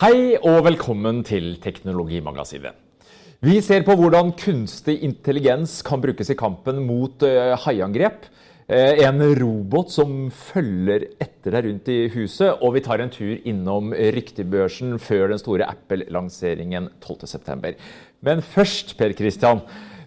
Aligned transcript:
Hei 0.00 0.38
og 0.48 0.62
velkommen 0.64 1.18
til 1.28 1.58
Teknologimagasinet. 1.60 2.72
Vi 3.44 3.58
ser 3.60 3.82
på 3.84 3.92
hvordan 3.98 4.30
kunstig 4.32 4.94
intelligens 5.04 5.74
kan 5.84 6.00
brukes 6.00 6.30
i 6.32 6.36
kampen 6.40 6.78
mot 6.86 7.20
uh, 7.20 7.52
haiangrep. 7.66 8.24
Uh, 8.64 8.96
en 9.04 9.20
robot 9.36 9.92
som 9.92 10.14
følger 10.32 11.04
etter 11.20 11.52
deg 11.52 11.68
rundt 11.68 11.90
i 11.92 11.98
huset, 12.14 12.62
og 12.64 12.78
vi 12.78 12.82
tar 12.86 13.04
en 13.04 13.12
tur 13.12 13.34
innom 13.44 13.92
ryktebørsen 13.92 14.96
før 15.04 15.34
den 15.34 15.42
store 15.42 15.68
Apple-lanseringen 15.68 16.88
12.9. 17.04 17.74
Men 18.24 18.40
først, 18.40 18.96
Per 18.96 19.12
Christian. 19.20 19.60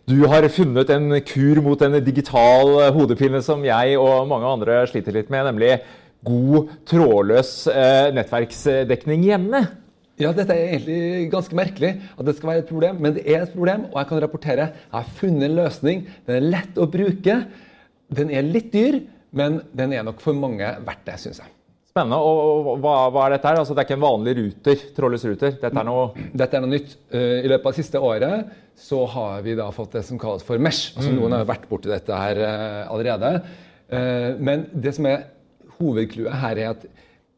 Du 0.10 0.26
har 0.26 0.50
funnet 0.50 0.90
en 0.90 1.20
kur 1.22 1.62
mot 1.62 1.86
en 1.86 2.00
digital 2.02 2.90
hodepine 2.98 3.46
som 3.46 3.62
jeg 3.62 4.02
og 4.02 4.26
mange 4.34 4.58
andre 4.58 4.82
sliter 4.90 5.14
litt 5.22 5.30
med, 5.30 5.52
nemlig 5.52 5.78
god 6.26 6.74
trådløs 6.90 7.56
nettverksdekning 8.18 9.30
hjemme. 9.30 9.66
Ja, 10.22 10.30
Dette 10.36 10.54
er 10.54 10.76
egentlig 10.76 11.32
ganske 11.34 11.58
merkelig 11.58 11.96
at 12.14 12.28
det 12.28 12.36
skal 12.38 12.52
være 12.52 12.62
et 12.62 12.70
problem, 12.70 13.00
men 13.02 13.16
det 13.16 13.24
er 13.26 13.48
et 13.48 13.56
problem. 13.56 13.88
Og 13.90 13.98
jeg 13.98 14.10
kan 14.12 14.22
rapportere 14.22 14.68
jeg 14.70 14.94
har 14.94 15.10
funnet 15.18 15.48
en 15.48 15.58
løsning. 15.58 16.06
Den 16.28 16.38
er 16.38 16.52
lett 16.54 16.78
å 16.78 16.86
bruke. 16.86 17.40
Den 18.14 18.30
er 18.30 18.46
litt 18.46 18.70
dyr, 18.76 19.00
men 19.34 19.64
den 19.74 19.96
er 19.98 20.06
nok 20.06 20.22
for 20.22 20.38
mange 20.38 20.70
verdt 20.86 21.06
det, 21.10 21.18
syns 21.24 21.42
jeg. 21.42 21.50
Spennende. 21.94 22.18
Og 22.22 22.70
hva, 22.82 22.94
hva, 23.14 23.26
er 23.26 23.36
dette 23.36 23.50
her? 23.50 23.60
Altså, 23.62 23.74
det 23.74 23.84
er 23.84 23.88
ikke 23.88 23.98
en 24.00 24.06
vanlig 24.06 24.32
ruter, 24.40 24.86
trådløs 24.98 25.26
ruter? 25.30 25.58
Dette 25.62 25.82
er 25.82 25.86
noe 25.86 26.30
Dette 26.34 26.58
er 26.58 26.64
noe 26.64 26.72
nytt. 26.72 26.96
Eh, 27.14 27.44
I 27.46 27.50
løpet 27.52 27.68
av 27.68 27.74
det 27.74 27.84
siste 27.84 28.02
året 28.02 28.56
så 28.84 29.04
har 29.14 29.44
vi 29.46 29.54
da 29.58 29.68
fått 29.74 29.98
det 29.98 30.02
som 30.08 30.18
kalles 30.22 30.46
for 30.46 30.62
Mesh. 30.62 30.96
Altså, 30.96 31.12
mm. 31.12 31.20
Noen 31.20 31.36
har 31.36 31.44
jo 31.44 31.52
vært 31.52 31.68
borti 31.70 31.92
dette 31.92 32.18
her 32.18 32.42
eh, 32.48 32.80
allerede. 32.88 33.34
Eh, 33.94 34.30
men 34.42 34.66
det 34.74 34.96
som 34.98 35.10
er 35.10 35.28
hovedclouet 35.78 36.42
her, 36.42 36.64
er 36.64 36.72
at 36.74 36.88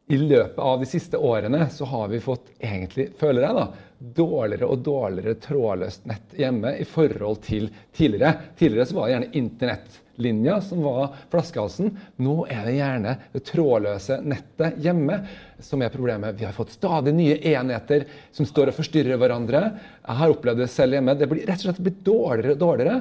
i 0.06 0.16
løpet 0.18 0.58
av 0.58 0.80
de 0.80 0.86
siste 0.86 1.18
årene 1.18 1.66
så 1.70 1.84
har 1.84 2.08
vi 2.08 2.20
fått 2.22 2.52
egentlig, 2.62 3.08
føler 3.18 3.42
jeg 3.42 3.56
da, 3.56 3.64
dårligere 3.98 4.68
og 4.70 4.82
dårligere 4.86 5.38
trådløst 5.42 6.06
nett 6.06 6.36
hjemme 6.38 6.76
i 6.78 6.84
forhold 6.86 7.40
til 7.42 7.70
tidligere. 7.96 8.52
Tidligere 8.58 8.86
så 8.86 8.98
var 8.98 9.08
det 9.08 9.14
gjerne 9.16 9.40
internettlinja 9.40 10.60
som 10.62 10.86
var 10.86 11.18
flaskehalsen. 11.32 11.90
Nå 12.22 12.36
er 12.46 12.62
det 12.68 12.76
gjerne 12.76 13.18
det 13.34 13.44
trådløse 13.50 14.20
nettet 14.22 14.78
hjemme 14.84 15.20
som 15.58 15.82
er 15.82 15.94
problemet. 15.94 16.38
Vi 16.38 16.46
har 16.46 16.54
fått 16.54 16.76
stadig 16.76 17.16
nye 17.16 17.40
enheter 17.56 18.06
som 18.36 18.46
står 18.46 18.70
og 18.70 18.78
forstyrrer 18.78 19.18
hverandre. 19.18 19.68
Jeg 20.06 20.20
har 20.22 20.36
opplevd 20.36 20.62
det 20.62 20.70
selv 20.70 21.00
hjemme. 21.00 21.18
Det 21.18 21.30
blir 21.32 21.48
rett 21.48 21.64
og 21.64 21.72
slett 21.72 21.82
blitt 21.82 22.04
dårligere 22.06 22.54
og 22.54 22.62
dårligere. 22.62 23.00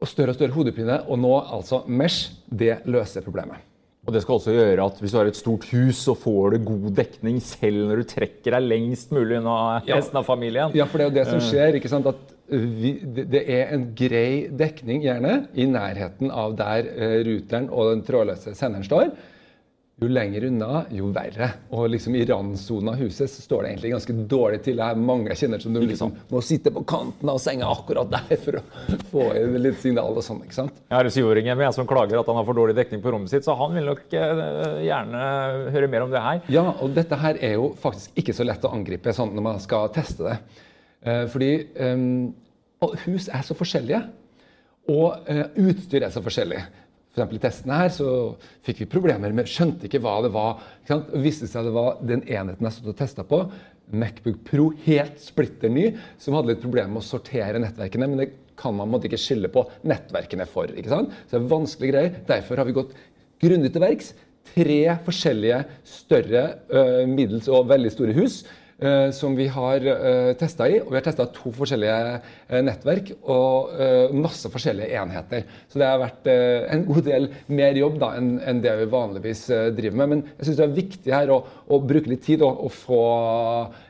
Og 0.00 0.08
større 0.08 0.32
og 0.32 0.40
større 0.40 0.56
hodepine. 0.56 1.02
Og 1.12 1.20
nå 1.20 1.34
altså 1.42 1.84
Mesh, 1.92 2.38
det 2.48 2.78
løser 2.88 3.26
problemet. 3.26 3.66
Og 4.08 4.14
Det 4.14 4.22
skal 4.24 4.38
også 4.38 4.52
gjøre 4.54 4.84
at 4.88 5.00
hvis 5.02 5.12
du 5.12 5.18
har 5.20 5.28
et 5.28 5.38
stort 5.38 5.66
hus, 5.74 5.98
så 6.06 6.14
får 6.16 6.54
du 6.54 6.68
god 6.70 6.86
dekning 6.96 7.40
selv 7.44 7.84
når 7.90 8.00
du 8.00 8.08
trekker 8.14 8.56
deg 8.56 8.64
lengst 8.64 9.12
mulig 9.12 9.38
unna 9.42 9.56
ja. 9.84 9.98
resten 9.98 10.16
av 10.18 10.24
familien. 10.26 10.72
Ja, 10.74 10.86
for 10.88 10.98
det 10.98 11.04
er 11.04 11.10
jo 11.10 11.16
det 11.18 11.26
som 11.28 11.40
eh. 11.40 11.48
skjer. 11.50 11.76
ikke 11.78 11.92
sant? 11.92 12.08
At 12.08 12.32
vi, 12.50 12.94
det 13.04 13.44
er 13.44 13.74
en 13.76 13.90
grei 13.94 14.48
dekning, 14.50 15.04
gjerne, 15.04 15.34
i 15.54 15.68
nærheten 15.70 16.32
av 16.32 16.56
der 16.58 16.88
uh, 16.88 17.18
ruteren 17.28 17.68
og 17.70 17.92
den 17.92 18.02
trådløse 18.08 18.56
senderen 18.58 18.88
står 18.88 19.12
jo 20.00 20.08
lenger 20.08 20.44
unna, 20.48 20.84
jo 20.96 21.10
verre. 21.12 21.50
Og 21.76 21.90
liksom 21.92 22.14
i 22.16 22.22
randsonen 22.24 22.94
av 22.94 23.00
huset 23.02 23.28
så 23.30 23.42
står 23.44 23.62
det 23.62 23.72
egentlig 23.72 23.90
ganske 23.92 24.14
dårlig 24.32 24.62
til. 24.64 24.78
Det 24.80 24.86
er 24.86 25.02
mange 25.10 25.28
jeg 25.32 25.42
kjenner 25.42 25.60
som 25.60 25.76
du 25.76 25.80
liksom 25.84 26.14
må 26.30 26.40
sitte 26.44 26.72
på 26.72 26.82
kanten 26.88 27.28
av 27.28 27.40
senga 27.42 27.68
akkurat 27.68 28.08
der 28.14 28.40
for 28.40 28.60
å 28.60 28.62
få 29.10 29.26
inn 29.36 29.58
litt 29.60 29.80
signal 29.82 30.16
og 30.16 30.24
sånn. 30.24 30.40
ikke 30.46 30.56
sant? 30.56 30.80
Jeg 30.88 30.96
har 30.96 31.08
en 31.08 31.14
syvåring 31.16 31.50
hjemme 31.50 31.68
som 31.76 31.88
klager 31.90 32.20
at 32.20 32.32
han 32.32 32.40
har 32.40 32.48
for 32.48 32.60
dårlig 32.62 32.78
dekning 32.78 33.04
på 33.04 33.12
rommet 33.12 33.32
sitt, 33.32 33.44
så 33.44 33.58
han 33.60 33.76
vil 33.76 33.90
nok 33.90 34.16
uh, 34.16 34.80
gjerne 34.86 35.26
høre 35.76 35.92
mer 35.92 36.06
om 36.06 36.14
det 36.14 36.24
her. 36.24 36.42
Ja, 36.56 36.64
og 36.72 36.96
dette 36.96 37.20
her 37.20 37.40
er 37.44 37.58
jo 37.58 37.70
faktisk 37.82 38.16
ikke 38.22 38.36
så 38.36 38.48
lett 38.48 38.64
å 38.64 38.72
angripe 38.72 39.12
sånn 39.16 39.34
når 39.36 39.48
man 39.50 39.60
skal 39.60 39.92
teste 39.92 40.30
det. 40.30 40.38
Uh, 41.04 41.24
fordi 41.32 41.52
um, 41.76 42.30
hus 43.04 43.28
er 43.28 43.44
så 43.44 43.56
forskjellige. 43.58 44.06
Og 44.90 45.28
utstyr 45.60 46.02
er 46.02 46.10
så 46.10 46.22
forskjellig. 46.24 46.64
For 47.10 47.34
I 47.34 47.40
testene 47.42 47.78
her 47.80 47.90
så 47.90 48.10
fikk 48.66 48.84
vi 48.84 48.90
problemer 48.92 49.32
med 49.34 49.48
Skjønte 49.50 49.88
ikke 49.88 50.00
hva 50.04 50.20
det 50.24 50.30
var. 50.34 50.60
Ikke 50.80 50.94
sant? 50.94 51.10
Og 51.10 51.24
viste 51.24 51.48
seg 51.50 51.66
det 51.66 51.74
var 51.74 51.98
den 52.06 52.22
enheten 52.22 52.68
jeg 52.68 52.76
stod 52.76 52.92
og 52.92 53.00
testa 53.00 53.26
på, 53.26 53.42
Macbook 53.90 54.44
Pro, 54.46 54.68
helt 54.84 55.18
splitter 55.18 55.72
ny, 55.72 55.88
som 56.22 56.36
hadde 56.38 56.52
litt 56.52 56.62
problemer 56.62 56.92
med 56.92 57.02
å 57.02 57.08
sortere 57.08 57.58
nettverkene. 57.58 58.06
Men 58.06 58.22
det 58.22 58.28
kan 58.60 58.76
man 58.78 58.92
måtte 58.92 59.08
ikke 59.10 59.18
skille 59.18 59.50
på 59.50 59.64
nettverkene 59.90 60.46
for. 60.46 60.70
ikke 60.70 60.92
sant? 60.92 61.16
Så 61.26 61.34
det 61.34 61.40
er 61.40 61.50
vanskelige 61.50 61.94
greier. 61.96 62.20
Derfor 62.28 62.62
har 62.62 62.68
vi 62.68 62.76
gått 62.78 62.94
grundig 63.42 63.72
til 63.74 63.82
verks. 63.82 64.12
Tre 64.54 64.80
forskjellige 65.06 65.64
større, 65.86 66.44
middels 67.10 67.50
og 67.50 67.66
veldig 67.70 67.90
store 67.92 68.14
hus 68.16 68.40
som 69.12 69.36
vi 69.36 69.46
har 69.52 69.84
uh, 69.84 69.92
eh, 70.10 70.30
testa 70.40 70.68
i. 70.70 70.78
Og 70.80 70.90
vi 70.92 70.98
har 70.98 71.04
testa 71.06 71.26
to 71.34 71.52
forskjellige 71.56 71.96
uh, 72.16 72.58
nettverk 72.64 73.12
og 73.20 73.74
masse 74.16 74.50
forskjellige 74.50 74.96
enheter. 75.00 75.46
Så 75.70 75.80
det 75.80 75.88
har 75.88 76.00
vært 76.00 76.26
en 76.30 76.84
god 76.88 77.04
del 77.06 77.28
mer 77.52 77.76
jobb 77.78 77.98
da, 78.00 78.12
enn 78.18 78.32
en 78.40 78.60
det 78.64 78.72
vi 78.80 78.88
vanligvis 78.90 79.46
driver 79.76 79.98
med. 80.00 80.12
Men 80.12 80.24
jeg 80.38 80.48
syns 80.48 80.60
det 80.60 80.66
er 80.66 80.76
viktig 80.76 81.14
her 81.14 81.32
å, 81.34 81.40
å 81.70 81.80
bruke 81.84 82.10
litt 82.10 82.24
tid 82.26 82.44
og, 82.46 82.66
og 82.66 82.74
få 82.74 83.00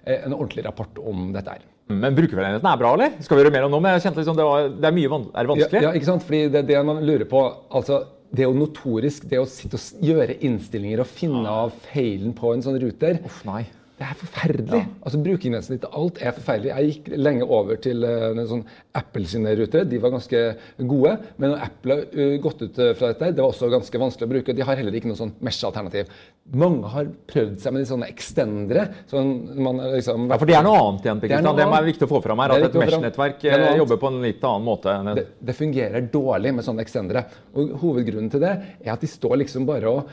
en 0.04 0.36
ordentlig 0.36 0.66
rapport 0.66 1.00
om 1.00 1.30
dette 1.34 1.56
her. 1.56 1.66
Men 1.90 2.14
brukervennligheten 2.14 2.70
er 2.70 2.78
bra, 2.78 2.94
eller? 2.94 3.18
Skal 3.24 3.38
vi 3.38 3.44
gjøre 3.44 3.54
mer 3.56 3.66
om 3.66 3.74
nå? 3.74 3.80
Men 3.82 3.96
jeg 3.96 4.06
kjente 4.06 4.22
liksom 4.22 4.38
det, 4.38 4.46
var, 4.46 4.70
det 4.76 4.88
er 4.90 4.96
mye 4.96 5.10
van 5.10 5.26
er 5.32 5.46
det 5.46 5.52
vanskelig. 5.54 5.80
Ja, 5.80 5.88
ja, 5.88 5.98
ikke 5.98 6.10
sant? 6.12 6.26
Fordi 6.26 6.42
det 6.52 6.62
er 6.62 6.68
det 6.70 6.82
man 6.86 7.04
lurer 7.06 7.28
på. 7.30 7.44
altså 7.68 8.04
det 8.30 8.44
er 8.44 8.46
jo 8.46 8.60
notorisk, 8.60 9.24
det 9.26 9.40
å 9.42 9.46
sitte 9.50 9.78
og 9.78 10.04
gjøre 10.06 10.36
innstillinger 10.46 11.02
og 11.02 11.10
finne 11.10 11.50
av 11.50 11.72
feilen 11.88 12.34
på 12.36 12.52
en 12.54 12.62
sånn 12.62 12.78
ruter. 12.78 13.18
Uff, 13.26 13.40
nei. 13.48 13.64
Det 14.00 14.06
er 14.08 14.16
forferdelig. 14.16 14.78
Ja. 14.80 14.98
Altså 15.04 15.18
Brukergrensesnitt 15.20 15.82
til 15.84 15.96
alt 16.00 16.18
er 16.24 16.32
forferdelig. 16.32 16.70
Jeg 16.70 16.92
gikk 16.94 17.08
lenge 17.20 17.44
over 17.52 17.76
til 17.84 18.00
uh, 18.08 18.38
sånn 18.48 18.62
Apple 18.96 19.28
sine 19.28 19.52
ruter. 19.58 19.84
De 19.84 19.98
var 20.00 20.14
ganske 20.14 20.40
gode. 20.88 21.12
Men 21.36 21.52
når 21.52 21.64
Apple 21.66 21.96
har 21.98 22.06
uh, 22.16 22.36
gått 22.40 22.62
ut 22.64 22.80
uh, 22.80 22.94
fra 22.96 23.10
dette, 23.12 23.28
det 23.36 23.44
var 23.44 23.52
også 23.52 23.68
ganske 23.74 24.00
vanskelig 24.00 24.24
å 24.24 24.32
bruke. 24.32 24.54
De 24.56 24.64
har 24.64 24.80
heller 24.80 24.96
ikke 24.96 25.10
noe 25.10 25.20
sånn 25.20 25.34
Mesh-alternativ. 25.44 26.14
Mange 26.62 26.94
har 26.94 27.10
prøvd 27.28 27.58
seg 27.60 27.74
med 27.76 27.84
de 27.84 27.90
sånne 27.90 28.08
extendere. 28.08 28.86
Sånn 29.10 29.34
liksom, 29.98 30.24
ja, 30.32 30.40
For 30.40 30.48
det 30.48 30.56
er 30.56 30.64
noe 30.64 30.80
annet 30.86 31.04
igjen. 31.10 31.20
Det, 31.26 31.42
det 31.60 31.66
er 31.68 31.86
viktig 31.90 32.08
å 32.08 32.12
få 32.14 32.22
fram 32.24 32.40
her. 32.46 32.56
At 32.56 32.66
et 32.70 32.80
Mesh-nettverk 32.80 33.46
jobber 33.82 34.00
på 34.00 34.14
en 34.14 34.18
litt 34.24 34.48
annen 34.48 34.66
måte. 34.70 34.96
Det, 35.20 35.26
det, 35.44 35.58
fungerer 35.60 36.08
dårlig 36.08 36.54
med 36.56 36.64
sånne 36.64 36.88
extendere. 36.88 37.26
Og 37.52 37.76
Hovedgrunnen 37.84 38.32
til 38.32 38.40
det 38.48 38.56
er 38.80 38.94
at 38.96 39.04
de 39.04 39.12
står 39.12 39.42
liksom 39.44 39.68
bare 39.68 39.92
og 39.92 40.08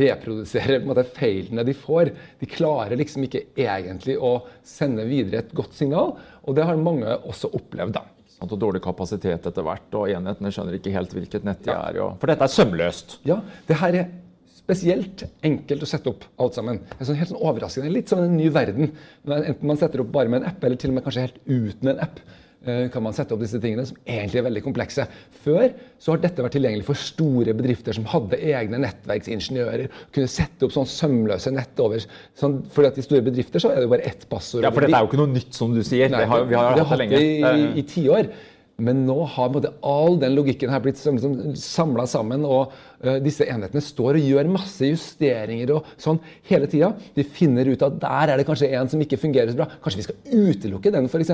reproduserer 0.00 0.84
måte, 0.88 1.04
feilene 1.12 1.68
de 1.68 1.76
får. 1.76 2.14
De 2.40 2.48
klarer 2.48 2.96
liksom 2.96 3.17
liksom 3.18 3.26
ikke 3.26 3.58
egentlig 3.58 4.16
å 4.18 4.46
sende 4.66 5.06
videre 5.08 5.42
et 5.42 5.52
godt 5.56 5.74
signal. 5.74 6.16
Og 6.44 6.56
det 6.56 6.64
har 6.64 6.76
mange 6.76 7.06
også 7.26 7.50
opplevd. 7.54 7.94
da. 7.98 8.04
Og 8.40 8.54
dårlig 8.54 8.82
kapasitet 8.82 9.46
etter 9.46 9.62
hvert, 9.66 9.90
og 9.94 10.08
enhetene 10.08 10.52
skjønner 10.54 10.78
ikke 10.78 10.94
helt 10.94 11.12
hvilket 11.12 11.44
nett 11.44 11.64
de 11.64 11.72
ja. 11.72 11.82
er. 11.88 11.98
i. 11.98 12.08
For 12.20 12.30
dette 12.30 12.46
er 12.46 12.54
sømløst. 12.54 13.18
Ja, 13.26 13.40
det 13.66 13.78
her 13.80 13.98
er 13.98 14.10
spesielt 14.54 15.24
enkelt 15.42 15.82
å 15.82 15.88
sette 15.88 16.12
opp 16.12 16.26
alt 16.38 16.54
sammen. 16.54 16.82
Er 16.98 17.08
sånn 17.08 17.18
helt 17.18 17.32
sånn 17.32 17.40
overraskende, 17.40 17.90
Litt 17.90 18.12
som 18.12 18.20
en 18.22 18.36
ny 18.36 18.50
verden. 18.52 18.92
Enten 19.26 19.66
man 19.66 19.80
setter 19.80 20.04
opp 20.04 20.12
bare 20.14 20.30
med 20.30 20.42
en 20.42 20.52
app, 20.52 20.62
eller 20.62 20.78
til 20.78 20.92
og 20.92 20.98
med 20.98 21.06
kanskje 21.06 21.26
helt 21.26 21.40
uten 21.48 21.94
en 21.94 22.04
app. 22.04 22.20
Eh, 22.66 22.88
kan 22.90 23.04
man 23.04 23.14
sette 23.14 23.36
opp 23.36 23.42
disse 23.44 23.60
tingene, 23.62 23.84
som 23.86 23.98
egentlig 24.02 24.40
er 24.40 24.46
veldig 24.48 24.62
komplekse. 24.64 25.04
Før 25.44 25.68
så 26.02 26.10
har 26.10 26.22
dette 26.24 26.42
vært 26.42 26.56
tilgjengelig 26.56 26.88
for 26.88 26.98
store 26.98 27.54
bedrifter 27.54 27.94
som 27.94 28.08
hadde 28.10 28.40
egne 28.50 28.80
nettverksingeniører. 28.82 29.86
Kunne 30.14 30.30
sette 30.32 30.66
opp 30.66 30.74
sånn 30.74 30.88
sømløse 30.90 31.52
nett 31.54 31.78
over. 31.84 32.02
Sånn, 32.38 32.58
fordi 32.74 32.90
at 32.90 32.98
I 32.98 33.06
store 33.06 33.22
bedrifter 33.30 33.62
så 33.62 33.70
er 33.70 33.78
det 33.78 33.86
jo 33.86 33.94
bare 33.94 34.10
ett 34.10 34.26
passord. 34.30 34.66
Ja, 34.66 34.74
For 34.74 34.82
dette 34.82 34.98
er 34.98 35.06
jo 35.06 35.12
ikke 35.12 35.22
noe 35.22 35.34
nytt, 35.36 35.52
som 35.54 35.74
du 35.76 35.84
sier. 35.86 36.10
Nei, 36.10 36.24
det 36.24 36.32
har, 36.32 36.46
vi 36.50 36.58
har, 36.58 36.74
det 36.74 36.86
hatt 36.90 36.98
det 36.98 37.06
lenge. 37.06 37.74
i, 37.78 37.86
tiår. 37.94 38.32
Men 38.82 39.06
nå 39.06 39.16
har 39.34 39.54
all 39.86 40.18
den 40.22 40.36
logikken 40.38 40.70
her 40.70 40.82
blitt 40.82 40.98
liksom, 41.02 41.54
samla 41.58 42.06
sammen. 42.10 42.44
og 42.46 42.74
Disse 43.22 43.46
enhetene 43.46 43.82
står 43.84 44.18
og 44.18 44.24
gjør 44.26 44.48
masse 44.50 44.88
justeringer 44.88 45.70
og 45.76 45.86
sånn 46.00 46.18
hele 46.48 46.66
tida. 46.70 46.90
De 47.14 47.22
finner 47.22 47.68
ut 47.70 47.84
at 47.86 47.98
der 48.02 48.32
er 48.32 48.40
det 48.40 48.46
kanskje 48.48 48.70
en 48.74 48.90
som 48.90 49.02
ikke 49.04 49.20
fungerer 49.22 49.52
så 49.52 49.60
bra. 49.60 49.68
Kanskje 49.84 50.00
vi 50.00 50.06
skal 50.08 50.48
utelukke 50.48 50.92
den, 50.94 51.06
f.eks. 51.06 51.30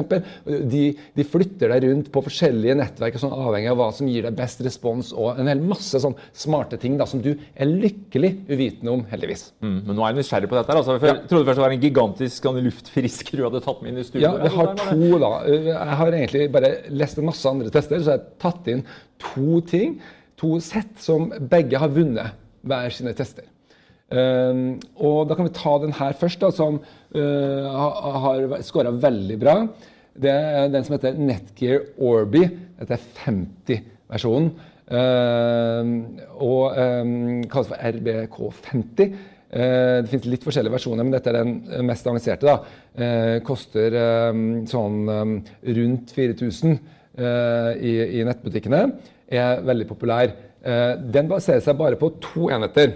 De, 0.71 0.83
de 1.17 1.27
flytter 1.29 1.73
deg 1.73 1.87
rundt 1.88 2.11
på 2.12 2.25
forskjellige 2.27 2.77
nettverk 2.79 3.17
sånn, 3.21 3.33
avhengig 3.33 3.73
av 3.73 3.81
hva 3.81 3.88
som 3.97 4.11
gir 4.11 4.27
deg 4.27 4.37
best 4.37 4.61
respons. 4.67 5.12
Og 5.17 5.41
en 5.41 5.49
hel 5.49 5.62
masse 5.65 6.00
sånn 6.03 6.17
smarte 6.37 6.79
ting 6.81 6.99
da, 7.00 7.09
som 7.09 7.23
du 7.25 7.33
er 7.33 7.71
lykkelig 7.71 8.35
uvitende 8.50 8.93
om, 8.99 9.06
heldigvis. 9.11 9.47
Mm, 9.65 9.79
men 9.88 9.97
nå 9.97 10.05
er 10.05 10.12
jeg 10.12 10.21
nysgjerrig 10.21 10.50
på 10.53 10.59
dette. 10.59 10.77
Altså, 10.77 10.99
for 10.99 11.12
Jeg 11.12 11.31
trodde 11.31 11.49
først 11.49 11.61
det 11.62 11.67
var 11.67 11.77
en 11.77 11.87
gigantisk 11.87 12.50
luftfrisker 12.65 13.41
du 13.41 13.47
hadde 13.47 13.62
tatt 13.65 13.81
med 13.83 13.94
inn 13.94 14.03
i 14.03 14.06
studio. 14.06 14.27
Ja, 14.27 14.35
jeg 14.44 14.55
har 14.59 14.75
to 14.83 15.23
da. 15.23 15.33
Jeg 15.71 15.97
har 16.00 16.19
egentlig 16.19 16.50
bare 16.53 16.75
lest 16.93 17.21
en 17.21 17.29
masse 17.31 17.49
andre 17.49 17.73
tester, 17.73 18.05
så 18.05 18.15
jeg 18.15 18.23
har 18.23 18.29
tatt 18.44 18.71
inn 18.73 18.85
to 19.23 19.61
ting, 19.71 19.99
to 20.44 20.61
sett, 20.61 20.94
som 21.00 21.31
begge 21.50 21.81
har 21.81 21.93
vunnet 21.93 22.37
hver 22.64 22.93
sine 22.93 23.14
tester. 23.17 23.49
Um, 24.12 24.76
og 25.00 25.29
Da 25.29 25.35
kan 25.35 25.49
vi 25.49 25.56
ta 25.56 25.79
den 25.81 25.96
her 25.96 26.12
først, 26.20 26.41
da, 26.41 26.52
som 26.52 26.79
uh, 27.17 27.64
har 28.25 28.61
scora 28.62 28.93
veldig 28.93 29.41
bra. 29.41 29.56
Det 30.14 30.31
er 30.31 30.69
den 30.70 30.85
som 30.85 30.94
heter 30.94 31.17
Netgear 31.19 31.88
Orby. 31.99 32.44
Dette 32.79 32.99
er 32.99 33.06
50-versjonen. 33.25 34.52
Uh, 34.85 35.85
og 36.44 36.76
um, 36.76 37.44
kalles 37.49 37.73
for 37.73 37.81
RBK50. 37.81 39.17
Eh, 39.55 40.02
det 40.02 40.11
finnes 40.11 40.26
litt 40.32 40.44
forskjellige 40.44 40.75
versjoner, 40.75 41.06
men 41.06 41.14
dette 41.14 41.31
er 41.31 41.38
den 41.38 41.87
mest 41.87 42.06
avanserte. 42.11 42.49
da. 42.49 42.56
Eh, 42.99 43.37
koster 43.47 43.94
eh, 43.94 44.38
sånn 44.70 44.97
eh, 45.14 45.52
rundt 45.79 46.14
4000 46.17 46.73
eh, 46.75 47.70
i, 47.79 47.93
i 48.19 48.25
nettbutikkene. 48.26 48.81
Er 49.32 49.62
veldig 49.65 49.87
populær. 49.88 50.32
Eh, 50.65 50.93
den 51.12 51.29
baserer 51.29 51.62
seg 51.65 51.76
bare 51.79 51.99
på 52.00 52.12
to 52.25 52.49
enheter. 52.53 52.94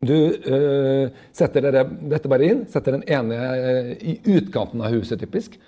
Du 0.00 0.14
øh, 0.16 1.10
setter 1.36 1.66
dere, 1.66 1.84
dette 2.08 2.30
bare 2.30 2.46
inn, 2.48 2.62
setter 2.72 2.96
den 2.96 3.04
ene 3.10 3.36
øh, 3.36 3.90
i 4.00 4.14
utkanten 4.32 4.80
av 4.80 4.94
huset, 4.94 5.20
typisk, 5.20 5.58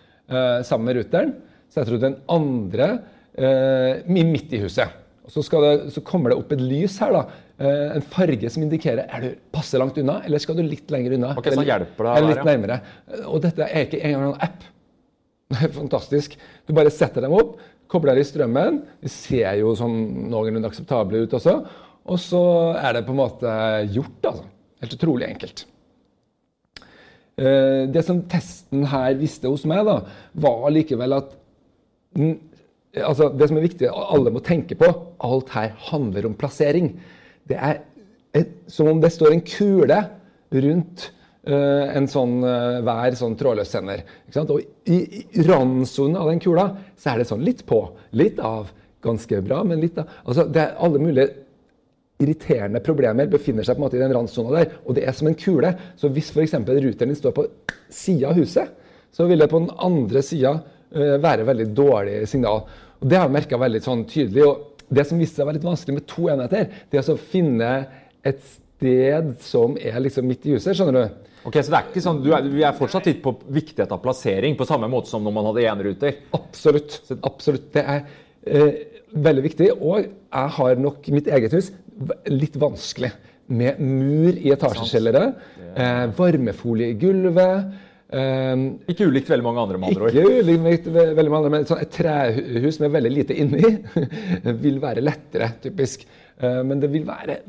sammen 0.65 0.87
med 0.87 0.97
ruteren. 0.97 1.35
Setter 1.69 1.93
du 1.93 2.01
den 2.01 2.15
andre 2.31 2.87
midt 4.09 4.53
i 4.55 4.61
huset. 4.63 4.95
Så, 5.29 5.43
det, 5.61 5.91
så, 5.93 6.01
kommer 6.07 6.33
det 6.33 6.39
opp 6.41 6.55
et 6.55 6.63
lys 6.63 6.95
her. 7.03 7.13
da, 7.13 7.67
En 7.99 8.05
farge 8.15 8.49
som 8.55 8.65
indikerer 8.65 9.05
er 9.05 9.25
du 9.27 9.43
passe 9.53 9.77
langt 9.81 9.99
unna, 10.01 10.21
eller 10.25 10.41
skal 10.41 10.57
du 10.57 10.63
litt 10.65 10.89
lenger 10.93 11.19
unna. 11.19 11.35
Ok, 11.37 11.51
så 11.53 11.67
hjelper 11.67 12.09
det 12.09 12.15
Eller 12.17 12.33
litt 12.33 12.49
nærmere. 12.49 12.79
Og 13.27 13.43
dette 13.45 13.67
er 13.67 13.89
ikke 13.89 14.01
engang 14.09 14.31
en 14.31 14.47
app. 14.49 14.65
Det 15.53 15.61
er 15.67 15.75
fantastisk. 15.75 16.39
Du 16.65 16.73
bare 16.77 16.93
setter 16.95 17.25
dem 17.27 17.35
opp, 17.37 17.59
kobler 17.93 18.21
i 18.21 18.25
strømmen. 18.27 18.81
De 19.03 19.11
ser 19.13 19.61
jo 19.61 19.75
sånn 19.79 19.99
noenlunde 20.33 20.71
akseptable 20.71 21.25
ut 21.25 21.37
også. 21.39 21.59
Og 22.11 22.19
så 22.19 22.43
er 22.81 22.97
det 22.97 23.05
på 23.07 23.15
en 23.15 23.21
måte 23.21 23.53
gjort. 23.93 24.31
altså. 24.33 24.49
Helt 24.83 24.97
utrolig 24.97 25.29
enkelt. 25.29 25.65
Eh, 27.39 27.85
det 27.93 28.03
som 28.05 28.25
testen 28.29 28.85
her 28.91 29.15
visste 29.21 29.51
hos 29.53 29.65
meg, 29.69 29.87
da, 29.89 30.01
var 30.35 30.67
likevel 30.75 31.21
at 31.21 31.39
altså 32.93 33.31
Det 33.33 33.47
som 33.49 33.57
er 33.57 33.65
viktig, 33.65 33.87
alle 33.89 34.29
må 34.35 34.43
tenke 34.45 34.77
på 34.77 34.85
Alt 35.25 35.49
her 35.55 35.71
handler 35.89 36.27
om 36.29 36.35
plassering. 36.37 36.91
Det 37.49 37.57
er 37.57 37.81
som 38.69 38.91
om 38.91 39.01
det 39.01 39.13
står 39.15 39.33
en 39.33 39.45
kule 39.45 39.97
rundt 40.53 41.07
en 41.43 42.07
sånn, 42.07 42.37
hver 42.87 43.17
sånn 43.19 43.33
trådløs 43.35 43.73
sender. 43.75 44.05
Og 44.45 44.61
i, 44.87 44.99
i 45.35 45.43
randsonen 45.43 46.21
av 46.21 46.29
den 46.31 46.39
kula 46.43 46.69
så 46.95 47.11
er 47.11 47.19
det 47.19 47.27
sånn 47.27 47.43
litt 47.43 47.65
på, 47.67 47.81
litt 48.15 48.39
av. 48.39 48.71
Ganske 49.03 49.41
bra, 49.43 49.65
men 49.67 49.81
litt 49.83 49.97
av. 49.99 50.11
Altså, 50.23 50.45
det 50.47 50.63
er 50.63 50.77
alle 50.87 51.01
mulige 51.03 51.33
irriterende 52.23 52.83
problemer 52.85 53.31
befinner 53.31 53.67
seg 53.67 53.77
på 53.77 53.83
en 53.83 53.87
måte 53.87 53.99
i 53.99 54.03
den 54.03 54.15
randsona 54.15 54.55
der. 54.55 54.77
Og 54.87 54.97
det 54.97 55.07
er 55.07 55.17
som 55.17 55.31
en 55.31 55.39
kule. 55.39 55.73
Så 55.99 56.11
hvis 56.13 56.31
f.eks. 56.33 56.55
ruteren 56.55 57.11
din 57.11 57.19
står 57.19 57.35
på 57.37 57.47
sida 57.93 58.31
av 58.31 58.39
huset, 58.39 58.71
så 59.13 59.27
vil 59.29 59.43
det 59.43 59.51
på 59.53 59.61
den 59.61 59.73
andre 59.83 60.23
sida 60.25 60.55
uh, 60.61 61.17
være 61.23 61.47
veldig 61.49 61.69
dårlig 61.77 62.21
signal. 62.31 62.65
Og 63.01 63.09
Det 63.09 63.19
har 63.19 63.27
jeg 63.27 63.37
merka 63.39 63.61
veldig 63.61 63.83
sånn 63.85 64.07
tydelig. 64.09 64.47
og 64.47 64.87
Det 64.89 65.07
som 65.09 65.21
viste 65.21 65.41
seg 65.41 65.47
å 65.47 65.51
være 65.51 65.59
litt 65.59 65.69
vanskelig 65.69 65.99
med 65.99 66.09
to 66.15 66.29
enheter, 66.33 66.71
det 66.91 67.01
er 67.01 67.13
å 67.13 67.19
finne 67.35 67.73
et 68.23 68.41
sted 68.47 69.35
som 69.43 69.77
er 69.79 70.01
liksom 70.03 70.27
midt 70.29 70.47
i 70.47 70.57
huset. 70.57 70.77
skjønner 70.79 71.01
du? 71.01 71.32
Ok, 71.43 71.59
så 71.59 71.73
det 71.73 71.79
er 71.79 71.91
ikke 71.91 72.05
sånn, 72.05 72.21
du 72.23 72.31
er, 72.37 72.47
Vi 72.47 72.63
er 72.67 72.77
fortsatt 72.77 73.09
litt 73.11 73.23
på 73.25 73.35
viktighet 73.51 73.93
av 73.95 74.03
plassering, 74.05 74.57
på 74.59 74.67
samme 74.69 74.89
måte 74.91 75.11
som 75.11 75.25
når 75.27 75.35
man 75.35 75.49
hadde 75.51 75.67
eneruter? 75.73 76.19
Absolutt. 76.39 77.01
absolutt. 77.19 77.69
Det 77.75 77.83
er 77.83 78.05
eh, 78.47 78.81
veldig 79.13 79.45
viktig. 79.49 79.71
Og 79.81 80.05
jeg 80.07 80.57
har 80.59 80.83
nok 80.83 81.09
mitt 81.15 81.31
eget 81.31 81.55
hus 81.59 81.73
litt 82.31 82.59
vanskelig. 82.61 83.13
Med 83.53 83.81
mur 83.83 84.37
i 84.39 84.53
etasjekjellere, 84.55 85.25
eh, 85.75 86.05
varmefolie 86.17 86.93
i 86.93 86.99
gulvet. 87.01 87.73
Eh, 88.13 88.65
ikke 88.93 89.09
ulikt 89.11 89.31
veldig 89.33 89.45
mange 89.49 89.65
andre, 89.65 89.81
med 89.83 89.93
andre 89.93 90.07
ord. 90.07 90.17
Ikke 90.23 90.47
ulikt 90.47 90.89
veldig 90.95 91.33
mange 91.33 91.43
andre, 91.43 91.53
men 91.57 91.69
sånn 91.69 91.83
et 91.83 91.93
trehus 91.93 92.79
med 92.81 92.95
veldig 92.95 93.13
lite 93.13 93.37
inni 93.43 93.75
vil 94.65 94.81
være 94.83 95.05
lettere, 95.05 95.55
typisk. 95.65 96.07
Eh, 96.39 96.61
men 96.69 96.81
det 96.83 96.93
vil 96.93 97.07
være 97.09 97.41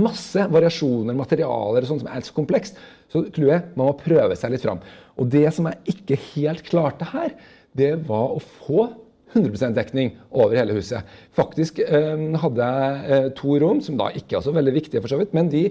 masse 0.00 0.46
variasjoner, 0.48 1.16
materialer 1.16 1.84
og 1.84 1.90
sånt 1.90 2.04
som 2.04 2.10
er 2.12 2.24
så 2.24 2.34
komplekst. 2.36 2.78
Så 3.12 3.26
clouet 3.34 3.74
man 3.76 3.90
må 3.90 3.94
prøve 4.00 4.36
seg 4.38 4.54
litt 4.54 4.64
fram. 4.64 4.80
Og 5.20 5.28
det 5.32 5.46
som 5.54 5.68
jeg 5.68 5.96
ikke 5.96 6.20
helt 6.32 6.64
klarte 6.66 7.10
her, 7.12 7.34
det 7.76 7.94
var 8.08 8.36
å 8.36 8.40
få 8.40 8.88
100% 9.32 9.76
dekning 9.76 10.12
over 10.30 10.58
hele 10.58 10.76
huset. 10.76 11.08
Faktisk 11.36 11.80
eh, 11.84 12.20
hadde 12.42 12.68
jeg 12.68 13.16
eh, 13.16 13.30
to 13.38 13.56
rom, 13.62 13.80
som 13.84 13.96
da 14.00 14.10
ikke 14.16 14.38
er 14.38 14.44
så 14.44 14.52
veldig 14.54 14.74
viktige, 14.76 15.00
for 15.00 15.12
så 15.12 15.20
vidt, 15.20 15.32
men 15.36 15.48
de 15.52 15.66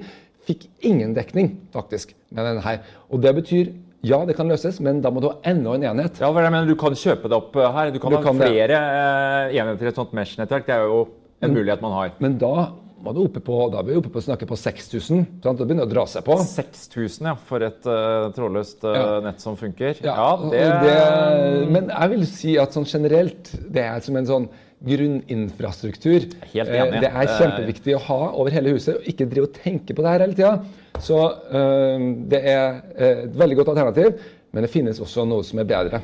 fikk 0.48 0.66
ingen 0.90 1.14
dekning 1.14 1.54
faktisk 1.74 2.16
med 2.34 2.48
denne 2.48 2.66
her. 2.66 2.82
Og 3.14 3.22
det 3.22 3.36
betyr 3.38 3.74
ja, 4.02 4.18
det 4.26 4.34
kan 4.34 4.50
løses, 4.50 4.80
men 4.82 4.98
da 5.04 5.12
må 5.14 5.22
du 5.22 5.28
ha 5.30 5.36
enda 5.46 5.76
en 5.78 5.84
enhet. 5.92 6.18
Ja, 6.24 6.32
men 6.34 6.66
Du 6.66 6.74
kan 6.80 6.96
kjøpe 6.98 7.30
det 7.30 7.38
opp 7.38 7.58
eh, 7.58 7.70
her. 7.76 7.92
Du 7.94 8.00
kan 8.02 8.14
du 8.14 8.18
ha 8.18 8.24
kan 8.26 8.40
flere 8.40 8.70
det. 8.74 9.60
enheter 9.62 9.86
i 9.86 9.92
et 9.92 10.00
sånt 10.00 10.16
Mesh-nettverk. 10.18 10.66
Det 10.66 10.74
er 10.74 10.88
jo 10.90 11.04
en 11.06 11.52
men, 11.52 11.60
mulighet 11.60 11.84
man 11.86 11.94
har. 11.94 12.16
Men 12.24 12.40
da 12.42 12.72
var 13.04 13.16
du 13.16 13.22
oppe 13.24 13.42
på, 13.44 13.58
da 13.74 13.82
vi 13.86 13.96
oppe 13.98 14.12
på 14.14 14.22
å 14.22 14.24
snakke 14.26 14.48
på 14.50 14.58
6000. 14.60 15.24
Da 15.44 15.54
begynner 15.58 15.88
å 15.88 15.92
dra 15.92 16.04
seg 16.10 16.26
på. 16.28 16.38
6000, 16.46 17.30
ja, 17.32 17.36
for 17.50 17.66
et 17.66 17.88
uh, 17.90 18.30
trådløst 18.36 18.86
uh, 18.86 18.92
ja. 18.96 19.06
nett 19.26 19.44
som 19.44 19.58
funker. 19.60 20.02
Ja, 20.06 20.16
ja 20.16 20.52
det... 20.52 20.66
det... 20.86 21.72
Men 21.74 21.90
jeg 21.92 22.14
vil 22.14 22.28
si 22.30 22.58
at 22.62 22.78
sånn 22.78 22.88
generelt, 22.90 23.54
det 23.74 23.86
er 23.88 24.04
som 24.06 24.20
en 24.20 24.30
sånn 24.30 24.48
grunninfrastruktur. 24.86 26.30
Helt 26.54 26.74
enig. 26.74 27.02
Det 27.04 27.12
er 27.12 27.34
kjempeviktig 27.36 27.98
å 27.98 28.04
ha 28.08 28.22
over 28.32 28.54
hele 28.54 28.76
huset, 28.78 28.98
og 28.98 29.10
ikke 29.10 29.30
drive 29.30 29.50
og 29.50 29.58
tenke 29.58 29.98
på 29.98 30.06
det 30.06 30.14
her 30.14 30.26
hele 30.26 30.38
tida. 30.38 30.54
Så 31.02 31.20
uh, 31.26 32.08
det 32.32 32.46
er 32.54 32.82
et 32.96 33.38
veldig 33.38 33.62
godt 33.62 33.76
alternativ, 33.76 34.24
men 34.52 34.68
det 34.68 34.74
finnes 34.74 35.02
også 35.02 35.26
noe 35.30 35.46
som 35.48 35.62
er 35.62 35.70
bedre. 35.70 36.02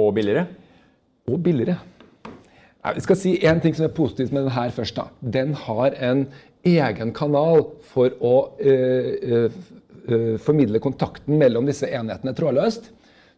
Og 0.00 0.12
billigere? 0.16 0.46
Og 1.30 1.40
billigere. 1.42 1.80
Jeg 2.80 3.04
skal 3.04 3.18
si 3.18 3.34
én 3.44 3.60
ting 3.60 3.74
som 3.76 3.84
er 3.86 3.92
positivt 3.92 4.32
med 4.32 4.46
den 4.46 4.54
her 4.54 4.72
først. 4.72 4.96
da. 4.96 5.08
Den 5.20 5.52
har 5.66 5.96
en 6.00 6.26
egen 6.64 7.12
kanal 7.12 7.66
for 7.92 8.14
å 8.20 8.34
uh, 8.56 9.48
uh, 10.08 10.36
formidle 10.40 10.80
kontakten 10.80 11.38
mellom 11.40 11.68
disse 11.68 11.88
enhetene 11.88 12.34
trådløst, 12.36 12.90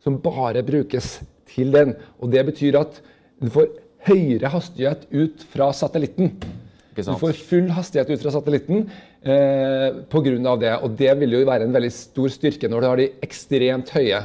som 0.02 0.20
bare 0.22 0.62
brukes 0.66 1.20
til 1.50 1.74
den. 1.74 1.96
Og 2.22 2.30
Det 2.30 2.46
betyr 2.46 2.78
at 2.80 3.00
du 3.42 3.50
får 3.50 3.70
høyere 4.06 4.50
hastighet 4.50 5.06
ut 5.10 5.42
fra 5.52 5.70
satellitten. 5.74 6.36
Du 6.94 7.02
får 7.02 7.38
full 7.48 7.70
hastighet 7.72 8.10
ut 8.12 8.20
fra 8.20 8.32
satellitten 8.34 8.84
eh, 9.24 10.02
pga. 10.12 10.56
det. 10.60 10.74
Og 10.84 10.96
det 10.98 11.12
vil 11.20 11.38
jo 11.38 11.46
være 11.48 11.64
en 11.66 11.74
veldig 11.74 11.92
stor 11.94 12.28
styrke 12.28 12.68
når 12.68 12.80
du 12.80 12.88
har 12.90 13.00
de 13.00 13.10
ekstremt 13.24 13.92
høye 13.94 14.20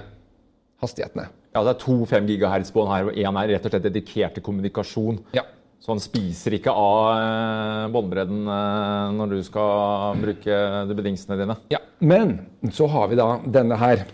hastighetene. 0.84 1.30
Ja, 1.58 1.64
Det 1.66 1.74
er 1.74 1.80
to 1.82 1.96
5 2.06 2.28
GHz-bånd 2.30 2.90
her, 2.94 3.08
og 3.10 3.16
én 3.18 3.38
er 3.42 3.54
rett 3.56 3.66
og 3.66 3.74
slett 3.74 3.88
dedikert 3.88 4.36
til 4.38 4.44
kommunikasjon. 4.46 5.18
Ja. 5.34 5.42
Så 5.82 5.94
han 5.94 6.02
spiser 6.04 6.54
ikke 6.58 6.74
av 6.74 7.08
eh, 7.16 7.88
båndbredden 7.94 8.44
eh, 8.50 9.16
når 9.18 9.34
du 9.34 9.42
skal 9.46 10.20
bruke 10.22 10.60
de 10.90 10.98
bedingsene 10.98 11.38
dine. 11.40 11.56
Ja, 11.74 11.82
Men 12.00 12.40
så 12.74 12.90
har 12.92 13.10
vi 13.10 13.18
da 13.18 13.28
denne 13.46 13.78
her. 13.80 14.06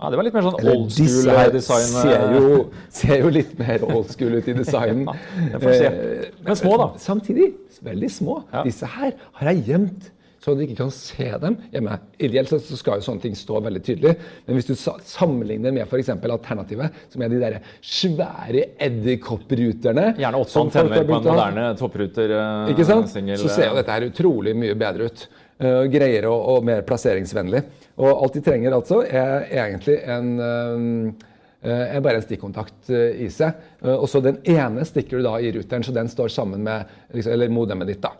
Ja, 0.00 0.08
Det 0.10 0.16
var 0.16 0.24
litt 0.24 0.36
mer 0.36 0.46
sånn 0.48 0.60
old 0.72 0.92
school 0.92 1.28
her 1.36 1.52
design. 1.52 1.88
Ser 1.92 2.36
jo, 2.36 2.60
ser 2.88 3.20
jo 3.20 3.32
litt 3.32 3.52
mer 3.60 3.84
old 3.84 4.08
school 4.12 4.36
ut 4.40 4.48
i 4.48 4.56
designen. 4.56 5.08
ja, 5.52 5.60
Men 5.60 6.56
små, 6.56 6.76
da. 6.80 6.88
Samtidig 7.00 7.50
veldig 7.84 8.10
små. 8.12 8.40
Ja. 8.52 8.64
Disse 8.64 8.88
her 8.88 9.12
har 9.40 9.52
jeg 9.52 9.64
gjemt 9.68 10.08
så 10.50 10.58
du 10.58 10.64
ikke 10.64 10.78
kan 10.80 10.90
se 10.94 11.28
dem 11.42 11.56
hjemme. 11.70 11.96
Ideelt 12.18 12.50
så 12.50 12.58
skal 12.78 12.98
jo 12.98 13.06
sånne 13.06 13.22
ting 13.22 13.36
stå 13.38 13.60
veldig 13.64 13.82
tydelig, 13.86 14.14
men 14.46 14.58
hvis 14.58 14.70
du 14.70 14.74
sammenligner 14.76 15.74
med 15.74 15.86
f.eks. 15.86 16.10
alternativet, 16.10 16.96
som 17.12 17.22
er 17.24 17.32
de 17.32 17.42
der 17.42 17.58
svære 17.84 18.66
edderkoppruterne 18.82 20.10
Gjerne 20.18 20.40
åtte 20.40 20.64
antenner 20.64 21.04
på 21.04 21.18
en 21.18 21.28
moderne 21.28 21.68
toppruter. 21.78 22.34
Uh, 22.34 22.72
ikke 22.72 22.86
sant? 22.88 23.10
Single, 23.12 23.38
så 23.40 23.52
ser 23.52 23.70
jo 23.70 23.78
dette 23.78 23.94
her 23.94 24.08
utrolig 24.10 24.56
mye 24.58 24.76
bedre 24.78 25.10
ut. 25.10 25.26
Uh, 25.60 25.84
greier 25.92 26.24
og, 26.30 26.38
og, 26.54 26.62
mer 26.66 26.82
plasseringsvennlig. 26.88 27.62
Og 28.00 28.10
alt 28.10 28.38
de 28.38 28.44
trenger 28.44 28.76
altså, 28.76 29.02
er 29.04 29.50
egentlig 29.66 29.98
en 30.08 30.32
uh, 30.40 31.28
er 31.60 32.00
bare 32.00 32.16
en 32.16 32.24
stikkontakt 32.24 32.88
i 32.88 33.26
seg. 33.28 33.58
Og 33.84 34.06
så 34.08 34.22
den 34.24 34.38
ene 34.48 34.80
stikker 34.88 35.20
du 35.20 35.26
da 35.26 35.34
i 35.44 35.50
ruteren, 35.52 35.84
så 35.84 35.92
den 35.92 36.08
står 36.08 36.32
sammen 36.32 36.64
med 36.64 36.88
liksom, 37.12 37.34
eller 37.34 37.52
modemet 37.52 37.90
ditt. 37.92 38.00
da. 38.00 38.14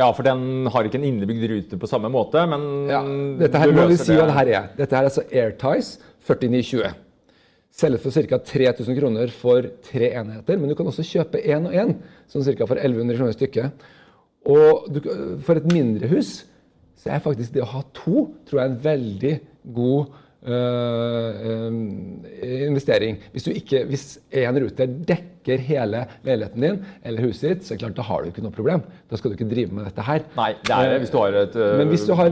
Ja, 0.00 0.08
for 0.16 0.24
den 0.24 0.68
har 0.72 0.86
ikke 0.88 0.96
en 0.96 1.04
innebygd 1.04 1.44
rute 1.50 1.78
på 1.80 1.88
samme 1.90 2.08
måte, 2.12 2.40
men 2.48 2.62
ja, 2.88 3.02
dette 3.42 3.60
her 3.60 3.74
må 3.76 3.84
vi 3.90 3.98
si 4.00 4.14
hva 4.16 4.24
det 4.30 4.36
her 4.38 4.50
er. 4.52 4.68
Dette 4.78 4.96
her 4.96 5.04
er 5.04 5.10
altså 5.10 5.24
AirTies 5.28 5.90
4920. 6.24 6.94
Selges 7.72 8.04
for 8.04 8.28
ca. 8.30 8.38
3000 8.52 8.96
kroner 8.98 9.32
for 9.36 9.68
tre 9.84 10.12
enheter, 10.20 10.60
men 10.60 10.72
du 10.72 10.76
kan 10.76 10.88
også 10.88 11.04
kjøpe 11.08 11.40
én 11.40 11.68
og 11.68 11.76
én, 11.76 11.92
sånn 12.32 12.44
ca. 12.44 12.68
for 12.68 12.80
1100 12.80 13.20
kroner 13.20 13.36
stykket. 13.36 13.86
Og 14.48 14.88
du, 14.92 15.04
for 15.44 15.60
et 15.60 15.68
mindre 15.72 16.08
hus 16.10 16.42
så 17.02 17.12
er 17.12 17.22
faktisk 17.22 17.54
det 17.54 17.62
å 17.64 17.70
ha 17.72 17.80
to 17.96 18.28
tror 18.48 18.60
jeg, 18.60 18.70
en 18.70 18.82
veldig 18.82 19.32
god 19.74 20.18
investering. 22.42 23.18
Hvis, 23.30 23.44
du 23.46 23.52
ikke, 23.54 23.84
hvis 23.86 24.18
en 24.42 24.58
ruter 24.58 24.86
dekker 25.06 25.60
hele 25.62 26.00
leiligheten 26.26 26.64
din 26.64 26.80
eller 27.06 27.28
huset 27.28 27.44
ditt, 27.46 27.66
så 27.66 27.74
er 27.74 27.76
det 27.76 27.84
klart, 27.84 27.96
da 27.98 28.06
har 28.08 28.22
du 28.22 28.30
ikke 28.32 28.42
noe 28.42 28.54
problem. 28.54 28.82
Da 29.10 29.18
skal 29.18 29.30
du 29.30 29.36
ikke 29.38 29.50
drive 29.52 29.70
med 29.76 29.86
dette 29.86 30.02
her. 30.06 30.20
Nei, 30.38 30.50
det 30.66 30.74
er 30.74 30.98
hvis 31.02 31.14
du 31.14 31.18
har 31.20 31.38
et 31.44 31.54
uh, 31.58 31.78
Men 31.78 31.92
hvis 31.92 32.06
du 32.08 32.14
har 32.18 32.28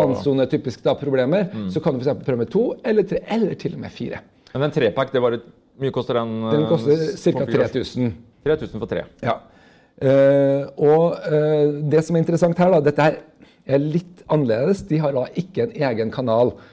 randsone-typisk 0.00 0.88
problemer, 1.02 1.42
mm. 1.52 1.68
så 1.74 1.84
kan 1.84 1.92
du 1.92 2.00
f.eks. 2.00 2.24
prøve 2.24 2.40
med 2.44 2.52
to 2.52 2.64
eller 2.84 3.04
tre, 3.12 3.20
eller 3.36 3.52
til 3.60 3.76
og 3.76 3.84
med 3.84 3.92
fire. 3.92 4.18
Men 4.54 4.68
den 4.68 4.76
trepack, 4.78 5.12
det 5.12 5.20
var 5.24 5.36
et, 5.36 5.46
mye 5.82 5.92
koster 5.92 6.14
den? 6.20 6.36
Den 6.48 6.68
koster 6.70 6.96
ca. 7.12 7.44
3000. 7.44 8.14
3000 8.44 8.80
for 8.80 8.88
tre. 8.88 9.04
Ja. 9.24 9.40
Uh, 10.00 10.62
og 10.80 11.02
det 11.92 12.00
som 12.04 12.16
er 12.16 12.24
interessant 12.24 12.58
her, 12.58 12.72
da, 12.72 12.80
dette 12.88 13.04
er 13.64 13.80
litt 13.80 14.24
annerledes. 14.32 14.84
De 14.88 14.96
har 15.00 15.12
da 15.16 15.28
ikke 15.40 15.68
en 15.68 15.76
egen 15.90 16.10
kanal 16.14 16.56
uh, 16.56 16.70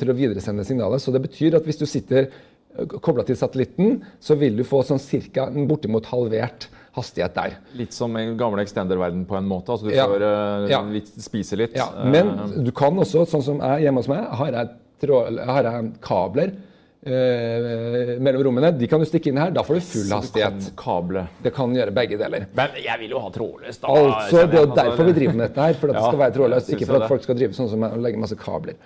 til 0.00 0.12
å 0.12 0.16
videresende 0.16 0.64
signalet. 0.66 1.02
Så 1.02 1.14
det 1.14 1.22
betyr 1.24 1.58
at 1.58 1.66
hvis 1.68 1.80
du 1.80 1.86
sitter 1.88 2.28
uh, 2.30 2.98
kobla 2.98 3.24
til 3.28 3.38
satellitten, 3.38 4.00
så 4.22 4.36
vil 4.40 4.58
du 4.58 4.64
få 4.66 4.82
sånn 4.86 5.02
cirka 5.02 5.48
bortimot 5.68 6.08
halvert 6.12 6.68
hastighet 6.96 7.36
der. 7.36 7.58
Litt 7.78 7.94
som 7.94 8.16
en 8.18 8.34
gamle 8.38 8.64
extender-verden 8.66 9.26
på 9.28 9.38
en 9.38 9.46
måte? 9.50 9.74
altså 9.74 9.90
Du 9.90 9.94
ja. 9.94 10.08
får 10.10 10.24
uh, 10.24 10.70
ja. 10.70 10.80
litt, 10.90 11.12
spise 11.22 11.58
litt? 11.60 11.76
Ja, 11.78 11.90
Men 12.04 12.34
du 12.64 12.72
kan 12.76 12.98
også, 12.98 13.26
sånn 13.30 13.46
som 13.46 13.62
jeg 13.62 13.86
hjemme 13.86 14.02
hos 14.02 14.10
meg, 14.10 14.26
har 14.40 14.58
jeg, 14.58 14.74
tråd, 15.04 15.38
har 15.50 15.70
jeg 15.70 15.94
kabler 16.04 16.56
eh, 17.02 18.20
mellom 18.20 18.44
rommene. 18.44 18.72
De 18.76 18.88
kan 18.90 19.00
du 19.00 19.08
stikke 19.08 19.30
inn 19.32 19.40
her. 19.40 19.52
Da 19.54 19.64
får 19.66 19.78
du 19.78 19.86
full 19.88 20.14
hastighet. 20.14 20.62
Så 20.62 20.72
kan 20.74 20.80
kable. 20.84 21.26
Det 21.44 21.54
kan 21.56 21.76
gjøre 21.76 21.94
begge 21.96 22.18
deler. 22.20 22.48
Men 22.56 22.80
jeg 22.80 23.02
vil 23.04 23.14
jo 23.16 23.22
ha 23.24 23.30
trådløst. 23.34 23.86
Altså, 23.88 24.46
det 24.50 24.64
er 24.64 24.74
derfor 24.82 25.10
vi 25.10 25.16
driver 25.20 25.38
med 25.38 25.46
dette 25.48 25.68
her. 25.68 25.78
For 25.80 25.92
at 25.92 25.94
ja, 25.96 26.00
det 26.00 26.08
skal 26.10 26.24
være 26.24 26.36
trådløst. 26.38 26.74
Ikke 26.76 26.90
for 26.90 27.00
at 27.00 27.14
folk 27.14 27.28
skal 27.28 27.40
drive 27.40 27.56
sånn 27.56 27.70
som 27.72 27.86
å 27.88 27.94
legge 28.00 28.20
masse 28.20 28.38
kabler. 28.40 28.80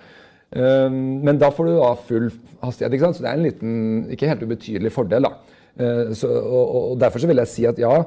Um, 0.55 1.25
men 1.25 1.39
da 1.41 1.49
får 1.51 1.67
du 1.67 1.73
da 1.79 1.89
full 2.07 2.29
hastighet. 2.61 2.93
ikke 2.93 3.07
sant? 3.07 3.17
Så 3.17 3.25
det 3.25 3.31
er 3.31 3.39
en 3.39 3.47
liten, 3.47 3.73
ikke 4.13 4.29
helt 4.29 4.45
ubetydelig 4.45 4.93
fordel. 4.93 5.27
da. 5.27 5.33
Uh, 5.75 6.13
så, 6.15 6.29
og, 6.29 6.63
og, 6.75 6.95
Derfor 7.01 7.23
så 7.23 7.29
vil 7.31 7.41
jeg 7.43 7.51
si 7.51 7.67
at 7.67 7.81
ja, 7.81 7.97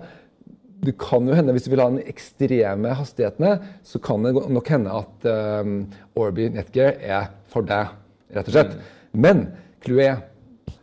det 0.87 0.95
kan 1.00 1.26
jo 1.26 1.35
hende, 1.35 1.52
hvis 1.52 1.66
du 1.66 1.73
vil 1.73 1.83
ha 1.83 1.88
den 1.90 2.07
ekstreme 2.07 2.95
hastighetene, 2.95 3.57
så 3.83 3.99
kan 3.99 4.25
det 4.25 4.37
nok 4.38 4.71
hende 4.71 4.95
at 5.00 5.28
um, 5.64 5.80
Orby 6.16 6.47
Netgear 6.54 7.00
er 7.02 7.33
for 7.50 7.66
deg, 7.66 7.90
rett 8.37 8.50
og 8.50 8.54
slett. 8.54 8.76
Mm. 8.78 9.23
Men 9.26 9.47
Clouet. 9.85 10.26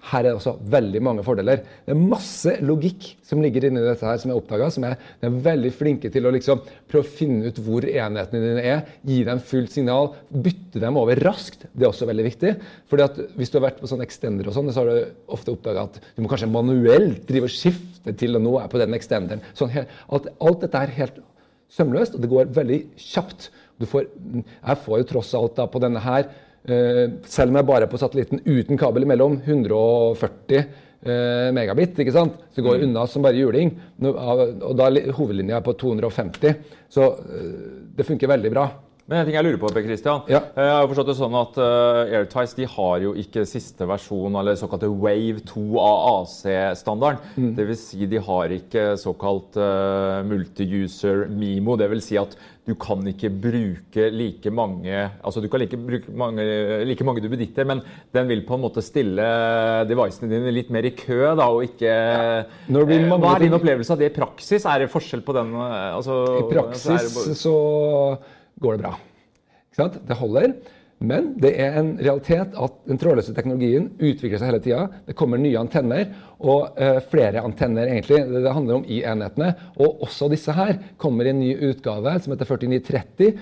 Her 0.06 0.22
er 0.22 0.28
det 0.30 0.38
også 0.38 0.54
veldig 0.70 1.00
mange 1.02 1.24
fordeler. 1.26 1.64
Det 1.86 1.94
er 1.96 2.02
masse 2.14 2.52
logikk 2.62 3.08
som 3.26 3.42
ligger 3.42 3.66
inni 3.66 3.82
dette 3.82 4.06
her, 4.06 4.20
som 4.22 4.30
jeg 4.30 4.38
oppdaga. 4.38 4.68
Som 4.74 4.86
er, 4.86 5.00
er 5.26 5.40
veldig 5.48 5.72
flinke 5.74 6.12
til 6.14 6.28
å 6.28 6.34
liksom 6.36 6.62
prøve 6.92 7.02
å 7.08 7.16
finne 7.18 7.50
ut 7.50 7.62
hvor 7.66 7.88
enhetene 7.90 8.42
dine 8.44 8.66
er. 8.70 8.84
Gi 9.08 9.24
dem 9.26 9.42
fullt 9.42 9.74
signal. 9.74 10.12
Bytte 10.30 10.82
dem 10.84 11.00
over 11.02 11.20
raskt. 11.26 11.66
Det 11.74 11.88
er 11.88 11.90
også 11.90 12.10
veldig 12.10 12.28
viktig. 12.30 12.54
Fordi 12.92 13.08
at 13.08 13.22
Hvis 13.36 13.52
du 13.52 13.58
har 13.58 13.68
vært 13.70 13.82
på 13.82 13.90
sånn 13.90 14.06
extender, 14.06 14.48
og 14.50 14.58
sånn, 14.58 14.70
så 14.70 14.84
har 14.84 14.92
du 14.92 15.34
ofte 15.34 15.56
oppdaga 15.56 15.88
at 15.90 16.00
du 16.14 16.22
må 16.22 16.30
kanskje 16.32 16.52
manuelt 16.54 17.26
drive 17.30 17.50
og 17.50 17.56
skifte 17.56 18.14
til 18.20 18.38
og 18.38 18.46
nå 18.46 18.56
er 18.62 18.70
på 18.72 18.82
den 18.82 18.94
extenderen. 18.98 19.44
Sånn, 19.58 19.74
alt, 19.74 20.30
alt, 20.38 20.62
dette 20.62 20.86
er 20.86 20.98
helt 21.02 21.22
sømløst, 21.74 22.16
og 22.16 22.22
det 22.22 22.32
går 22.32 22.54
veldig 22.56 22.82
kjapt. 23.02 23.50
Får, 23.90 24.06
jeg 24.54 24.82
får 24.86 25.02
jo 25.02 25.08
tross 25.10 25.34
alt 25.36 25.58
da 25.58 25.66
på 25.68 25.82
denne 25.84 26.00
her 26.06 26.30
selv 26.66 27.52
om 27.52 27.60
jeg 27.60 27.68
bare 27.68 27.86
er 27.86 27.92
på 27.92 28.00
satellitten 28.02 28.42
uten 28.46 28.80
kabel 28.80 29.06
imellom, 29.06 29.38
140 29.44 30.64
eh, 31.06 31.52
megabit. 31.54 32.00
ikke 32.00 32.16
sant? 32.16 32.40
Så 32.50 32.62
det 32.62 32.66
går 32.68 32.80
mm. 32.82 32.88
unna 32.90 33.06
som 33.10 33.26
bare 33.26 33.40
juling. 33.40 33.74
Og 34.02 34.74
da 34.78 34.90
er 34.90 35.14
hovedlinja 35.16 35.62
på 35.66 35.76
250. 35.82 36.58
Så 36.92 37.12
eh, 37.12 37.54
det 37.98 38.08
funker 38.08 38.32
veldig 38.32 38.54
bra. 38.54 38.68
Men 39.06 39.20
en 39.20 39.28
ting 39.28 39.36
jeg 39.38 39.46
lurer 39.46 39.60
på, 39.62 39.70
Per 39.70 39.84
Christian. 39.86 40.24
Ja. 40.34 40.40
Jeg 40.58 40.72
har 40.74 40.88
forstått 40.90 41.12
det 41.12 41.18
sånn 41.20 41.36
at 41.38 41.60
uh, 41.62 42.16
Airties 42.18 42.56
de 42.58 42.66
har 42.74 43.04
jo 43.04 43.12
ikke 43.22 43.44
siste 43.46 43.86
versjon, 43.86 44.34
eller 44.40 44.58
såkalte 44.58 44.90
Wave 44.90 45.44
2 45.46 45.66
av 45.78 46.00
AC-standarden. 46.24 47.22
Mm. 47.38 47.52
Dvs. 47.60 47.84
Si 47.92 48.10
de 48.10 48.24
har 48.26 48.56
ikke 48.56 48.88
såkalt 48.98 49.60
uh, 49.62 50.26
multi-user 50.26 51.28
Mimo. 51.30 51.78
Dvs. 51.78 52.10
Si 52.10 52.18
at 52.18 52.34
du 52.66 52.74
kan 52.82 53.06
ikke 53.06 53.30
bruke 53.30 54.08
like 54.10 54.50
mange 54.50 54.90
Altså 54.96 55.42
du 55.44 55.46
kan 55.54 55.62
like 55.62 55.78
bruke 55.78 56.10
mange, 56.18 56.46
like 56.90 57.06
mange 57.06 57.22
du 57.22 57.28
benytter, 57.30 57.68
men 57.70 57.84
den 58.16 58.32
vil 58.32 58.42
på 58.48 58.58
en 58.58 58.64
måte 58.64 58.82
stille 58.82 59.26
devicene 59.86 60.32
dine 60.32 60.54
litt 60.54 60.72
mer 60.74 60.88
i 60.90 60.96
kø, 60.98 61.20
da, 61.38 61.46
og 61.46 61.68
ikke 61.68 61.92
ja. 61.94 62.42
Hva 62.74 63.36
er 63.36 63.46
din 63.46 63.58
opplevelse 63.58 63.94
av 63.94 64.02
det 64.02 64.10
i 64.10 64.16
praksis? 64.18 64.66
Er 64.66 64.82
det 64.82 64.90
forskjell 64.90 65.22
på 65.26 65.38
den 65.38 65.54
altså, 65.62 66.18
I 66.40 66.48
praksis 66.50 67.14
så, 67.14 67.38
så 67.38 67.54
går 68.62 68.78
det 68.78 68.86
bra. 68.86 68.96
Det 69.76 70.20
holder. 70.20 70.56
Men 71.04 71.34
det 71.44 71.52
er 71.60 71.76
en 71.76 71.90
realitet 72.00 72.56
at 72.56 72.76
den 72.88 73.00
trådløse 73.00 73.34
teknologien 73.36 73.90
utvikler 74.00 74.40
seg 74.40 74.48
hele 74.48 74.62
tida. 74.64 74.86
Det 75.04 75.16
kommer 75.20 75.42
nye 75.42 75.60
antenner, 75.60 76.08
og 76.40 76.80
eh, 76.80 77.02
flere 77.12 77.44
antenner 77.44 77.92
egentlig. 77.92 78.22
Det, 78.30 78.44
det 78.46 78.54
handler 78.56 78.80
om 78.80 78.86
i 78.88 79.02
enhetene. 79.04 79.52
Og 79.76 80.06
også 80.08 80.30
disse 80.32 80.56
her 80.56 80.78
kommer 81.02 81.28
i 81.28 81.34
en 81.34 81.42
ny 81.44 81.52
utgave 81.68 82.16
som 82.24 82.34
heter 82.34 82.48
4930 82.48 83.36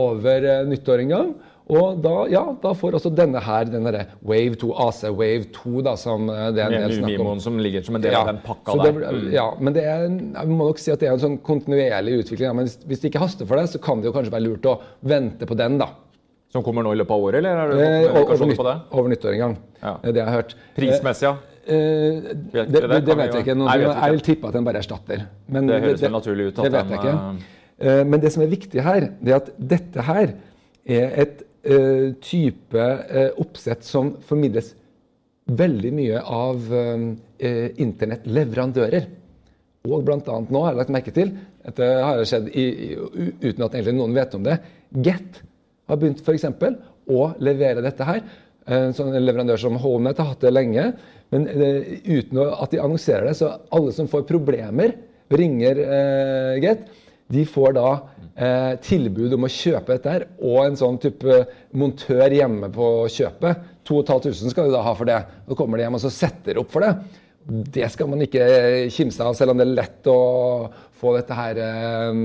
over 0.00 0.46
eh, 0.52 0.66
nyttår 0.70 1.02
en 1.02 1.14
gang. 1.16 1.32
Og 1.70 2.00
da, 2.02 2.14
ja, 2.32 2.42
da 2.62 2.72
får 2.74 2.96
også 2.98 3.12
denne 3.14 3.40
her, 3.44 3.68
den 3.70 3.86
der 3.86 4.14
Wave 4.26 4.58
2, 4.58 4.70
AC 4.84 5.02
Wave 5.06 5.46
2, 5.54 5.74
da, 5.86 5.94
som 6.00 6.26
eh, 6.32 6.48
det 6.56 6.64
er 6.64 6.74
en 6.74 6.86
del 6.86 6.94
snakk 6.98 7.24
om. 7.24 7.42
Som 7.42 7.60
ligger 7.62 7.84
som 7.86 7.98
en 7.98 8.04
del 8.04 8.16
ja, 8.16 8.24
av 8.24 8.32
den 8.32 8.40
pakka 8.42 8.76
der. 8.80 8.96
Det, 8.98 9.12
mm. 9.14 9.28
Ja, 9.36 9.46
men 9.60 9.76
det 9.76 9.84
er, 9.86 10.06
jeg 10.08 10.50
må 10.50 10.66
nok 10.66 10.82
si 10.82 10.92
at 10.94 11.02
det 11.02 11.10
er 11.10 11.14
en 11.14 11.22
sånn 11.22 11.36
kontinuerlig 11.46 12.16
utvikling. 12.24 12.48
Ja, 12.48 12.54
men 12.56 12.66
hvis, 12.66 13.02
det 13.02 13.12
ikke 13.12 13.22
haster 13.22 13.46
for 13.46 13.60
deg, 13.60 13.70
så 13.70 13.82
kan 13.82 14.02
det 14.02 14.10
jo 14.10 14.14
kanskje 14.16 14.34
være 14.34 14.46
lurt 14.48 14.66
å 14.66 14.80
vente 15.12 15.46
på 15.46 15.58
den, 15.58 15.78
da. 15.82 15.92
Som 16.50 16.64
kommer 16.66 16.82
nå 16.82 16.96
i 16.96 16.98
løpet 16.98 17.14
av 17.14 17.28
året, 17.28 17.38
eller 17.38 17.62
er 17.62 17.76
det 17.76 17.84
eh, 18.08 18.18
over, 18.18 18.56
på 18.58 18.66
det? 18.66 18.74
over 18.90 19.12
nyttår 19.12 19.36
en 19.36 19.44
gang. 19.44 19.56
Ja. 19.78 19.94
Det 20.02 20.16
jeg 20.16 20.26
har 20.26 20.40
hørt. 20.40 20.56
Prismessig, 20.74 21.28
ja? 21.28 21.36
Eh, 21.70 22.32
det, 22.34 22.64
det, 22.66 22.82
det, 23.06 23.14
vet 23.14 23.36
jeg 23.36 23.44
ikke. 23.44 23.54
Noe, 23.54 23.70
jeg, 23.70 23.84
vet 23.84 23.92
ikke. 23.92 24.08
jeg 24.08 24.16
vil 24.16 24.24
tippe 24.26 24.50
at 24.50 24.58
den 24.58 24.66
bare 24.66 24.82
erstatter. 24.82 25.22
Men 25.46 25.70
det 25.70 25.78
høres 25.84 26.02
vel 26.02 26.16
naturlig 26.16 26.50
ut. 26.50 26.58
det 26.64 26.72
vet 26.74 26.90
jeg 26.96 27.02
ikke. 27.04 27.14
Eh, 27.80 28.02
men 28.08 28.24
det 28.24 28.32
som 28.34 28.42
er 28.42 28.50
viktig 28.50 28.82
her, 28.84 29.06
det 29.20 29.36
er 29.36 29.38
at 29.38 29.52
dette 29.76 30.08
her 30.10 30.34
er 30.90 31.14
et 31.22 31.46
type 31.60 32.80
uh, 32.80 33.30
oppsett 33.40 33.84
som 33.84 34.14
formidles 34.24 34.72
veldig 35.50 35.92
mye 35.92 36.20
av 36.22 36.70
uh, 36.72 37.08
internettleverandører. 37.84 39.08
Og 39.90 40.04
bl.a. 40.04 40.20
nå 40.24 40.62
har 40.64 40.72
jeg 40.72 40.78
lagt 40.78 40.92
merke 40.92 41.12
til 41.16 41.32
Dette 41.64 41.86
har 42.04 42.20
skjedd 42.28 42.48
i, 42.56 42.64
uten 43.40 43.64
at 43.64 43.74
egentlig 43.74 43.96
noen 43.96 44.16
vet 44.16 44.36
om 44.36 44.44
det. 44.44 44.56
Get 45.04 45.42
har 45.90 46.00
begynt 46.00 46.22
f.eks. 46.24 46.46
å 47.10 47.26
levere 47.44 47.84
dette 47.84 48.06
her. 48.08 48.22
En 48.70 48.94
sånn 48.96 49.12
leverandør 49.18 49.60
som 49.60 49.76
Homenet 49.82 50.20
har 50.20 50.30
hatt 50.32 50.44
det 50.46 50.54
lenge. 50.54 50.86
Men 51.32 51.44
uten 51.50 52.40
at 52.46 52.72
de 52.72 52.80
annonserer 52.80 53.28
det, 53.28 53.36
så 53.36 53.52
alle 53.76 53.92
som 53.92 54.08
får 54.08 54.24
problemer, 54.28 54.96
ringer 55.30 55.82
Get 56.64 56.88
de 57.30 57.44
får 57.46 57.76
da 57.76 57.90
eh, 58.40 58.74
tilbud 58.84 59.34
om 59.36 59.46
å 59.46 59.52
kjøpe 59.52 59.96
dette 59.96 60.14
her, 60.14 60.26
og 60.40 60.62
en 60.64 60.78
sånn 60.80 60.98
type 61.02 61.42
montør 61.76 62.34
hjemme 62.34 62.70
på 62.74 62.88
kjøpet. 63.12 63.66
2500 63.88 64.54
skal 64.54 64.70
du 64.70 64.74
da 64.76 64.84
ha 64.86 64.94
for 64.96 65.08
det. 65.08 65.18
Så 65.48 65.58
kommer 65.58 65.78
de 65.78 65.86
hjem 65.86 65.98
og 65.98 66.04
så 66.04 66.12
setter 66.14 66.60
opp 66.62 66.72
for 66.72 66.86
det. 66.86 66.94
Det 67.74 67.88
skal 67.90 68.10
man 68.10 68.22
ikke 68.22 68.46
kimse 68.94 69.24
av, 69.24 69.34
selv 69.36 69.54
om 69.54 69.60
det 69.60 69.66
er 69.66 69.78
lett 69.78 70.10
å 70.10 70.18
få 71.00 71.14
dette 71.16 71.36
her 71.36 71.60
eh, 71.64 72.24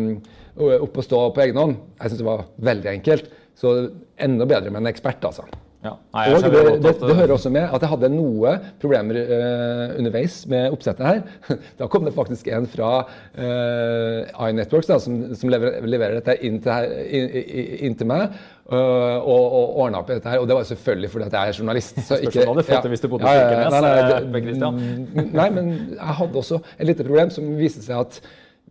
opp 0.56 1.02
og 1.02 1.06
stå 1.06 1.22
på 1.36 1.46
egen 1.46 1.62
hånd. 1.62 1.78
Jeg 2.00 2.12
syns 2.12 2.24
det 2.24 2.32
var 2.32 2.48
veldig 2.72 2.92
enkelt. 2.98 3.30
Så 3.56 3.76
enda 4.20 4.48
bedre 4.48 4.72
med 4.72 4.84
en 4.84 4.92
ekspert, 4.92 5.24
altså. 5.24 5.48
Ja. 5.86 5.92
Nei, 6.16 6.24
og 6.34 6.42
det, 6.42 6.62
det, 6.82 6.94
det, 6.98 7.16
hører 7.20 7.34
også 7.36 7.52
med 7.54 7.68
at 7.68 7.84
jeg 7.84 7.92
hadde 7.92 8.10
noe 8.10 8.56
problemer 8.82 9.20
uh, 9.22 9.96
underveis 10.00 10.40
med 10.50 10.74
oppsettet 10.74 11.06
her. 11.06 11.22
Da 11.80 11.90
kom 11.92 12.08
det 12.08 12.16
faktisk 12.16 12.48
en 12.54 12.66
fra 12.70 12.90
uh, 13.06 14.48
iNetworks 14.48 14.90
da, 14.90 14.98
som, 15.02 15.20
som 15.38 15.52
leverer, 15.54 15.86
leverer, 15.86 16.18
dette 16.18 16.38
inn 16.48 16.58
til, 16.64 16.74
her, 16.74 16.90
inn, 17.06 17.28
inn 17.90 17.98
til 18.00 18.10
meg. 18.10 18.34
Uh, 18.66 19.22
og, 19.22 19.44
og 19.44 19.76
ordna 19.84 20.02
opp 20.02 20.10
i 20.10 20.16
dette 20.18 20.32
her. 20.32 20.42
Og 20.42 20.50
det 20.50 20.58
var 20.58 20.66
selvfølgelig 20.72 21.12
fordi 21.14 21.28
at 21.28 21.38
jeg 21.38 21.54
er 21.54 21.60
journalist. 21.60 22.00
Så 22.08 22.18
ikke, 22.24 22.40
Spørs 22.40 22.42
om 22.42 22.48
du 22.48 22.56
hadde 22.56 22.68
fått 22.72 22.88
det 22.88 22.94
hvis 22.96 23.06
du 23.06 23.12
bodde 23.12 23.30
i 23.30 23.44
Kirkenes. 23.44 23.76
Nei, 23.76 23.84
nei, 23.84 24.64
nei, 24.64 25.28
nei, 25.42 25.52
men 25.60 25.70
jeg 25.94 26.18
hadde 26.24 26.42
også 26.42 26.64
et 26.80 26.90
lite 26.90 27.06
problem 27.06 27.34
som 27.36 27.54
viste 27.60 27.86
seg 27.86 28.02
at 28.02 28.20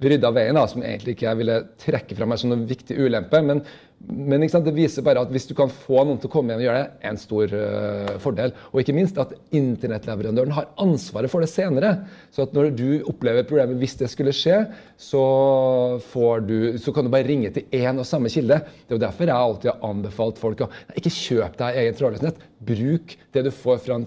vi 0.03 0.11
rydda 0.11 0.31
veien, 0.35 0.57
da, 0.59 0.65
som 0.67 0.83
egentlig 0.83 1.15
ikke 1.15 1.29
jeg 1.29 1.39
ville 1.39 1.57
trekke 1.79 2.17
fra 2.19 2.27
meg 2.27 2.41
som 2.41 2.51
noen 2.51 2.65
viktig 2.67 2.97
ulempe. 2.99 3.39
Men, 3.47 3.63
men 4.09 4.43
det 4.45 4.75
viser 4.77 5.05
bare 5.05 5.23
at 5.25 5.31
hvis 5.33 5.47
du 5.49 5.55
kan 5.57 5.71
få 5.73 6.03
noen 6.05 6.19
til 6.21 6.29
å 6.29 6.33
komme 6.33 6.53
igjen 6.53 6.61
og 6.61 6.67
gjøre 6.67 6.81
det, 6.83 6.89
er 7.01 7.13
en 7.13 7.21
stor 7.21 7.55
uh, 7.57 8.11
fordel. 8.21 8.53
Og 8.73 8.83
ikke 8.83 8.97
minst 8.97 9.19
at 9.21 9.33
internettleverandøren 9.55 10.55
har 10.57 10.69
ansvaret 10.83 11.33
for 11.33 11.45
det 11.45 11.49
senere. 11.53 11.95
Så 12.35 12.45
at 12.45 12.55
når 12.57 12.73
du 12.77 12.89
opplever 13.11 13.47
problemet, 13.49 13.79
hvis 13.81 13.97
det 14.01 14.11
skulle 14.13 14.35
skje, 14.37 14.61
så, 15.01 15.25
du, 16.45 16.57
så 16.81 16.95
kan 16.95 17.07
du 17.07 17.13
bare 17.15 17.29
ringe 17.29 17.53
til 17.55 17.67
én 17.81 18.01
og 18.01 18.09
samme 18.09 18.33
kilde. 18.33 18.61
Det 18.85 18.93
er 18.93 18.99
jo 18.99 19.05
derfor 19.07 19.31
jeg 19.31 19.49
alltid 19.49 19.73
har 19.73 19.89
anbefalt 19.91 20.43
folk 20.43 20.67
å 20.67 20.71
ikke 20.99 21.15
kjøpe 21.15 21.61
deg 21.63 21.81
egen 21.83 21.99
trådløsnett. 22.01 22.47
Bruk 22.65 23.17
det 23.35 23.47
du 23.47 23.53
får 23.55 23.83
fra, 23.85 23.99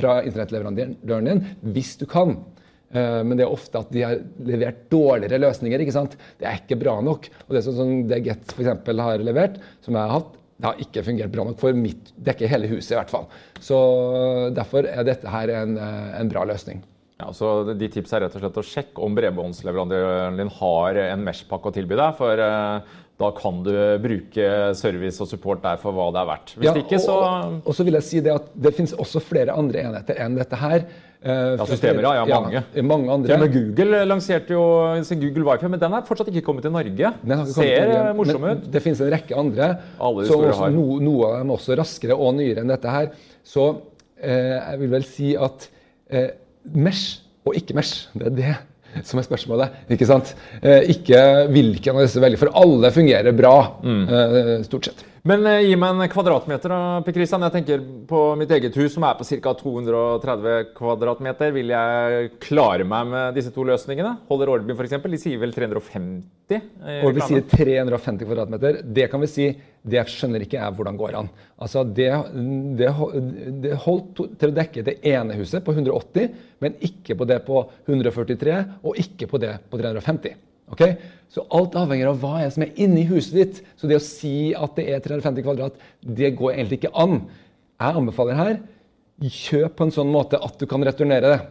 fra 0.00 0.18
internettleverandøren 0.24 1.30
din, 1.30 1.46
hvis 1.76 1.96
du 2.00 2.08
kan. 2.10 2.38
Eh, 2.92 3.20
men 3.26 3.38
det 3.38 3.46
er 3.46 3.52
ofte 3.52 3.80
at 3.80 3.92
de 3.94 4.04
har 4.04 4.22
levert 4.46 4.86
dårligere 4.92 5.40
løsninger. 5.42 5.82
ikke 5.82 5.96
sant? 5.96 6.16
Det 6.38 6.48
er 6.48 6.62
ikke 6.62 6.80
bra 6.80 6.98
nok. 7.04 7.28
Og 7.48 7.56
det 7.56 7.64
som 7.66 7.92
det 8.08 8.22
Get 8.24 8.48
for 8.52 8.64
eksempel, 8.64 9.02
har 9.02 9.24
levert, 9.24 9.60
som 9.84 9.94
jeg 9.94 10.02
har 10.02 10.16
hatt, 10.18 10.40
det 10.54 10.68
har 10.68 10.82
ikke 10.84 11.02
fungert 11.02 11.32
bra 11.34 11.44
nok 11.48 11.58
for 11.60 11.76
mitt 11.76 12.12
dekke 12.14 12.48
hele 12.48 12.70
huset. 12.70 12.94
i 12.94 12.98
hvert 13.00 13.10
fall. 13.10 13.28
Så 13.60 13.78
Derfor 14.54 14.86
er 14.86 15.04
dette 15.04 15.28
her 15.28 15.50
en, 15.50 15.78
eh, 15.78 16.20
en 16.20 16.28
bra 16.28 16.44
løsning. 16.44 16.82
Ja, 17.18 17.30
så 17.30 17.76
de 17.78 17.88
Tips 17.88 18.12
er 18.12 18.24
rett 18.24 18.34
og 18.34 18.42
slett 18.42 18.58
å 18.58 18.66
sjekke 18.66 19.02
om 19.02 19.14
bredbåndsleverandøren 19.14 20.36
din 20.36 20.50
har 20.50 20.96
en 20.96 21.22
Mesh-pakke 21.24 21.70
å 21.70 21.74
tilby 21.74 21.94
deg. 21.94 22.16
for 22.18 22.36
da 23.14 23.30
kan 23.30 23.60
du 23.62 23.74
bruke 24.02 24.46
service 24.74 25.22
og 25.22 25.28
support 25.30 25.62
der 25.62 25.78
for 25.78 25.94
hva 25.94 26.08
det 26.14 26.22
er 26.22 26.28
verdt. 26.32 26.54
Hvis 26.58 26.66
ja, 26.66 26.74
ikke, 26.80 26.98
så 27.02 27.14
og, 27.14 27.60
og, 27.62 27.74
så 27.76 27.86
vil 27.86 27.98
jeg 28.00 28.06
si 28.08 28.22
det 28.24 28.32
at 28.34 28.48
det 28.58 28.74
finnes 28.74 28.94
også 28.98 29.22
flere 29.22 29.54
andre 29.54 29.84
enheter 29.86 30.18
enn 30.24 30.34
dette 30.38 30.58
her. 30.58 30.88
Eh, 31.24 31.56
Ja, 31.56 31.64
systemer, 31.64 32.02
ja, 32.04 32.12
ja, 32.28 32.40
mange. 32.40 32.62
Ja, 32.74 32.82
mange 32.84 33.08
andre. 33.14 33.38
Og 33.40 33.52
Google 33.54 34.02
lanserte 34.10 34.52
jo 34.52 34.64
sin 35.08 35.20
Google 35.22 35.44
Wifi, 35.48 35.68
men 35.72 35.80
den 35.80 35.94
er 35.96 36.02
fortsatt 36.04 36.28
ikke 36.28 36.42
kommet 36.44 36.62
til 36.66 36.74
Norge. 36.74 37.12
Den 37.24 37.46
Ser 37.46 37.64
eh, 37.64 37.86
Norge, 37.88 38.14
morsom 38.18 38.42
men 38.44 38.58
ut. 38.58 38.66
Det 38.74 38.82
finnes 38.84 39.00
en 39.00 39.10
rekke 39.14 39.38
andre. 39.40 39.70
Alle 39.98 40.26
så 40.28 40.36
også, 40.50 40.68
no, 40.74 40.98
noe 41.00 41.30
av 41.30 41.38
dem 41.40 41.54
også 41.56 41.78
raskere 41.80 42.18
og 42.18 42.34
nyere 42.36 42.60
enn 42.60 42.68
dette 42.74 42.92
her. 42.92 43.08
Så 43.44 43.70
eh, 44.20 44.60
jeg 44.60 44.82
vil 44.84 44.92
vel 44.98 45.08
si 45.08 45.32
at 45.36 45.68
eh, 46.10 46.28
Mesh 46.74 47.20
og 47.46 47.56
ikke 47.56 47.74
Mesh, 47.76 48.06
det 48.14 48.26
er 48.30 48.36
det 48.42 48.54
som 49.04 49.18
er 49.18 49.24
spørsmålet. 49.26 49.72
ikke 49.90 50.06
sant? 50.06 50.34
Eh, 50.62 50.84
ikke 50.92 51.18
hvilken 51.50 51.96
av 51.96 52.04
disse 52.04 52.20
velger, 52.22 52.38
for 52.44 52.52
alle 52.60 52.92
fungerer 52.94 53.32
bra, 53.34 53.56
Mm. 53.82 54.04
eh, 54.06 54.62
stort 54.68 54.84
sett. 54.92 55.02
Men 55.24 55.46
eh, 55.48 55.62
gi 55.64 55.76
meg 55.80 55.94
en 55.96 56.10
kvadratmeter, 56.12 56.68
da, 56.68 56.98
Per 57.00 57.14
Christian. 57.16 57.44
Jeg 57.46 57.54
tenker 57.54 57.84
på 58.10 58.18
mitt 58.36 58.50
eget 58.52 58.74
hus, 58.76 58.90
som 58.92 59.06
er 59.08 59.14
på 59.16 59.24
ca. 59.24 59.54
230 59.56 60.66
kvadratmeter. 60.76 61.54
Vil 61.56 61.72
jeg 61.72 62.26
klare 62.44 62.84
meg 62.84 63.08
med 63.08 63.38
disse 63.38 63.54
to 63.54 63.64
løsningene? 63.64 64.18
Holder 64.28 64.52
Orbin 64.52 64.76
f.eks.? 64.76 64.98
De 65.00 65.22
sier 65.22 65.40
vel 65.40 65.56
350? 65.56 66.28
i 66.52 66.58
Og 66.58 67.14
vi 67.16 67.22
reklame? 67.22 67.30
sier 67.30 67.48
350 67.48 68.28
kvadratmeter. 68.28 68.82
Det 68.84 69.08
kan 69.08 69.24
vi 69.24 69.32
si, 69.32 69.48
det 69.80 70.04
skjønner 70.12 70.44
ikke 70.44 70.60
jeg 70.60 70.76
hvordan 70.76 71.00
går 71.00 71.16
an. 71.22 71.32
Altså 71.56 71.86
det, 71.88 72.10
det, 72.76 72.92
det 73.64 73.76
holdt 73.88 74.26
til 74.36 74.52
å 74.52 74.58
dekke 74.60 74.84
det 74.84 74.98
ene 75.08 75.40
huset 75.40 75.64
på 75.64 75.72
180, 75.72 76.34
men 76.60 76.76
ikke 76.84 77.16
på 77.16 77.32
det 77.32 77.40
på 77.48 77.64
143, 77.88 78.60
og 78.84 79.00
ikke 79.00 79.32
på 79.32 79.40
det 79.40 79.56
på 79.72 79.80
350. 79.80 80.36
Ok? 80.72 80.84
Så 81.34 81.42
alt 81.54 81.74
avhenger 81.76 82.12
av 82.12 82.20
hva 82.22 82.38
er 82.44 82.52
som 82.54 82.62
er 82.64 82.76
inni 82.80 83.02
huset 83.08 83.34
ditt. 83.36 83.64
Så 83.76 83.90
det 83.90 83.98
å 83.98 84.04
si 84.04 84.52
at 84.54 84.76
det 84.78 84.86
er 84.92 85.02
350 85.02 85.44
kvadrat, 85.46 85.82
det 86.00 86.30
går 86.38 86.54
egentlig 86.54 86.82
ikke 86.82 86.94
an. 86.94 87.24
Jeg 87.82 88.00
anbefaler 88.00 88.38
her 88.38 88.54
kjøp 89.22 89.76
på 89.78 89.86
en 89.86 89.94
sånn 89.94 90.10
måte 90.10 90.40
at 90.42 90.56
du 90.58 90.66
kan 90.70 90.82
returnere 90.84 91.34
det. 91.34 91.42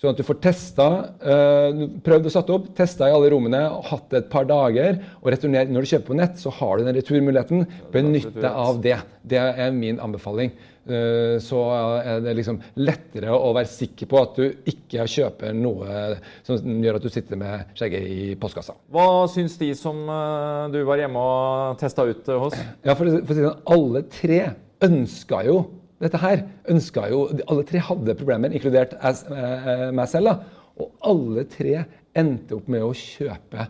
Sånn 0.00 0.10
at 0.10 0.18
du 0.18 0.26
får 0.26 0.40
testa, 0.42 0.86
uh, 1.22 1.84
prøvd 2.04 2.26
å 2.26 2.32
sette 2.34 2.54
opp, 2.54 2.66
testa 2.76 3.06
i 3.08 3.14
alle 3.14 3.30
rommene, 3.32 3.60
hatt 3.88 4.08
det 4.10 4.24
et 4.24 4.30
par 4.32 4.46
dager. 4.48 4.98
og 5.22 5.30
returner. 5.30 5.70
Når 5.70 5.86
du 5.86 5.90
kjøper 5.92 6.08
på 6.10 6.18
nett, 6.18 6.38
så 6.42 6.50
har 6.50 6.78
du 6.78 6.84
den 6.84 6.98
returmuligheten. 6.98 7.66
Benytt 7.94 8.34
deg 8.34 8.50
av 8.50 8.82
det. 8.82 8.98
Det 9.22 9.38
er 9.38 9.70
min 9.74 10.02
anbefaling. 10.02 10.50
Eh, 10.84 11.38
så 11.40 11.60
er 12.04 12.18
det 12.20 12.34
liksom 12.36 12.58
lettere 12.84 13.32
å 13.32 13.52
være 13.56 13.70
sikker 13.72 14.08
på 14.10 14.18
at 14.20 14.36
du 14.36 14.68
ikke 14.68 15.06
kjøper 15.08 15.54
noe 15.56 16.18
som 16.44 16.58
gjør 16.60 16.98
at 16.98 17.06
du 17.06 17.12
sitter 17.12 17.40
med 17.40 17.70
skjegget 17.78 18.04
i 18.04 18.26
postkassa. 18.40 18.74
Hva 18.92 19.24
syns 19.32 19.56
de 19.60 19.70
som 19.78 20.02
eh, 20.04 20.66
du 20.74 20.82
var 20.84 21.00
hjemme 21.00 21.22
og 21.22 21.78
testa 21.80 22.04
ut 22.04 22.28
eh, 22.28 22.42
hos? 22.42 22.58
Ja, 22.84 22.96
for, 22.98 23.08
for 23.08 23.32
å 23.32 23.38
si 23.38 23.40
det 23.40 23.48
sånn, 23.48 23.64
alle 23.76 24.04
tre 24.12 24.40
ønska 24.84 25.40
jo 25.48 25.56
dette 26.04 26.20
her. 26.20 26.44
Ønska 26.68 27.06
jo, 27.08 27.22
Alle 27.48 27.64
tre 27.64 27.80
hadde 27.80 28.16
problemer, 28.18 28.52
inkludert 28.52 28.92
meg 29.00 30.08
selv. 30.10 30.28
da. 30.28 30.64
Og 30.82 30.90
alle 31.08 31.46
tre 31.48 31.78
endte 32.18 32.58
opp 32.58 32.66
med 32.68 32.84
å 32.84 32.90
kjøpe 32.98 33.68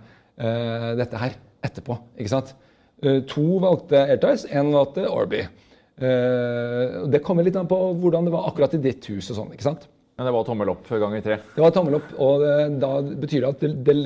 dette 0.98 1.20
her 1.20 1.36
etterpå. 1.62 1.94
ikke 2.18 2.32
sant? 2.32 2.50
To 3.30 3.44
valgte 3.62 4.00
Airties, 4.08 4.48
én 4.50 4.72
valgte 4.74 5.04
Orby. 5.06 5.44
Eh, 5.94 7.04
det 7.06 7.22
kommer 7.22 7.46
litt 7.46 7.56
an 7.56 7.68
på 7.70 7.78
hvordan 8.00 8.26
det 8.26 8.32
var 8.34 8.48
akkurat 8.48 8.74
i 8.74 8.82
ditt 8.82 9.06
hus. 9.12 9.30
og 9.30 9.38
sånn, 9.38 9.52
ikke 9.54 9.66
sant? 9.66 9.86
Men 10.18 10.28
det 10.28 10.34
var 10.34 10.46
tommel 10.46 10.70
opp 10.70 10.88
ganger 10.88 11.22
tre. 11.22 11.38
Det 11.54 11.62
var 11.62 11.74
tommel 11.74 11.98
opp, 11.98 12.10
og 12.22 12.42
det, 12.42 12.56
da 12.82 12.90
betyr 13.02 13.44
det 13.44 13.50
at 13.50 13.64
det, 13.86 14.04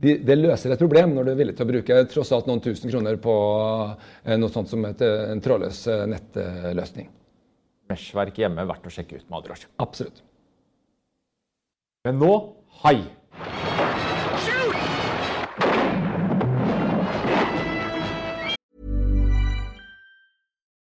det, 0.00 0.16
det 0.24 0.36
løser 0.36 0.74
et 0.74 0.80
problem 0.80 1.14
når 1.16 1.28
du 1.28 1.32
er 1.32 1.38
villig 1.38 1.56
til 1.56 1.66
å 1.66 1.70
bruke 1.70 2.00
tross 2.12 2.32
alt 2.36 2.48
noen 2.48 2.60
tusen 2.64 2.92
kroner 2.92 3.20
på 3.20 3.36
eh, 4.24 4.36
noe 4.40 4.52
sånt 4.52 4.72
som 4.72 4.84
et, 4.88 5.04
eh, 5.04 5.28
en 5.32 5.44
trådløs 5.44 5.84
nettløsning. 6.12 7.08
Meshverk 7.90 8.36
hjemme 8.40 8.68
verdt 8.68 8.86
å 8.86 8.92
sjekke 8.94 9.18
ut, 9.18 9.28
med 9.28 9.40
andre 9.40 9.56
ord. 9.56 9.70
Absolutt. 9.82 10.20
Men 12.06 12.20
nå 12.20 12.34
hai. 12.84 13.00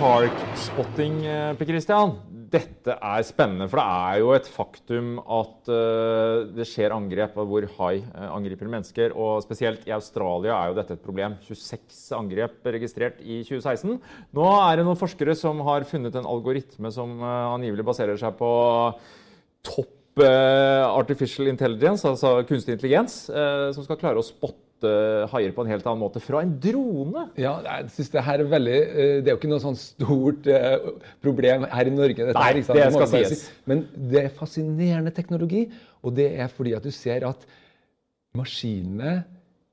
Shark-spotting, 0.00 1.26
eh, 1.28 1.54
Per 1.58 1.66
Christian. 1.68 2.14
Dette 2.50 2.94
er 2.96 3.24
spennende, 3.28 3.66
for 3.68 3.76
det 3.76 3.84
er 3.84 4.20
jo 4.22 4.30
et 4.32 4.46
faktum 4.48 5.10
at 5.20 5.68
eh, 5.68 6.46
det 6.56 6.64
skjer 6.70 6.94
angrep 6.96 7.36
hvor 7.36 7.66
hai 7.74 7.98
eh, 7.98 8.30
angriper 8.32 8.70
mennesker. 8.72 9.12
Og 9.12 9.42
spesielt 9.44 9.84
i 9.84 9.92
Australia 9.92 10.54
er 10.56 10.70
jo 10.70 10.78
dette 10.78 10.96
et 10.96 11.02
problem. 11.04 11.36
26 11.44 12.16
angrep 12.16 12.70
registrert 12.78 13.20
i 13.20 13.42
2016. 13.44 14.00
Nå 14.40 14.48
er 14.54 14.80
det 14.80 14.88
noen 14.88 15.02
forskere 15.02 15.36
som 15.36 15.60
har 15.68 15.84
funnet 15.90 16.16
en 16.16 16.30
algoritme 16.32 16.94
som 16.96 17.20
angivelig 17.20 17.84
baserer 17.92 18.16
seg 18.16 18.40
på 18.40 18.50
topp 19.68 20.24
artificial 20.24 21.52
intelligence, 21.52 22.08
altså 22.08 22.40
kunstig 22.48 22.74
intelligens, 22.74 23.26
som 23.28 23.84
skal 23.84 24.00
klare 24.00 24.20
å 24.20 24.26
spotte 24.26 24.69
haier 24.84 25.52
på 25.56 25.64
en 25.64 25.70
helt 25.72 25.86
annen 25.86 26.02
måte 26.02 26.20
fra 26.22 26.42
en 26.44 26.52
drone. 26.62 27.26
Ja, 27.40 27.56
jeg 27.66 27.90
synes 27.94 28.10
Det 28.14 28.24
her 28.26 28.42
er 28.42 28.50
veldig, 28.50 28.76
eh, 28.76 29.14
det 29.20 29.28
er 29.30 29.34
jo 29.34 29.40
ikke 29.40 29.50
noe 29.52 29.62
sånn 29.62 29.78
stort 29.78 30.46
eh, 30.46 30.76
problem 31.22 31.66
her 31.70 31.90
i 31.90 31.94
Norge. 31.94 32.28
dette 32.30 32.36
Nei, 32.38 32.52
det 32.60 32.64
skal 32.66 33.10
sies. 33.14 33.44
si. 33.46 33.58
Men 33.70 33.84
det 33.94 34.24
er 34.24 34.36
fascinerende 34.36 35.12
teknologi, 35.14 35.66
og 36.02 36.14
det 36.16 36.30
er 36.40 36.48
fordi 36.48 36.74
at 36.76 36.86
du 36.86 36.90
ser 36.94 37.26
at 37.28 37.44
maskinene 38.36 39.24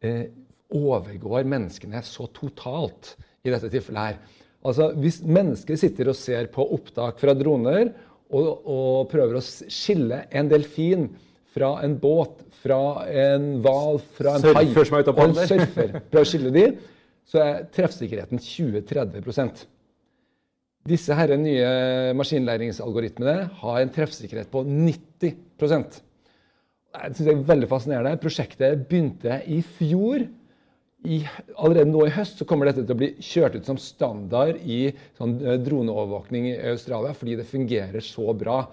eh, 0.03 0.25
overgår 0.73 1.47
menneskene 1.47 2.01
så 2.03 2.27
totalt 2.33 3.15
i 3.45 3.53
dette 3.53 3.69
tilfellet 3.71 4.11
her. 4.11 4.19
Altså, 4.67 4.91
Hvis 4.97 5.21
mennesker 5.23 5.77
sitter 5.79 6.09
og 6.11 6.17
ser 6.19 6.49
på 6.51 6.65
opptak 6.75 7.21
fra 7.21 7.35
droner 7.37 7.93
og, 8.33 8.47
og 8.67 9.07
prøver 9.11 9.37
å 9.39 9.43
skille 9.43 10.25
en 10.35 10.49
delfin 10.51 11.07
fra 11.57 11.71
en 11.85 11.97
båt, 12.01 12.43
fra 12.61 12.81
en 13.09 13.49
hval, 13.65 13.97
fra 14.17 14.37
en 14.37 14.45
hai 14.59 14.67
og 14.69 15.23
en 15.25 15.39
surfer, 15.41 15.97
Prøv 16.11 16.21
å 16.21 16.29
skille 16.29 16.53
de, 16.53 16.67
så 17.27 17.41
er 17.43 17.65
treffsikkerheten 17.73 18.39
20-30% 18.39 19.65
disse 20.87 21.15
her 21.17 21.33
nye 21.39 21.69
maskinlæringsalgoritmene 22.17 23.37
har 23.61 23.79
en 23.81 23.93
treffsikkerhet 23.93 24.51
på 24.51 24.63
90% 24.63 26.01
Jeg 26.97 27.13
synes 27.13 27.25
det 27.27 27.33
er 27.33 27.47
veldig 27.51 27.69
fascinerende. 27.69 28.19
Prosjektet 28.21 28.85
begynte 28.89 29.41
i 29.51 29.59
fjor. 29.61 30.23
I, 31.07 31.19
allerede 31.53 31.91
nå 31.91 32.07
i 32.07 32.13
høst 32.15 32.39
så 32.39 32.47
kommer 32.47 32.69
dette 32.69 32.81
til 32.81 32.95
å 32.95 32.99
bli 32.99 33.11
kjørt 33.21 33.59
ut 33.59 33.67
som 33.67 33.77
standard 33.79 34.57
i 34.65 34.87
sånn, 35.19 35.35
eh, 35.43 35.59
droneovervåkning 35.61 36.47
i 36.49 36.55
Australia 36.71 37.13
fordi 37.15 37.35
det 37.37 37.45
fungerer 37.51 38.01
så 38.03 38.33
bra. 38.33 38.63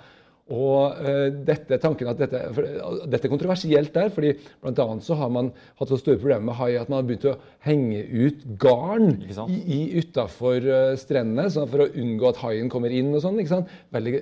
Og 0.52 0.98
uh, 1.00 1.28
dette, 1.48 1.78
tanken 1.80 2.10
at 2.10 2.18
dette, 2.20 2.40
uh, 2.52 3.04
dette 3.08 3.24
er 3.24 3.32
kontroversielt 3.32 3.94
der, 3.94 4.10
fordi 4.12 4.34
blant 4.60 4.82
annet 4.82 5.06
så 5.06 5.16
har 5.16 5.30
man 5.32 5.48
hatt 5.80 5.88
så 5.88 5.96
store 5.96 6.20
problemer 6.20 6.50
med 6.50 6.58
hai 6.58 6.74
at 6.76 6.90
man 6.92 6.98
har 6.98 7.06
begynt 7.08 7.24
å 7.30 7.38
henge 7.64 8.02
ut 8.12 8.42
garn 8.60 9.22
i, 9.24 9.56
i 9.56 9.78
utafor 10.02 10.68
uh, 10.68 10.96
strendene 11.00 11.48
sånn 11.52 11.70
for 11.72 11.86
å 11.86 11.88
unngå 11.88 12.28
at 12.28 12.42
haien 12.42 12.68
kommer 12.72 12.92
inn. 12.92 13.14
og 13.16 13.24
sånn, 13.24 13.40
ikke 13.40 13.54
sant? 13.54 13.72
Veldig 13.96 14.20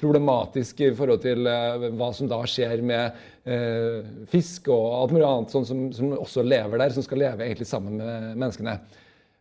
problematisk 0.00 0.80
i 0.86 0.94
forhold 0.96 1.26
til 1.26 1.44
hva 1.44 2.10
som 2.16 2.30
da 2.32 2.40
skjer 2.48 2.80
med 2.88 3.20
eh, 3.48 4.06
fisk 4.32 4.70
og 4.72 4.86
alt 5.00 5.14
mulig 5.14 5.26
annet 5.28 5.54
sånn 5.54 5.66
som, 5.68 5.84
som 5.94 6.14
også 6.18 6.44
lever 6.46 6.80
der, 6.80 6.94
som 6.94 7.04
skal 7.04 7.22
leve 7.22 7.46
egentlig 7.46 7.68
sammen 7.68 7.98
med 8.00 8.38
menneskene. 8.38 8.78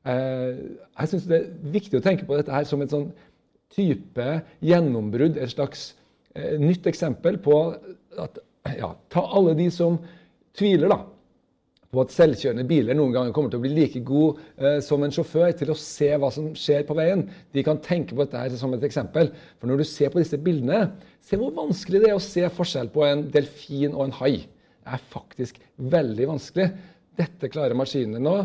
Eh, 0.07 0.51
jeg 1.01 1.11
synes 1.13 1.29
det 1.29 1.39
er 1.39 1.47
viktig 1.77 1.99
å 1.99 2.05
tenke 2.05 2.27
på 2.27 2.37
dette 2.39 2.53
her 2.53 2.67
som 2.67 2.83
et 2.83 2.93
sånn 2.93 3.09
type 3.75 4.27
gjennombrudd, 4.63 5.39
et 5.39 5.53
slags 5.53 5.89
eh, 5.91 6.03
nytt 6.61 6.87
eksempel 6.89 7.39
på 7.43 7.59
at 8.17 8.41
ja, 8.77 8.91
Ta 9.13 9.23
alle 9.37 9.53
de 9.57 9.69
som 9.71 9.95
tviler 10.57 10.91
da, 10.91 10.97
på 11.87 12.01
at 12.03 12.11
selvkjørende 12.11 12.65
biler 12.67 12.97
noen 12.97 13.13
ganger 13.15 13.33
kommer 13.35 13.51
til 13.53 13.61
å 13.61 13.63
bli 13.63 13.71
like 13.71 14.01
god 14.05 14.41
eh, 14.59 14.79
som 14.83 15.03
en 15.05 15.13
sjåfør 15.13 15.53
til 15.55 15.71
å 15.71 15.77
se 15.79 16.09
hva 16.19 16.29
som 16.33 16.49
skjer 16.57 16.83
på 16.87 16.97
veien. 16.97 17.23
De 17.55 17.63
kan 17.63 17.79
tenke 17.83 18.15
på 18.17 18.25
dette 18.25 18.59
som 18.59 18.75
et 18.75 18.83
eksempel. 18.83 19.31
For 19.57 19.71
når 19.71 19.81
du 19.81 19.87
ser 19.87 20.11
på 20.11 20.19
disse 20.19 20.39
bildene, 20.41 20.89
se 21.23 21.39
hvor 21.39 21.55
vanskelig 21.55 22.03
det 22.03 22.11
er 22.11 22.19
å 22.19 22.23
se 22.23 22.43
forskjell 22.57 22.91
på 22.93 23.05
en 23.07 23.25
delfin 23.31 23.95
og 23.95 24.09
en 24.09 24.17
hai. 24.19 24.33
Det 24.83 24.97
er 24.97 25.09
faktisk 25.13 25.61
veldig 25.95 26.29
vanskelig. 26.33 26.67
Dette 27.17 27.51
klarer 27.53 27.77
maskinene 27.79 28.21
nå. 28.23 28.37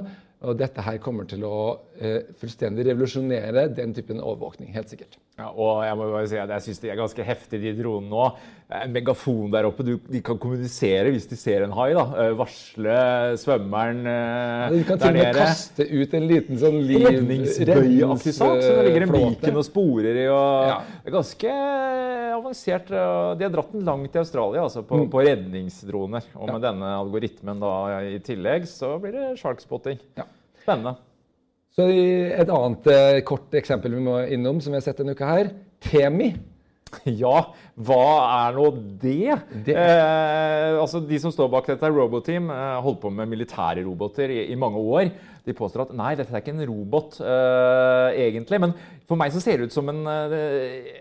Og 0.42 0.56
dette 0.58 0.82
her 0.82 0.96
kommer 1.02 1.26
til 1.30 1.44
å 1.46 1.56
eh, 2.02 2.32
fullstendig 2.38 2.86
revolusjonere 2.88 3.68
den 3.76 3.92
typen 3.94 4.22
overvåkning. 4.22 4.72
helt 4.74 4.90
sikkert. 4.90 5.18
Ja, 5.38 5.46
og 5.48 5.78
jeg 5.82 5.96
må 5.96 6.06
bare 6.12 6.26
si 6.28 6.36
at 6.36 6.50
jeg 6.52 6.60
syns 6.66 6.78
de 6.82 6.90
er 6.92 6.98
ganske 7.00 7.24
heftige, 7.24 7.62
de 7.62 7.70
dronene 7.82 8.10
nå. 8.12 8.24
En 8.72 8.92
megafon 8.92 9.50
der 9.52 9.64
oppe. 9.68 9.84
Du, 9.84 9.94
de 10.12 10.20
kan 10.24 10.36
kommunisere 10.40 11.10
hvis 11.12 11.24
de 11.28 11.36
ser 11.40 11.64
en 11.64 11.72
hai. 11.76 11.90
da. 11.96 12.04
Eh, 12.20 12.34
Varsle 12.36 12.96
svømmeren 13.40 14.02
ja, 14.04 14.68
de 14.72 14.82
kan 14.88 15.00
til 15.00 15.08
og 15.08 15.16
med 15.18 15.36
kaste 15.36 15.86
ut 15.88 16.14
en 16.18 16.26
liten 16.28 16.60
sånn. 16.60 16.78
Redningsbøyeaktig 16.88 18.34
sak 18.36 18.60
som 18.62 18.76
det 18.78 18.84
ligger 18.88 19.06
en 19.06 19.12
biken 19.14 19.36
beacon 19.40 19.60
og 19.62 19.66
sporer 19.68 20.20
i. 20.22 20.26
og 20.28 20.68
Ja. 20.68 20.78
Det 21.02 21.10
er 21.12 21.16
ganske 21.16 21.54
avansert. 22.38 22.90
og 22.92 23.38
De 23.38 23.44
har 23.48 23.54
dratt 23.56 23.72
den 23.72 23.84
langt 23.88 24.14
i 24.16 24.18
Australia 24.22 24.62
altså 24.66 24.82
Mm. 24.82 24.88
på, 24.88 25.10
på 25.16 25.24
redningsdroner. 25.26 26.22
Og 26.36 26.52
med 26.52 26.60
denne 26.62 26.92
algoritmen 26.98 27.60
da 27.60 28.00
i 28.04 28.18
tillegg, 28.20 28.66
så 28.68 28.98
blir 29.00 29.12
det 29.12 29.38
sharkspotting. 29.40 29.98
Ja. 30.16 30.24
Spennende. 30.62 30.96
Så 31.72 31.86
Et 31.88 32.50
annet 32.52 32.86
eh, 32.92 33.20
kort 33.24 33.54
eksempel 33.56 33.94
vi 33.96 34.02
må 34.04 34.18
innom, 34.28 34.58
som 34.60 34.72
vi 34.74 34.76
har 34.80 34.84
sett 34.84 34.98
denne 35.00 35.14
uka 35.16 35.28
her. 35.34 35.52
Temi. 35.80 36.32
Ja, 37.08 37.46
hva 37.80 38.02
er 38.50 38.56
nå 38.58 38.66
det? 39.00 39.32
Det- 39.64 39.72
Eh, 39.80 40.74
altså 40.76 41.00
De 41.08 41.16
som 41.18 41.32
står 41.32 41.48
bak 41.48 41.70
dette, 41.70 41.88
Roboteam, 41.88 42.50
eh, 42.52 42.80
holdt 42.84 43.00
på 43.00 43.08
med 43.10 43.30
militære 43.32 43.80
roboter 43.86 44.28
i, 44.28 44.42
i 44.52 44.58
mange 44.60 44.76
år. 44.76 45.08
De 45.42 45.54
påstår 45.58 45.88
at 45.88 45.94
nei, 45.98 46.12
dette 46.18 46.30
er 46.30 46.42
ikke 46.42 46.52
en 46.54 46.66
robot 46.68 47.16
uh, 47.18 48.10
egentlig. 48.14 48.60
Men 48.62 48.74
for 49.12 49.18
meg 49.20 49.32
så 49.34 49.40
ser 49.42 49.58
det 49.60 49.68
ut 49.68 49.74
som 49.74 49.88
en, 49.90 50.00
eh, 50.08 50.34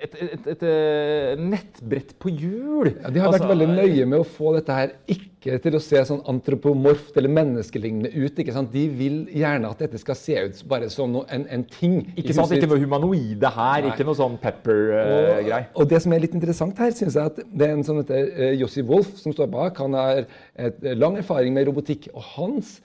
et, 0.03 0.15
et, 0.25 0.47
et, 0.53 0.63
eh, 0.67 1.39
nettbrett 1.39 2.15
på 2.19 2.31
hjul. 2.33 2.89
Ja, 2.89 3.11
de 3.13 3.21
har 3.21 3.29
vært 3.29 3.45
Altså, 3.45 3.51
veldig 3.53 3.67
nøye 3.71 4.07
med 4.09 4.23
å 4.23 4.25
få 4.27 4.51
dette 4.57 4.75
her 4.75 4.91
ikke 5.07 5.55
til 5.63 5.77
å 5.77 5.81
se 5.81 6.01
sånn 6.09 6.19
antropomorft 6.29 7.15
eller 7.17 7.31
menneskelignende 7.33 8.11
ut. 8.11 8.41
ikke 8.41 8.55
sant? 8.57 8.73
De 8.73 8.83
vil 8.89 9.21
gjerne 9.31 9.71
at 9.71 9.85
dette 9.85 10.01
skal 10.01 10.17
se 10.19 10.35
ut 10.49 10.59
bare 10.69 10.89
som 10.93 11.13
noe, 11.13 11.23
en, 11.31 11.47
en 11.55 11.63
ting. 11.77 12.01
Ikke 12.19 12.35
sant, 12.35 12.51
ikke 12.57 12.69
noe 12.73 12.81
humanoide 12.81 13.53
her, 13.55 13.85
Nei. 13.85 13.93
ikke 13.93 14.09
noe 14.09 14.19
sånn 14.19 14.37
pepper-grei. 14.41 15.63
Og, 15.71 15.81
og 15.85 15.91
det 15.93 16.03
som 16.03 16.17
er 16.17 16.25
litt 16.25 16.37
interessant 16.37 16.83
her, 16.83 16.91
synes 16.97 17.17
jeg 17.17 17.31
at 17.31 17.41
det 17.47 17.69
er 17.69 17.77
en 17.77 17.87
som 17.87 18.01
heter 18.01 18.57
Jossi 18.59 18.83
Wolff 18.85 19.15
som 19.21 19.33
står 19.37 19.49
bak. 19.55 19.79
Han 19.85 19.97
har 19.97 20.25
et, 20.25 20.87
lang 20.97 21.21
erfaring 21.21 21.55
med 21.55 21.69
robotikk. 21.69 22.11
Og 22.11 22.27
hans 22.35 22.79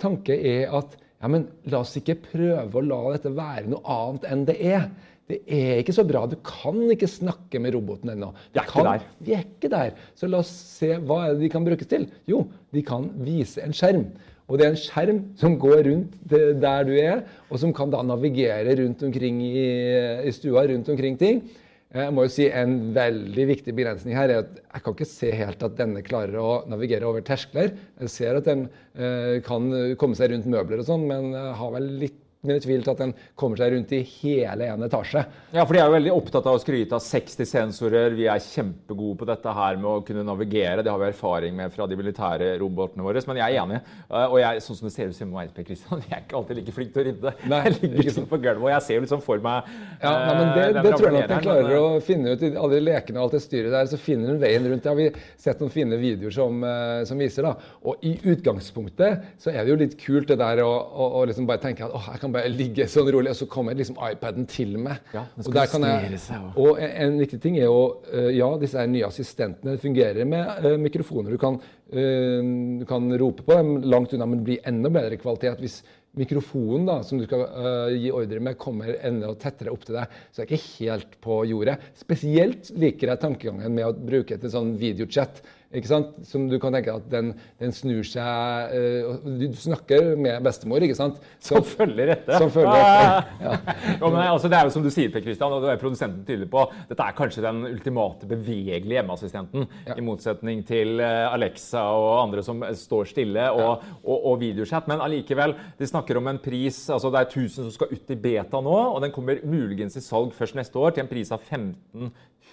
tanke 0.00 0.36
er 0.36 0.72
at 0.76 0.96
ja, 1.20 1.28
men 1.28 1.46
la 1.68 1.82
oss 1.84 1.96
ikke 2.00 2.16
prøve 2.30 2.80
å 2.80 2.84
la 2.84 3.00
dette 3.14 3.32
være 3.36 3.68
noe 3.68 3.82
annet 3.84 4.26
enn 4.30 4.44
det 4.48 4.56
er. 4.64 4.86
Det 5.30 5.38
er 5.46 5.78
ikke 5.78 5.94
så 5.94 6.02
bra. 6.08 6.24
Du 6.26 6.34
kan 6.42 6.78
ikke 6.90 7.06
snakke 7.06 7.60
med 7.62 7.76
roboten 7.76 8.10
ennå. 8.10 8.32
Vi 8.50 8.58
er 8.58 8.64
ikke 8.64 8.72
kan- 8.72 8.88
der. 8.88 9.04
Vi 9.20 9.34
er 9.36 9.44
ikke 9.44 9.70
der. 9.70 9.92
Så 10.16 10.28
la 10.28 10.38
oss 10.38 10.50
se 10.50 10.96
hva 10.96 11.28
er 11.28 11.34
det 11.34 11.42
de 11.44 11.48
kan 11.52 11.64
brukes 11.64 11.86
til. 11.86 12.08
Jo, 12.26 12.46
de 12.72 12.82
kan 12.82 13.10
vise 13.22 13.62
en 13.62 13.72
skjerm. 13.72 14.06
Og 14.48 14.58
det 14.58 14.66
er 14.66 14.70
en 14.70 14.80
skjerm 14.80 15.20
som 15.38 15.58
går 15.60 15.84
rundt 15.86 16.16
der 16.60 16.84
du 16.84 16.92
er, 16.98 17.22
og 17.50 17.58
som 17.62 17.72
kan 17.72 17.90
da 17.90 18.02
navigere 18.02 18.74
rundt 18.80 19.02
omkring 19.06 19.40
i, 19.42 20.26
i 20.26 20.32
stua, 20.32 20.66
rundt 20.66 20.88
omkring 20.88 21.16
ting. 21.16 21.44
Eh, 21.90 22.04
Jeg 22.04 22.14
må 22.14 22.24
jo 22.26 22.32
si 22.32 22.48
En 22.48 22.74
veldig 22.94 23.46
viktig 23.50 23.74
begrensning 23.76 24.16
her 24.18 24.30
er 24.30 24.42
at 24.44 24.56
jeg 24.62 24.84
kan 24.84 24.96
ikke 24.96 25.10
se 25.10 25.30
helt 25.34 25.62
at 25.66 25.76
denne 25.78 26.02
klarer 26.06 26.38
å 26.38 26.50
navigere 26.70 27.08
over 27.08 27.24
terskler. 27.26 27.74
Jeg 28.00 28.12
ser 28.14 28.38
at 28.38 28.48
den 28.48 28.68
eh, 28.94 29.40
kan 29.46 29.70
komme 30.00 30.18
seg 30.18 30.32
rundt 30.34 30.50
møbler 30.50 30.82
og 30.82 30.90
sånn, 30.90 31.06
men 31.10 31.34
har 31.34 31.74
vel 31.74 31.88
litt 32.04 32.20
mine 32.46 32.60
tvil 32.62 32.80
til 32.86 32.92
at 32.94 33.00
den 33.02 33.10
kommer 33.38 33.58
seg 33.60 33.74
rundt 33.74 33.90
i 33.92 34.00
hele 34.22 34.68
én 34.72 34.84
etasje. 34.86 35.20
Ja, 35.52 35.64
for 35.66 35.76
de 35.76 35.80
er 35.82 35.90
jo 35.90 35.94
veldig 35.96 36.12
opptatt 36.14 36.46
av 36.48 36.56
å 36.56 36.60
skryte 36.62 36.96
av 36.96 37.02
60 37.04 37.48
sensorer. 37.50 38.14
Vi 38.16 38.24
er 38.32 38.40
kjempegode 38.40 39.18
på 39.20 39.28
dette 39.28 39.52
her 39.56 39.76
med 39.76 39.88
å 39.90 40.00
kunne 40.06 40.24
navigere. 40.24 40.80
Det 40.86 40.90
har 40.92 41.00
vi 41.02 41.10
erfaring 41.10 41.56
med 41.58 41.74
fra 41.74 41.86
de 41.90 41.98
militære 42.00 42.52
robotene 42.62 43.04
våre. 43.04 43.20
Men 43.28 43.40
jeg 43.42 43.56
er 43.58 43.62
enig. 43.64 43.80
Eh, 44.08 44.24
Og 44.30 44.38
jeg, 44.40 44.62
sånn 44.64 44.78
som 44.78 44.88
det 44.88 44.94
ser 44.94 45.10
ut 45.12 45.20
hjemme 45.20 45.36
hos 45.36 45.52
meg, 45.52 45.66
Kristian, 45.68 46.00
jeg 46.08 46.16
er 46.16 46.24
ikke 46.24 46.38
alltid 46.40 46.60
like 46.62 46.76
flink 46.78 46.94
til 46.94 47.02
å 47.02 47.06
rydde. 47.10 47.34
Nei, 47.52 47.60
jeg 47.66 47.76
ligger 47.82 48.08
liksom 48.08 48.28
på 48.30 48.40
gulvet, 48.40 48.64
og 48.64 48.72
jeg 48.72 48.86
ser 48.88 48.98
jo 49.00 49.04
liksom 49.04 49.24
for 49.26 49.44
meg 49.44 49.68
Ja, 50.00 50.14
nei, 50.14 50.32
men 50.40 50.46
eh, 50.48 50.54
Det, 50.56 50.84
det 50.86 50.94
tror 50.96 51.06
jeg 51.10 51.16
nok 51.18 51.28
den 51.34 51.44
klarer 51.44 51.68
men, 51.68 51.76
eh, 51.76 51.84
å 52.00 52.00
finne 52.08 52.32
ut 52.34 52.46
i 52.48 52.52
alle 52.56 52.72
de 52.78 52.82
lekene 52.88 53.20
og 53.20 53.26
alt 53.28 53.36
det 53.36 53.42
styret 53.44 53.76
der. 53.76 53.90
Så 53.92 54.00
finner 54.00 54.32
den 54.32 54.40
veien 54.40 54.64
rundt. 54.70 54.82
Det 54.86 54.92
har 54.94 54.98
vi 54.98 55.10
sett 55.36 55.60
noen 55.60 55.72
fine 55.76 56.00
videoer 56.00 56.32
som, 56.40 56.64
som 57.04 57.20
viser. 57.20 57.44
da. 57.44 57.52
Og 57.84 58.00
i 58.06 58.16
utgangspunktet 58.32 59.28
så 59.40 59.52
er 59.52 59.62
det 59.64 59.72
jo 59.74 59.78
litt 59.80 59.96
kult 60.00 60.28
det 60.30 60.38
der 60.40 60.62
å, 60.64 60.70
å, 60.70 61.08
å 61.20 61.24
liksom 61.28 61.46
bare 61.48 61.62
tenke 61.62 61.84
at 61.86 61.94
å, 61.94 62.00
jeg 62.10 62.20
kan 62.22 62.29
bare 62.34 62.50
ligge 62.52 62.86
sånn 62.90 63.10
rolig, 63.12 63.32
og 63.32 63.38
så 63.38 63.48
kommer 63.50 63.76
liksom 63.78 63.98
iPaden 64.06 64.48
til 64.50 64.76
meg. 64.80 65.02
Ja, 65.14 65.26
den 65.34 65.44
og, 65.44 65.48
skal 65.48 65.70
kan 65.74 65.86
justere 66.14 66.40
jeg, 66.40 66.54
og 66.64 66.80
en, 66.80 66.96
en 67.04 67.20
viktig 67.22 67.40
ting 67.42 67.60
er 67.60 67.68
jo 67.68 67.80
eh, 68.12 68.32
ja, 68.38 68.50
disse 68.60 68.80
er 68.80 68.90
nye 68.90 69.06
assistentene 69.08 69.76
fungerer 69.82 70.28
med 70.28 70.66
eh, 70.66 70.76
mikrofoner. 70.80 71.34
Du 71.34 71.40
kan, 71.42 71.60
eh, 71.92 72.50
du 72.82 72.84
kan 72.88 73.08
rope 73.22 73.46
på 73.46 73.56
dem 73.58 73.76
langt 73.90 74.14
unna, 74.16 74.28
men 74.28 74.42
det 74.42 74.48
blir 74.50 74.68
enda 74.70 74.92
bedre 74.92 75.20
kvalitet 75.20 75.62
hvis 75.62 75.80
mikrofonen 76.18 76.88
da, 76.88 76.96
som 77.06 77.20
du 77.20 77.26
skal 77.26 77.44
uh, 77.46 77.92
gi 77.94 78.10
ordre 78.14 78.40
med, 78.42 78.58
kommer 78.58 78.96
enda 79.06 79.30
tettere 79.38 79.70
opp 79.70 79.84
til 79.86 79.98
deg. 80.00 80.16
Så 80.30 80.40
det 80.40 80.46
er 80.46 80.50
ikke 80.56 80.88
helt 80.88 81.16
på 81.22 81.36
jordet. 81.52 81.76
Spesielt 81.98 82.72
liker 82.82 83.12
jeg 83.12 83.22
tankegangen 83.22 83.76
med 83.76 83.86
å 83.86 83.94
bruke 83.94 84.34
et 84.34 84.46
sånn 84.50 84.74
videochat. 84.80 85.42
Ikke 85.70 85.86
sant? 85.86 86.16
Som 86.26 86.48
du 86.50 86.56
kan 86.58 86.74
tenke 86.74 86.90
at 86.98 87.04
den, 87.12 87.28
den 87.60 87.70
snur 87.74 88.02
seg 88.06 88.72
eh, 88.74 89.06
og 89.06 89.26
Du 89.38 89.54
snakker 89.54 90.16
med 90.18 90.42
bestemor, 90.42 90.82
ikke 90.82 90.96
sant? 90.98 91.20
Som 91.46 91.62
følger 91.62 92.10
etter. 92.16 92.42
Som 92.42 92.50
følger 92.54 92.74
etter. 92.74 93.28
Ja. 93.40 93.54
ja, 93.96 94.08
men 94.10 94.18
altså, 94.20 94.48
det 94.50 94.58
er 94.58 94.66
jo 94.66 94.72
som 94.74 94.82
du 94.84 94.90
sier, 94.92 95.08
Per 95.12 95.22
Kristian, 95.24 95.52
og 95.54 95.62
det 95.64 95.70
er 95.72 95.78
produsenten 95.80 96.24
tydelig 96.26 96.48
på. 96.52 96.64
Dette 96.90 97.04
er 97.06 97.14
kanskje 97.16 97.44
den 97.44 97.62
ultimate 97.68 98.28
bevegelige 98.28 98.98
hjemmeassistenten. 98.98 99.64
Ja. 99.86 99.96
I 99.96 100.04
motsetning 100.04 100.60
til 100.68 101.00
eh, 101.02 101.30
Alexa 101.30 101.84
og 101.96 102.10
andre 102.24 102.44
som 102.44 102.60
står 102.76 103.08
stille 103.12 103.46
og, 103.54 103.86
og, 104.02 104.26
og 104.32 104.36
videochat. 104.42 104.90
Men 104.90 105.04
allikevel, 105.04 105.54
de 105.78 105.88
snakker 105.88 106.18
om 106.20 106.28
en 106.30 106.40
pris 106.42 106.82
altså 106.90 107.10
Det 107.12 107.22
er 107.22 107.30
1000 107.30 107.54
som 107.62 107.72
skal 107.74 107.94
ut 107.94 108.12
i 108.12 108.18
beta 108.20 108.60
nå, 108.64 108.76
og 108.90 109.00
den 109.04 109.14
kommer 109.14 109.40
muligens 109.46 109.96
i 109.96 110.04
salg 110.04 110.34
først 110.36 110.58
neste 110.58 110.82
år 110.82 110.96
til 110.96 111.06
en 111.06 111.10
pris 111.10 111.30
av 111.34 111.46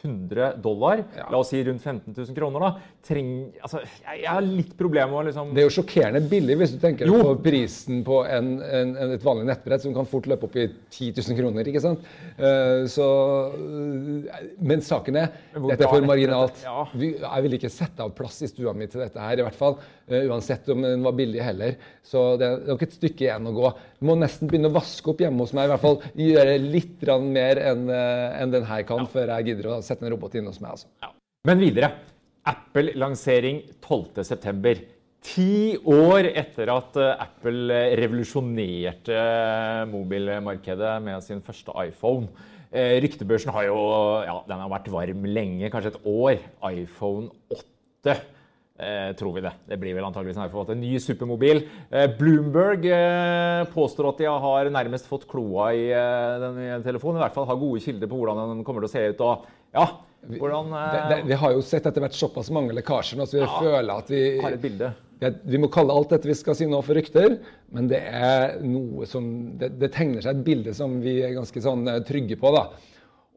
1500 0.03 0.53
dollar. 0.61 1.03
La 1.31 1.37
oss 1.39 1.49
si 1.51 1.63
rundt 1.63 1.81
15 1.81 2.13
000 2.13 2.35
kroner. 2.35 2.59
da. 2.59 2.93
Treng, 3.07 3.31
altså, 3.63 3.81
jeg, 3.83 4.21
jeg 4.23 4.29
har 4.29 4.43
litt 4.43 4.73
problemer 4.77 5.11
med 5.13 5.19
å 5.19 5.25
liksom 5.29 5.51
Det 5.55 5.61
er 5.63 5.67
jo 5.69 5.73
sjokkerende 5.77 6.21
billig 6.27 6.57
hvis 6.59 6.73
du 6.75 6.79
tenker 6.81 7.07
Jo. 7.07 7.21
på 7.23 7.35
prisen 7.45 8.01
på 8.07 8.19
en, 8.27 8.49
en, 8.61 8.93
et 9.15 9.23
vanlig 9.23 9.47
nettbrett 9.47 9.85
som 9.85 9.95
kan 9.95 10.09
fort 10.09 10.27
løpe 10.27 10.49
opp 10.49 10.57
i 10.59 10.67
10 10.67 11.13
000 11.21 11.37
kroner. 11.39 11.69
ikke 11.71 11.83
sant? 11.83 12.03
Uh, 12.37 12.83
så, 12.91 13.07
eh, 13.55 14.49
men 14.59 14.83
saken 14.83 15.21
er 15.23 15.31
Men 15.55 15.69
dette 15.71 15.87
er 15.87 15.93
for 15.93 16.07
marginalt. 16.09 16.59
Ja. 16.65 16.83
Vi, 16.93 17.13
jeg 17.21 17.45
vil 17.47 17.57
ikke 17.59 17.71
sette 17.73 18.03
av 18.03 18.13
plass 18.17 18.41
i 18.43 18.51
stua 18.51 18.75
mi 18.77 18.89
til 18.91 19.03
dette 19.05 19.23
her, 19.23 19.39
i 19.39 19.47
hvert 19.47 19.57
fall. 19.59 19.79
Uh, 20.07 20.19
uansett 20.27 20.67
om 20.73 20.83
den 20.83 21.05
var 21.05 21.15
billig 21.17 21.43
heller. 21.43 21.77
Så 22.07 22.29
det 22.39 22.47
er 22.49 22.67
nok 22.67 22.83
et 22.87 22.97
stykke 22.97 23.27
igjen 23.27 23.49
å 23.49 23.55
gå. 23.55 23.71
Du 23.99 24.07
må 24.09 24.17
nesten 24.19 24.49
begynne 24.49 24.71
å 24.71 24.75
vaske 24.77 25.13
opp 25.13 25.23
hjemme 25.23 25.43
hos 25.43 25.55
meg. 25.55 25.67
i 25.67 25.73
hvert 25.73 25.83
fall 25.83 26.01
Gjøre 26.17 26.57
litt 26.61 27.07
mer 27.23 27.59
enn 27.61 27.87
en 27.89 28.51
den 28.51 28.65
her 28.67 28.83
kan, 28.87 29.05
før 29.09 29.31
jeg 29.35 29.47
gidder 29.51 29.69
å 29.71 29.81
sette 29.87 30.05
en 30.05 30.13
robot 30.13 30.37
inne 30.37 30.51
hos 30.51 30.61
meg. 30.63 30.75
altså. 30.75 31.15
Men 31.47 31.63
videre. 31.63 31.91
Apple-lansering 32.47 33.63
12.9. 33.83 34.85
Ti 35.27 35.75
år 35.91 36.29
etter 36.29 36.69
at 36.71 36.95
eh, 37.01 37.23
Apple 37.25 37.79
revolusjonerte 37.99 39.15
eh, 39.17 39.81
mobilmarkedet 39.89 40.93
med 41.03 41.25
sin 41.25 41.41
første 41.43 41.73
iPhone. 41.83 42.29
Eh, 42.71 42.97
Ryktebørsen 43.03 43.51
har 43.55 43.67
jo 43.67 43.77
ja, 44.27 44.37
den 44.47 44.63
har 44.63 44.71
vært 44.71 44.89
varm 44.93 45.27
lenge, 45.27 45.71
kanskje 45.73 45.95
et 45.95 46.01
år. 46.07 46.39
iPhone 46.69 47.31
8. 47.51 48.17
Eh, 48.77 49.11
tror 49.17 49.33
vi 49.33 49.41
det. 49.41 49.51
Det 49.65 49.79
blir 49.81 49.95
vel 49.97 50.05
antageligvis 50.05 50.37
en 50.37 50.45
iPhone 50.45 50.67
8. 50.67 50.75
En 50.77 50.83
ny 50.85 50.99
supermobil. 51.01 51.63
Eh, 51.89 52.07
Bloomberg 52.19 52.85
eh, 52.85 53.63
påstår 53.73 54.11
at 54.11 54.19
de 54.21 54.27
har 54.29 54.69
nærmest 54.69 55.09
fått 55.09 55.25
kloa 55.27 55.71
i 55.73 55.87
eh, 55.89 56.35
den 56.43 56.85
telefonen. 56.85 57.17
I 57.17 57.25
hvert 57.25 57.35
fall 57.39 57.49
har 57.49 57.57
gode 57.57 57.81
kilder 57.81 58.11
på 58.11 58.19
hvordan 58.21 58.43
den 58.53 58.65
kommer 58.67 58.85
til 58.85 58.91
å 58.91 58.93
se 58.93 59.07
ut. 59.09 59.23
Og 59.25 59.47
Ja, 59.77 59.87
hvordan 60.27 60.73
Det, 60.73 60.85
eh, 60.99 61.09
det, 61.11 61.19
vi 61.29 61.37
har 61.39 61.53
jo 61.55 61.63
sett 61.63 61.85
etter 61.87 62.03
hvert 62.03 62.17
såpass 62.17 62.49
mange 62.51 62.75
lekkasjer 62.75 63.19
nå, 63.19 63.27
så 63.29 63.39
vi 63.39 63.51
føler 63.61 63.93
at 63.93 64.09
vi 64.11 64.23
har 64.43 64.57
et 64.57 64.63
bilde? 64.63 64.91
Det, 65.17 65.31
vi 65.49 65.61
må 65.61 65.69
kalle 65.73 65.95
alt 65.95 66.11
dette 66.13 66.29
vi 66.29 66.35
skal 66.37 66.57
si 66.57 66.67
nå 66.69 66.81
for 66.85 66.97
rykter, 66.97 67.39
men 67.73 67.87
det 67.89 68.03
er 68.05 68.59
noe 68.61 69.07
som 69.09 69.25
Det, 69.57 69.71
det 69.81 69.89
tegner 69.95 70.21
seg 70.21 70.35
et 70.35 70.45
bilde 70.45 70.75
som 70.77 70.99
vi 71.01 71.19
er 71.25 71.37
ganske 71.37 71.63
sånn 71.63 71.87
eh, 71.89 72.03
trygge 72.05 72.37
på, 72.41 72.53
da. 72.53 72.67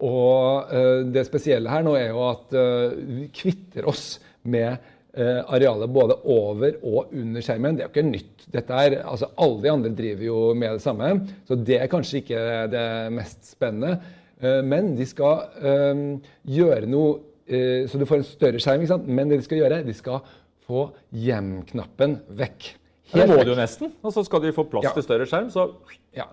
Og 0.07 0.73
eh, 0.73 1.03
det 1.13 1.27
spesielle 1.29 1.71
her 1.73 1.85
nå 1.85 1.95
er 1.99 2.11
jo 2.11 2.25
at 2.31 2.57
eh, 2.57 2.97
vi 2.97 3.27
kvitter 3.37 3.89
oss 3.91 4.15
med 4.49 4.71
eh, 4.73 5.41
arealet 5.45 5.93
både 5.93 6.17
over 6.33 6.79
og 6.81 7.13
under 7.17 7.45
skjermen. 7.45 7.77
Det 7.77 7.85
er 7.85 7.91
jo 7.91 7.95
ikke 7.95 8.09
nytt. 8.09 8.47
Dette 8.51 8.81
er, 8.87 8.97
altså 9.05 9.31
Alle 9.41 9.61
de 9.65 9.73
andre 9.73 9.93
driver 9.97 10.27
jo 10.27 10.39
med 10.57 10.79
det 10.79 10.85
samme, 10.85 11.13
så 11.49 11.59
det 11.59 11.83
er 11.83 11.93
kanskje 11.93 12.23
ikke 12.23 12.47
det 12.73 12.87
mest 13.15 13.53
spennende. 13.53 14.01
Eh, 14.41 14.61
men 14.65 14.95
de 14.99 15.07
skal 15.09 15.47
eh, 15.61 16.03
gjøre 16.49 16.89
noe 16.91 17.19
eh, 17.47 17.87
så 17.91 17.99
du 18.01 18.07
får 18.09 18.23
en 18.23 18.29
større 18.29 18.61
skjerm. 18.63 18.81
ikke 18.85 18.95
sant? 18.95 19.09
Men 19.09 19.29
det 19.29 19.41
de 19.41 19.47
skal 19.47 19.59
gjøre, 19.63 19.83
de 19.87 19.95
skal 19.97 20.21
få 20.67 20.89
hjem-knappen 21.17 22.19
vekk. 22.39 22.75
Det 23.11 23.25
må 23.27 23.41
du 23.43 23.51
jo 23.53 23.59
nesten. 23.59 23.91
Og 24.07 24.13
så 24.15 24.23
skal 24.27 24.45
de 24.45 24.53
få 24.55 24.65
plass 24.71 24.87
Ja. 24.87 24.93
til 24.95 25.03
større 25.07 25.27
skjerm. 25.27 25.51
Så 25.51 25.71
Ja. 26.15 26.29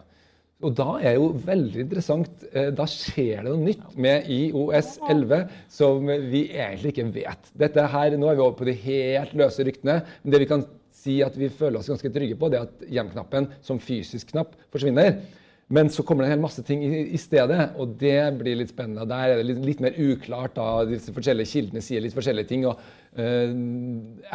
Og 0.61 0.73
da 0.73 0.97
er 1.05 1.15
jo 1.19 1.27
veldig 1.45 1.83
interessant 1.83 2.43
eh, 2.51 2.71
Da 2.73 2.85
skjer 2.89 3.43
det 3.45 3.51
noe 3.51 3.61
nytt 3.61 3.91
med 3.95 4.25
IOS 4.25 4.95
11 5.07 5.43
som 5.69 6.05
vi 6.07 6.47
egentlig 6.49 6.93
ikke 6.95 7.13
vet. 7.13 7.51
Dette 7.55 7.85
her, 7.87 8.17
Nå 8.17 8.29
er 8.31 8.35
vi 8.35 8.41
over 8.41 8.57
på 8.57 8.65
de 8.65 8.73
helt 8.73 9.33
løse 9.37 9.61
ryktene. 9.67 9.99
Men 10.23 10.31
det 10.33 10.39
vi 10.39 10.47
kan 10.49 10.65
si 10.91 11.19
at 11.21 11.35
vi 11.37 11.49
føler 11.49 11.77
oss 11.77 11.87
ganske 11.91 12.09
trygge 12.09 12.35
på, 12.39 12.49
det 12.49 12.57
er 12.57 12.65
at 12.65 12.87
hjem-knappen 12.89 13.51
som 13.61 13.77
fysisk 13.79 14.31
knapp 14.33 14.55
forsvinner. 14.73 15.19
Men 15.67 15.89
så 15.91 16.03
kommer 16.07 16.23
det 16.23 16.29
en 16.29 16.37
hel 16.37 16.43
masse 16.45 16.63
ting 16.63 16.83
i, 16.85 17.01
i 17.11 17.19
stedet, 17.19 17.73
og 17.75 17.97
det 17.99 18.15
blir 18.39 18.55
litt 18.55 18.71
spennende. 18.71 19.03
Der 19.09 19.33
er 19.33 19.39
det 19.41 19.47
litt, 19.49 19.59
litt 19.67 19.81
mer 19.83 19.97
uklart. 19.99 20.55
da, 20.55 20.85
Disse 20.87 21.11
forskjellige 21.15 21.51
kildene 21.51 21.83
sier 21.83 22.03
litt 22.03 22.15
forskjellige 22.15 22.47
ting. 22.47 22.63
og 22.69 22.79
uh, 23.19 23.51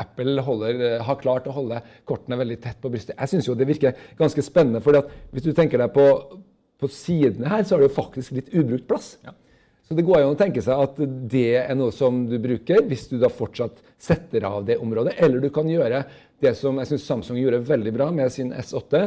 Apple 0.03 0.45
holder, 0.45 0.83
eh, 0.91 0.99
har 1.07 1.21
klart 1.23 1.49
å 1.49 1.55
holde 1.57 1.81
kortene 2.09 2.37
veldig 2.37 2.59
tett 2.61 2.83
på 2.83 2.93
brystet. 2.93 3.17
Jeg 3.17 3.33
syns 3.33 3.49
det 3.57 3.71
virker 3.71 3.97
ganske 4.19 4.45
spennende. 4.45 4.85
For 4.85 5.01
hvis 5.33 5.47
du 5.47 5.55
tenker 5.57 5.81
deg 5.81 5.97
på, 5.97 6.05
på 6.77 6.93
sidene 6.93 7.49
her, 7.49 7.65
så 7.65 7.79
har 7.79 7.81
du 7.81 7.89
jo 7.89 7.97
faktisk 7.97 8.37
litt 8.37 8.53
ubrukt 8.53 8.91
plass. 8.93 9.15
Så 9.89 9.97
det 9.97 10.05
går 10.05 10.21
jo 10.21 10.29
an 10.29 10.37
å 10.37 10.41
tenke 10.41 10.61
seg 10.65 10.85
at 10.85 11.01
det 11.33 11.49
er 11.65 11.75
noe 11.77 11.93
som 11.97 12.27
du 12.29 12.37
bruker 12.41 12.85
hvis 12.89 13.09
du 13.09 13.17
da 13.21 13.33
fortsatt 13.33 13.81
setter 14.01 14.45
av 14.49 14.67
det 14.69 14.77
området. 14.85 15.17
Eller 15.17 15.41
du 15.41 15.49
kan 15.53 15.69
gjøre 15.69 16.05
det 16.45 16.53
som 16.61 16.77
jeg 16.81 16.93
synes 16.93 17.09
Samsung 17.09 17.41
gjorde 17.41 17.65
veldig 17.69 17.93
bra 17.97 18.13
med 18.13 18.33
sin 18.35 18.53
S8. 18.53 19.07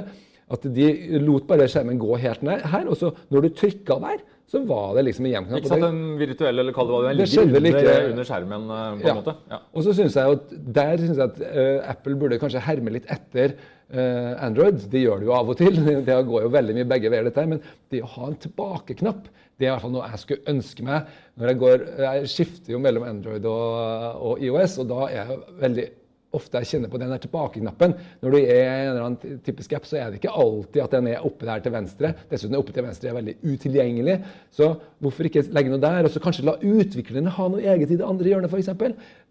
At 0.53 0.61
de 0.75 0.87
lot 1.25 1.47
bare 1.49 1.65
skjermen 1.71 1.97
gå 1.97 2.17
helt 2.21 2.43
ned 2.45 2.61
her, 2.69 2.83
og 2.91 2.97
så 2.99 3.09
når 3.33 3.47
du 3.47 3.53
trykka 3.57 3.95
der, 4.03 4.19
så 4.45 4.59
var 4.69 4.91
det 4.93 5.07
liksom 5.07 5.25
en 5.25 5.31
hjem-knapp. 5.33 5.57
ikke 5.63 5.71
sant, 5.71 5.81
den 5.87 6.01
virtuelle, 6.19 6.61
eller 6.61 6.73
kall 6.75 6.85
det 6.85 6.93
hva 6.93 6.99
det 7.01 7.13
vil, 7.15 7.21
ligger 7.23 7.47
under, 7.47 7.63
like- 7.65 8.11
under 8.11 8.27
skjermen 8.29 8.67
eh, 8.75 8.83
på 8.99 9.07
Ja. 9.07 9.13
en 9.15 9.17
måte. 9.23 9.33
Ja. 9.49 9.57
Og 9.73 9.83
så 9.87 9.95
synes 9.97 10.13
jeg 10.19 10.35
at 10.37 10.51
der 10.75 10.97
synes 11.01 11.17
jeg 11.17 11.31
at 11.31 11.39
uh, 11.41 11.89
Apple 11.95 12.15
burde 12.21 12.37
kanskje 12.43 12.61
herme 12.61 12.93
litt 12.93 13.09
etter 13.09 13.55
uh, 13.89 14.45
Android. 14.45 14.85
De 14.93 15.01
gjør 15.01 15.23
det 15.23 15.25
jo 15.31 15.33
av 15.33 15.49
og 15.49 15.57
til. 15.57 15.81
Det 16.05 16.19
går 16.29 16.45
jo 16.45 16.53
veldig 16.53 16.77
mye 16.77 16.89
begge 16.93 17.09
veier, 17.09 17.25
dette 17.25 17.41
her. 17.41 17.49
Men 17.55 17.65
det 17.89 18.03
å 18.05 18.11
ha 18.13 18.29
en 18.29 18.37
tilbakeknapp, 18.45 19.25
det 19.57 19.65
er 19.65 19.71
i 19.71 19.73
hvert 19.73 19.81
fall 19.87 19.95
noe 19.97 20.11
jeg 20.13 20.21
skulle 20.27 20.53
ønske 20.53 20.85
meg. 20.85 21.09
Når 21.41 21.47
jeg 21.49 21.61
går 21.65 21.85
Jeg 22.05 22.29
skifter 22.37 22.75
jo 22.77 22.79
mellom 22.85 23.09
Android 23.09 23.45
og, 23.49 24.21
og 24.29 24.45
IOS, 24.45 24.77
og 24.83 24.91
da 24.93 25.07
er 25.09 25.17
jeg 25.23 25.39
veldig 25.65 25.89
ofte 26.35 26.61
jeg 26.61 26.71
kjenner 26.73 26.91
på 26.91 26.99
den 27.01 27.11
der 27.11 27.21
tilbakeknappen. 27.23 27.95
Når 28.21 28.35
du 28.35 28.37
er 28.39 28.45
i 28.45 28.65
en 28.65 28.89
eller 28.91 29.05
annen 29.05 29.39
typisk 29.45 29.75
app, 29.77 29.87
så 29.89 29.99
er 29.99 30.11
det 30.11 30.19
ikke 30.21 30.33
alltid 30.33 30.81
at 30.83 30.95
den 30.97 31.09
er 31.11 31.25
oppe 31.27 31.47
der 31.47 31.63
til 31.65 31.75
venstre. 31.75 32.13
Dessuten 32.31 32.55
er 32.55 32.63
oppe 32.63 32.75
til 32.75 32.85
venstre 32.85 33.11
er 33.11 33.17
veldig 33.17 33.35
utilgjengelig. 33.43 34.17
Så 34.55 34.71
hvorfor 35.03 35.29
ikke 35.29 35.45
legge 35.55 35.73
noe 35.73 35.83
der, 35.83 36.07
og 36.07 36.13
så 36.13 36.23
kanskje 36.23 36.47
la 36.47 36.57
utviklerne 36.59 37.33
ha 37.35 37.47
noe 37.51 37.63
eget 37.63 37.91
i 37.91 37.99
det 37.99 38.07
andre 38.07 38.31
hjørnet, 38.31 38.51
f.eks. 38.51 38.71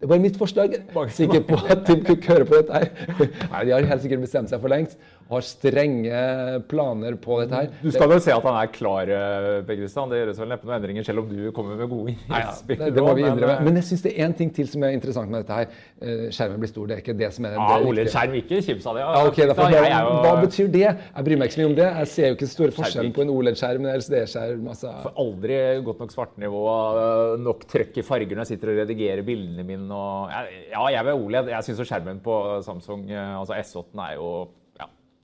Det 0.00 0.10
bare 0.10 0.22
mitt 0.22 0.38
forslag. 0.40 0.78
Er 0.80 1.12
Sikker 1.14 1.44
på 1.48 1.58
at 1.70 1.84
Tim 1.86 2.04
Cook 2.06 2.26
hører 2.28 2.48
på 2.48 2.60
dette 2.60 2.80
her. 2.80 2.90
Nei, 3.52 3.64
de 3.68 3.76
har 3.76 3.90
helt 3.92 4.04
sikkert 4.04 4.24
bestemt 4.24 4.52
seg 4.52 4.62
for 4.62 4.72
lengst 4.72 4.98
har 5.30 5.40
strenge 5.46 6.18
planer 6.68 7.16
på 7.22 7.38
dette 7.40 7.56
her. 7.56 7.68
Du 7.82 7.90
skal 7.94 8.10
vel 8.10 8.20
se 8.22 8.32
at 8.34 8.44
han 8.44 8.56
er 8.60 8.70
klar, 8.74 9.08
eh, 9.08 9.62
Per 9.66 9.78
Kristian. 9.78 10.10
Det 10.12 10.18
gjøres 10.20 10.40
vel 10.42 10.50
neppe 10.52 10.68
noen 10.68 10.76
endringer, 10.78 11.06
selv 11.06 11.22
om 11.22 11.28
du 11.30 11.50
kommer 11.56 11.78
med 11.80 11.88
gode 11.88 12.14
Nei, 12.28 12.40
ja, 12.42 12.52
det, 12.68 13.02
må 13.02 13.14
vi 13.16 13.24
innrømme. 13.24 13.54
eh, 13.58 13.64
Men 13.64 13.78
jeg 13.80 13.87
syns 13.88 14.02
det 14.04 14.12
er 14.14 14.26
én 14.26 14.37
ting 14.37 14.50
til 14.54 14.68
som 14.68 14.84
er 14.84 14.92
interessant 14.96 15.30
med 15.32 15.44
dette 15.44 15.58
her. 15.60 15.68
Eh, 16.02 16.26
Skjermen 16.34 16.60
blir 16.60 16.68
stor, 16.72 16.87
det 16.90 16.96
er 16.98 17.02
ikke 17.04 17.16
det 17.18 17.30
som 17.34 17.44
er 17.48 17.54
det 17.54 17.60
Ja, 17.62 17.78
OLED-skjerm, 17.88 18.37
ikke 18.42 18.60
kims 18.68 18.87
av 18.87 18.98
det. 18.98 19.04
Ja, 19.06 19.26
ok, 19.26 19.37
da 19.48 19.54
får 19.58 19.76
jeg 19.76 19.92
Hva 20.24 20.34
betyr 20.42 20.72
det? 20.74 20.82
Jeg 20.84 21.24
bryr 21.28 21.40
meg 21.40 21.48
ikke 21.48 21.56
så 21.58 21.62
mye 21.62 21.70
om 21.72 21.78
det. 21.78 21.88
Jeg 21.98 22.10
ser 22.14 22.26
jo 22.28 22.34
ikke 22.38 22.50
store 22.54 22.76
forskjellen 22.80 23.14
på 23.14 23.24
en 23.24 23.32
OLED-skjerm 23.34 23.84
og 23.84 23.90
en 23.92 24.00
LCD-skjerm. 24.00 24.68
Altså. 24.74 24.92
Får 25.06 25.22
aldri 25.24 25.60
godt 25.84 26.02
nok 26.04 26.12
svartnivå, 26.14 26.64
nok 27.44 27.64
trøkk 27.70 27.96
i 28.02 28.04
farger 28.06 28.34
når 28.37 28.44
jeg 28.44 28.58
sitter 28.58 28.74
og 28.74 28.82
redigerer 28.82 29.24
bildene 29.26 29.64
mine. 29.64 29.88
Og, 29.94 30.28
ja, 30.70 30.84
jeg 30.98 31.08
vil 31.08 31.24
OLED. 31.24 31.48
Jeg 31.54 31.64
syns 31.70 31.88
skjermen 31.88 32.20
på 32.24 32.37
Samsung, 32.66 33.08
altså 33.14 33.56
S8, 33.56 33.88
er 34.04 34.14
jo 34.18 34.28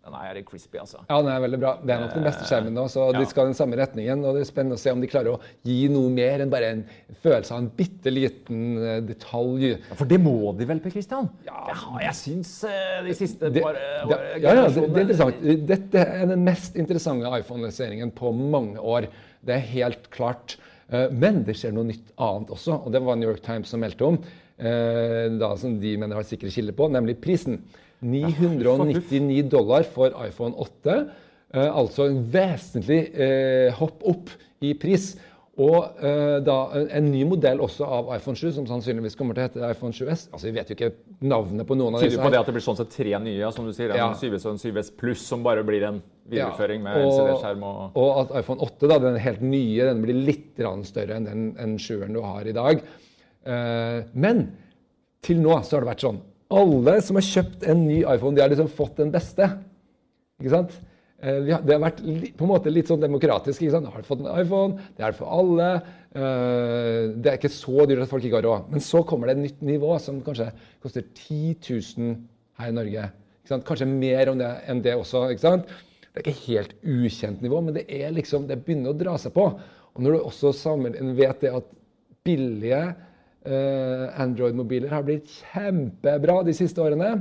den 0.05 0.15
er 0.17 0.39
crispy, 0.49 0.79
altså. 0.81 1.03
Ja, 1.11 1.19
den 1.21 1.29
er 1.29 1.41
veldig 1.45 1.59
bra. 1.61 1.71
Det 1.85 1.93
er 1.93 2.01
nok 2.01 2.15
den 2.17 2.25
beste 2.25 2.47
skjermen 2.49 2.73
nå, 2.75 2.87
så 2.89 3.13
Ja. 3.13 3.19
de 3.21 3.27
skal 3.29 3.45
i 3.45 3.51
den 3.51 3.55
samme 3.59 3.77
retningen. 3.77 4.25
Og 4.25 4.35
det 4.35 4.41
er 4.43 4.49
spennende 4.49 4.79
å 4.79 4.81
se 4.81 4.91
om 4.95 5.01
de 5.03 5.07
klarer 5.07 5.35
å 5.37 5.41
gi 5.63 5.89
noe 5.93 6.09
mer 6.11 6.41
enn 6.41 6.51
bare 6.51 6.71
en 6.73 6.85
følelse 7.23 7.53
av 7.53 7.59
en 7.61 7.69
bitte 7.77 8.11
liten 8.11 8.63
eh, 8.81 9.01
detalj. 9.05 9.67
Ja, 9.77 9.95
For 9.99 10.07
det 10.09 10.19
må 10.25 10.57
de 10.57 10.65
vel, 10.65 10.81
Per 10.81 10.91
Kristian? 10.91 11.29
Ja, 11.45 11.67
jeg 12.01 12.15
syns 12.17 12.65
øh, 12.65 13.05
de 13.07 13.15
siste 13.15 13.51
Det, 13.53 13.63
bare, 13.63 13.85
det, 14.09 14.19
ja, 14.43 14.55
ja, 14.57 14.65
det, 14.69 14.87
det 14.89 14.97
er 14.97 15.05
interessant. 15.05 15.45
Dette 15.69 16.07
er 16.07 16.27
den 16.33 16.45
mest 16.49 16.77
interessante 16.81 17.29
iPhone-lanseringen 17.43 18.11
på 18.17 18.33
mange 18.33 18.81
år. 18.81 19.07
Det 19.45 19.55
er 19.59 19.67
helt 19.77 20.09
klart. 20.11 20.57
Eh, 20.91 21.11
Men 21.13 21.45
det 21.45 21.55
skjer 21.61 21.77
noe 21.77 21.85
nytt 21.93 22.09
annet 22.17 22.49
også, 22.57 22.81
og 22.87 22.91
det 22.97 23.05
var 23.05 23.17
New 23.21 23.29
York 23.29 23.45
Times 23.45 23.69
som 23.69 23.81
meldte 23.85 24.09
om. 24.09 24.19
eh, 24.59 25.29
Da 25.39 25.53
som 25.57 25.79
de 25.79 25.97
mener 25.97 26.17
har 26.17 26.25
sikre 26.25 26.51
kilder 26.51 26.73
på, 26.73 26.89
nemlig 26.91 27.21
prisen. 27.21 27.61
999 28.03 29.49
dollar 29.53 29.83
for 29.89 30.15
iPhone 30.27 30.55
8. 30.57 30.95
eh, 31.55 31.67
Altså 31.69 32.07
en 32.11 32.23
vesentlig 32.33 33.03
eh, 33.15 33.73
hopp 33.81 34.03
opp 34.09 34.31
i 34.65 34.75
pris. 34.75 35.13
Og 35.61 35.99
eh, 36.01 36.39
da 36.47 36.55
en, 36.79 36.87
en 36.97 37.09
ny 37.13 37.25
modell 37.29 37.59
også 37.61 37.85
av 37.85 38.07
iPhone 38.15 38.39
7, 38.39 38.53
som 38.57 38.69
sannsynligvis 38.69 39.17
kommer 39.19 39.37
til 39.37 39.43
å 39.43 39.49
hete 39.49 39.73
iPhone 39.75 39.93
7S. 39.93 40.29
Altså, 40.33 40.47
Vi 40.47 40.53
vet 40.57 40.71
jo 40.71 40.77
ikke 40.79 40.93
navnet 41.29 41.67
på 41.69 41.77
noen 41.77 41.99
av 41.99 42.01
disse. 42.01 42.15
Tyder 42.15 42.25
på 42.25 42.31
det 42.33 42.39
at 42.41 42.49
det 42.49 42.55
blir 42.57 42.65
sånn 42.65 42.79
sett 42.79 42.95
tre 42.95 43.13
nye, 43.21 43.51
som 43.53 43.67
du 43.69 43.73
sier. 43.77 43.93
En 43.93 43.99
Ja. 44.01 44.07
7S 44.17 44.47
og 44.47 44.55
en 44.55 44.63
7S 44.63 44.89
pluss, 44.97 45.27
som 45.27 45.43
bare 45.45 45.65
blir 45.67 45.85
en 45.91 46.01
videreføring 46.31 46.81
med 46.87 46.97
LCD-skjerm 47.03 47.67
og 47.67 47.99
Og 48.01 48.23
at 48.23 48.33
iPhone 48.41 48.63
8, 48.65 48.89
da, 48.89 48.99
den 49.05 49.21
helt 49.21 49.43
nye, 49.45 49.91
den 49.91 50.01
blir 50.07 50.17
litt 50.31 50.65
større 50.89 51.19
enn 51.19 51.29
den 51.29 51.45
enn 51.61 51.77
7-eren 51.77 52.17
du 52.17 52.23
har 52.25 52.47
i 52.49 52.57
dag. 52.57 52.81
Eh, 53.45 54.01
men 54.15 54.47
til 55.21 55.43
nå 55.45 55.59
så 55.67 55.77
har 55.77 55.85
det 55.85 55.91
vært 55.93 56.07
sånn. 56.07 56.23
Alle 56.51 56.97
som 57.07 57.19
har 57.19 57.27
kjøpt 57.27 57.67
en 57.71 57.85
ny 57.87 58.01
iPhone, 58.03 58.35
de 58.35 58.43
har 58.43 58.51
liksom 58.51 58.71
fått 58.75 58.97
den 58.99 59.13
beste. 59.15 59.47
Ikke 60.41 60.55
sant? 60.55 60.75
Eh, 61.21 61.43
det 61.45 61.75
har 61.75 61.83
vært 61.83 62.01
på 62.01 62.47
en 62.47 62.51
måte 62.51 62.73
litt 62.73 62.91
sånn 62.91 63.03
demokratisk. 63.03 63.63
ikke 63.63 63.77
sant? 63.77 63.91
Har 63.93 64.03
du 64.03 64.09
fått 64.09 64.25
en 64.25 64.33
iPhone? 64.41 64.89
Det 64.97 65.05
er 65.07 65.17
for 65.17 65.31
alle. 65.37 65.69
Eh, 66.11 67.13
det 67.15 67.31
er 67.31 67.39
ikke 67.39 67.53
så 67.53 67.85
dyrt 67.87 68.03
at 68.07 68.11
folk 68.11 68.25
ikke 68.25 68.41
har 68.41 68.49
råd. 68.49 68.71
Men 68.73 68.85
så 68.85 69.05
kommer 69.07 69.29
det 69.29 69.37
et 69.37 69.45
nytt 69.45 69.63
nivå 69.63 69.93
som 70.03 70.23
kanskje 70.27 70.49
koster 70.83 71.05
10 71.05 71.55
000 71.69 72.17
her 72.59 72.73
i 72.73 72.77
Norge. 72.81 73.07
Ikke 73.43 73.53
sant? 73.53 73.69
Kanskje 73.69 73.91
mer 73.91 74.33
det, 74.41 74.51
enn 74.67 74.83
det 74.83 74.97
også. 74.97 75.29
ikke 75.31 75.45
sant? 75.45 75.71
Det 76.11 76.25
er 76.25 76.33
ikke 76.33 76.49
helt 76.49 76.73
ukjent 76.83 77.45
nivå, 77.45 77.61
men 77.63 77.77
det 77.77 77.85
er 77.87 78.11
liksom, 78.11 78.49
det 78.49 78.59
begynner 78.65 78.91
å 78.91 78.99
dra 78.99 79.15
seg 79.21 79.37
på. 79.37 79.45
Og 79.95 80.03
når 80.03 80.17
du 80.17 80.25
også 80.25 80.51
sammen 80.57 80.97
vet 81.15 81.45
det 81.45 81.53
at 81.55 81.69
billige 82.27 82.81
Android-mobiler 83.41 84.93
har 84.93 85.05
blitt 85.07 85.31
kjempebra 85.53 86.43
de 86.45 86.53
siste 86.53 86.83
årene, 86.85 87.15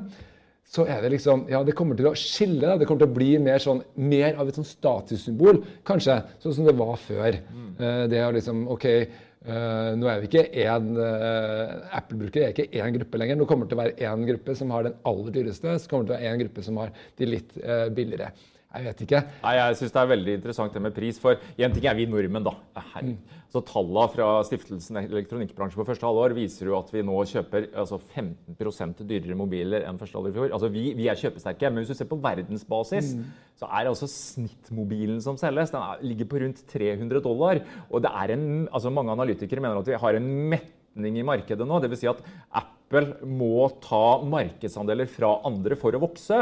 så 0.70 0.86
er 0.86 1.02
det 1.02 1.14
liksom 1.16 1.48
Ja, 1.50 1.64
det 1.66 1.76
kommer 1.78 1.98
til 1.98 2.10
å 2.10 2.18
skille. 2.18 2.76
Det 2.78 2.86
kommer 2.86 3.06
til 3.06 3.10
å 3.10 3.16
bli 3.16 3.32
mer, 3.42 3.62
sånn, 3.64 3.82
mer 3.96 4.38
av 4.38 4.50
et 4.50 4.60
sånn 4.60 4.68
statussymbol, 4.68 5.64
kanskje. 5.88 6.20
Sånn 6.44 6.60
som 6.60 6.70
det 6.70 6.76
var 6.78 6.94
før. 7.02 7.40
Mm. 7.50 7.72
det 8.12 8.20
er 8.20 8.36
liksom 8.36 8.68
OK, 8.76 8.86
eh, 8.86 9.90
nå 9.98 10.12
er 10.12 10.22
vi 10.22 10.30
ikke 10.30 10.46
én 10.66 10.92
uh, 11.00 11.96
Apple-brukere 11.98 12.50
er 12.50 12.54
ikke 12.54 12.84
én 12.84 12.94
gruppe 13.00 13.22
lenger. 13.22 13.40
Nå 13.40 13.50
kommer 13.50 13.66
det 13.66 13.74
til 13.74 13.80
å 13.80 13.84
være 13.84 14.12
én 14.12 14.30
gruppe 14.30 14.56
som 14.60 14.76
har 14.76 14.86
den 14.86 15.00
aller 15.10 15.36
dyreste, 15.40 15.74
så 15.80 15.90
kommer 15.90 16.06
det 16.06 16.12
til 16.12 16.18
å 16.18 16.20
være 16.20 16.34
én 16.36 16.42
gruppe 16.44 16.66
som 16.68 16.82
har 16.84 16.94
de 17.18 17.34
litt 17.34 17.58
eh, 17.64 17.88
billigere. 17.96 18.32
Jeg 18.70 18.86
vet 18.86 19.00
ikke. 19.02 19.20
Nei, 19.42 19.52
jeg 19.58 19.78
synes 19.80 19.94
det 19.96 20.00
er 20.00 20.10
veldig 20.12 20.34
interessant 20.38 20.76
det 20.76 20.82
med 20.86 20.94
pris. 20.94 21.18
For 21.22 21.40
en 21.42 21.74
ting 21.74 21.88
er 21.90 21.96
vi 21.98 22.06
nordmenn, 22.06 22.46
da. 22.46 22.54
Mm. 23.02 23.16
Så 23.50 23.64
Tallene 23.66 24.04
fra 24.14 24.28
Stiftelsen 24.46 25.00
elektronikkbransje 25.02 25.80
på 25.80 25.88
første 25.88 26.06
halvår 26.06 26.36
viser 26.38 26.70
jo 26.70 26.76
at 26.78 26.92
vi 26.94 27.02
nå 27.06 27.16
kjøper 27.32 27.72
altså 27.82 27.98
15% 27.98 29.02
dyrere 29.10 29.38
mobiler 29.40 29.88
enn 29.90 29.98
første 29.98 30.20
halvår 30.20 30.36
i 30.36 30.38
fjor. 30.38 30.54
Altså 30.54 30.70
vi, 30.76 30.84
vi 31.00 31.10
er 31.10 31.18
kjøpesterke, 31.18 31.72
men 31.74 31.82
hvis 31.82 31.96
du 31.96 31.98
ser 31.98 32.12
på 32.12 32.20
verdensbasis, 32.22 33.16
så 33.58 33.70
er 33.74 33.90
altså 33.90 34.10
snittmobilen 34.12 35.18
som 35.26 35.40
selges, 35.42 35.74
den 35.74 35.82
er, 35.82 36.04
ligger 36.06 36.30
på 36.30 36.44
rundt 36.46 36.62
300 36.70 37.26
dollar. 37.26 37.64
Og 37.90 38.06
det 38.06 38.14
er 38.22 38.36
en, 38.38 38.50
altså 38.70 38.94
mange 38.94 39.18
analytikere 39.18 39.66
mener 39.66 39.82
at 39.82 39.90
vi 39.90 39.98
har 40.06 40.20
en 40.20 40.30
metning 40.54 41.18
i 41.18 41.26
markedet 41.26 41.66
nå. 41.66 41.82
Dvs. 41.82 42.04
Si 42.04 42.12
at 42.12 42.22
Apple 42.62 43.18
må 43.26 43.66
ta 43.82 44.20
markedsandeler 44.30 45.10
fra 45.10 45.40
andre 45.50 45.78
for 45.78 45.98
å 45.98 46.06
vokse. 46.06 46.38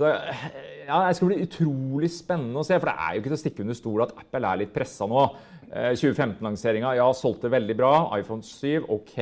Så 0.00 0.08
ja, 0.08 0.98
Det 1.04 1.16
skal 1.18 1.28
bli 1.28 1.42
utrolig 1.44 2.08
spennende 2.12 2.62
å 2.62 2.66
se, 2.66 2.78
for 2.80 2.88
det 2.88 2.96
er 2.96 3.14
jo 3.14 3.20
ikke 3.20 3.30
til 3.30 3.36
å 3.36 3.42
stikke 3.42 3.64
under 3.66 3.76
stol 3.76 4.04
at 4.06 4.14
Apple 4.16 4.48
er 4.48 4.62
litt 4.62 4.72
pressa 4.74 5.08
nå. 5.10 5.24
2015-lanseringa 5.70 6.96
ja, 6.98 7.04
solgte 7.14 7.50
veldig 7.52 7.76
bra. 7.78 7.92
iPhone 8.16 8.42
7, 8.42 8.88
OK. 8.90 9.18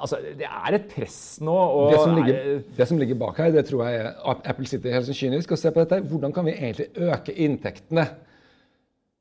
Altså, 0.00 0.18
Det 0.36 0.48
er 0.48 0.76
et 0.76 0.88
press 0.90 1.20
nå. 1.44 1.54
Det 1.92 2.00
som, 2.02 2.16
ligger, 2.18 2.58
det 2.76 2.88
som 2.90 3.00
ligger 3.00 3.20
bak 3.22 3.38
her, 3.40 3.54
det 3.54 3.64
tror 3.70 3.86
jeg 3.88 4.10
Apple 4.34 4.68
sitter 4.68 4.98
helt 4.98 5.08
så 5.08 5.16
kynisk 5.16 5.54
og 5.54 5.62
ser 5.62 5.74
på 5.76 5.84
dette. 5.84 6.02
Hvordan 6.10 6.34
kan 6.36 6.50
vi 6.50 6.56
egentlig 6.58 6.90
øke 7.06 7.36
inntektene? 7.46 8.08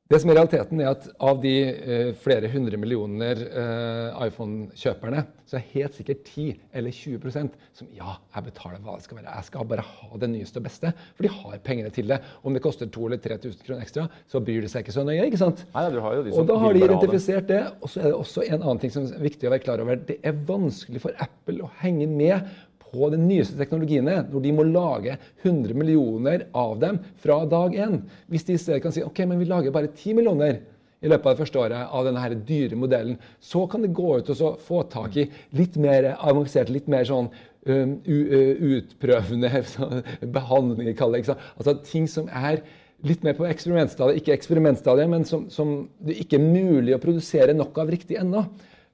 Det 0.10 0.18
som 0.24 0.32
er 0.32 0.40
realiteten 0.40 0.80
er 0.82 0.88
at 0.90 1.04
Av 1.22 1.38
de 1.38 1.52
eh, 1.70 2.08
flere 2.18 2.50
hundre 2.50 2.80
millioner 2.82 3.44
eh, 3.46 4.24
iPhone-kjøperne, 4.26 5.22
så 5.46 5.60
er 5.60 5.68
helt 5.76 6.00
sikkert 6.00 6.24
10 6.26 6.48
eller 6.80 6.96
20% 6.96 7.60
som 7.78 7.92
ja, 7.94 8.16
jeg 8.34 8.48
betaler 8.48 8.82
hva 8.82 8.96
det 8.98 9.06
skal 9.06 9.20
være. 9.20 9.36
Jeg 9.36 9.48
skal 9.52 9.68
bare 9.70 9.86
ha 9.86 10.22
det 10.24 10.32
nyeste 10.32 10.58
og 10.58 10.66
beste. 10.66 10.92
For 11.14 11.28
de 11.28 11.32
har 11.36 11.62
pengene 11.66 11.94
til 11.94 12.10
det. 12.10 12.18
Om 12.42 12.58
det 12.58 12.64
koster 12.66 12.90
2000 12.90 13.06
eller 13.06 13.22
3000 13.38 13.68
kroner 13.68 13.86
ekstra, 13.86 14.08
så 14.34 14.42
bryr 14.42 14.66
de 14.66 14.72
seg 14.74 14.82
ikke 14.82 14.98
så 14.98 15.06
nøye. 15.06 15.28
ikke 15.28 15.42
sant? 15.44 15.62
Nei, 15.76 15.86
du 15.94 16.00
har 16.02 16.18
jo 16.18 16.26
de 16.26 16.34
som 16.34 16.42
og 16.42 16.50
da 16.50 16.58
har 16.64 16.74
de 16.74 16.84
identifisert 16.88 17.50
det. 17.54 17.62
Og 17.78 17.94
så 17.94 18.02
er 18.02 18.10
det 18.10 18.18
også 18.18 18.48
en 18.48 18.58
annen 18.64 18.82
ting 18.82 18.96
som 18.98 19.06
er 19.06 19.26
viktig 19.30 19.46
å 19.46 19.54
være 19.54 19.66
klar 19.68 19.86
over. 19.86 20.02
Det 20.10 20.18
er 20.26 20.42
vanskelig 20.50 21.06
for 21.06 21.22
Apple 21.22 21.70
å 21.70 21.72
henge 21.84 22.10
med 22.10 22.50
på 22.92 23.12
de 23.14 23.20
nyeste 23.22 23.58
teknologiene 23.60 24.24
når 24.30 24.44
de 24.44 24.56
må 24.56 24.66
lage 24.68 25.16
100 25.44 25.78
millioner 25.78 26.48
av 26.58 26.76
dem 26.82 27.00
fra 27.22 27.44
dag 27.50 27.78
én. 27.78 28.02
Hvis 28.32 28.48
de 28.48 28.58
i 28.58 28.62
stedet 28.62 28.84
kan 28.84 28.96
si 28.96 29.06
ok, 29.06 29.24
men 29.30 29.42
vi 29.42 29.50
lager 29.50 29.76
bare 29.76 29.92
10 29.94 30.18
millioner 30.18 30.62
i 31.00 31.08
løpet 31.08 31.26
av 31.26 31.36
det 31.36 31.40
første 31.40 31.62
året 31.62 31.94
av 31.96 32.08
denne 32.08 32.24
her 32.24 32.36
dyre 32.48 32.80
modellen, 32.80 33.20
så 33.40 33.64
kan 33.72 33.86
det 33.86 33.94
gå 33.96 34.18
ut 34.20 34.32
og 34.34 34.60
få 34.66 34.82
tak 34.92 35.16
i 35.22 35.30
litt 35.56 35.78
mer 35.80 36.12
avanserte, 36.18 36.74
litt 36.76 36.90
mer 36.92 37.08
sånn 37.08 37.30
um, 37.70 37.96
utprøvende 38.04 39.48
behandlinger, 39.48 40.30
behandling, 40.38 40.92
kaller 41.00 41.24
det? 41.24 41.38
Altså 41.56 41.78
ting 41.88 42.10
som 42.12 42.28
er 42.28 42.64
litt 43.08 43.24
mer 43.24 43.38
på 43.38 43.48
eksperimentstadiet, 43.48 44.20
ikke 44.20 44.36
eksperimentstadiet, 44.36 45.08
men 45.12 45.24
som, 45.28 45.48
som 45.54 45.88
det 46.04 46.18
ikke 46.26 46.36
er 46.36 46.50
mulig 46.50 46.98
å 46.98 47.02
produsere 47.04 47.56
nok 47.56 47.80
av 47.80 47.94
riktig 47.96 48.20
ennå. 48.20 48.44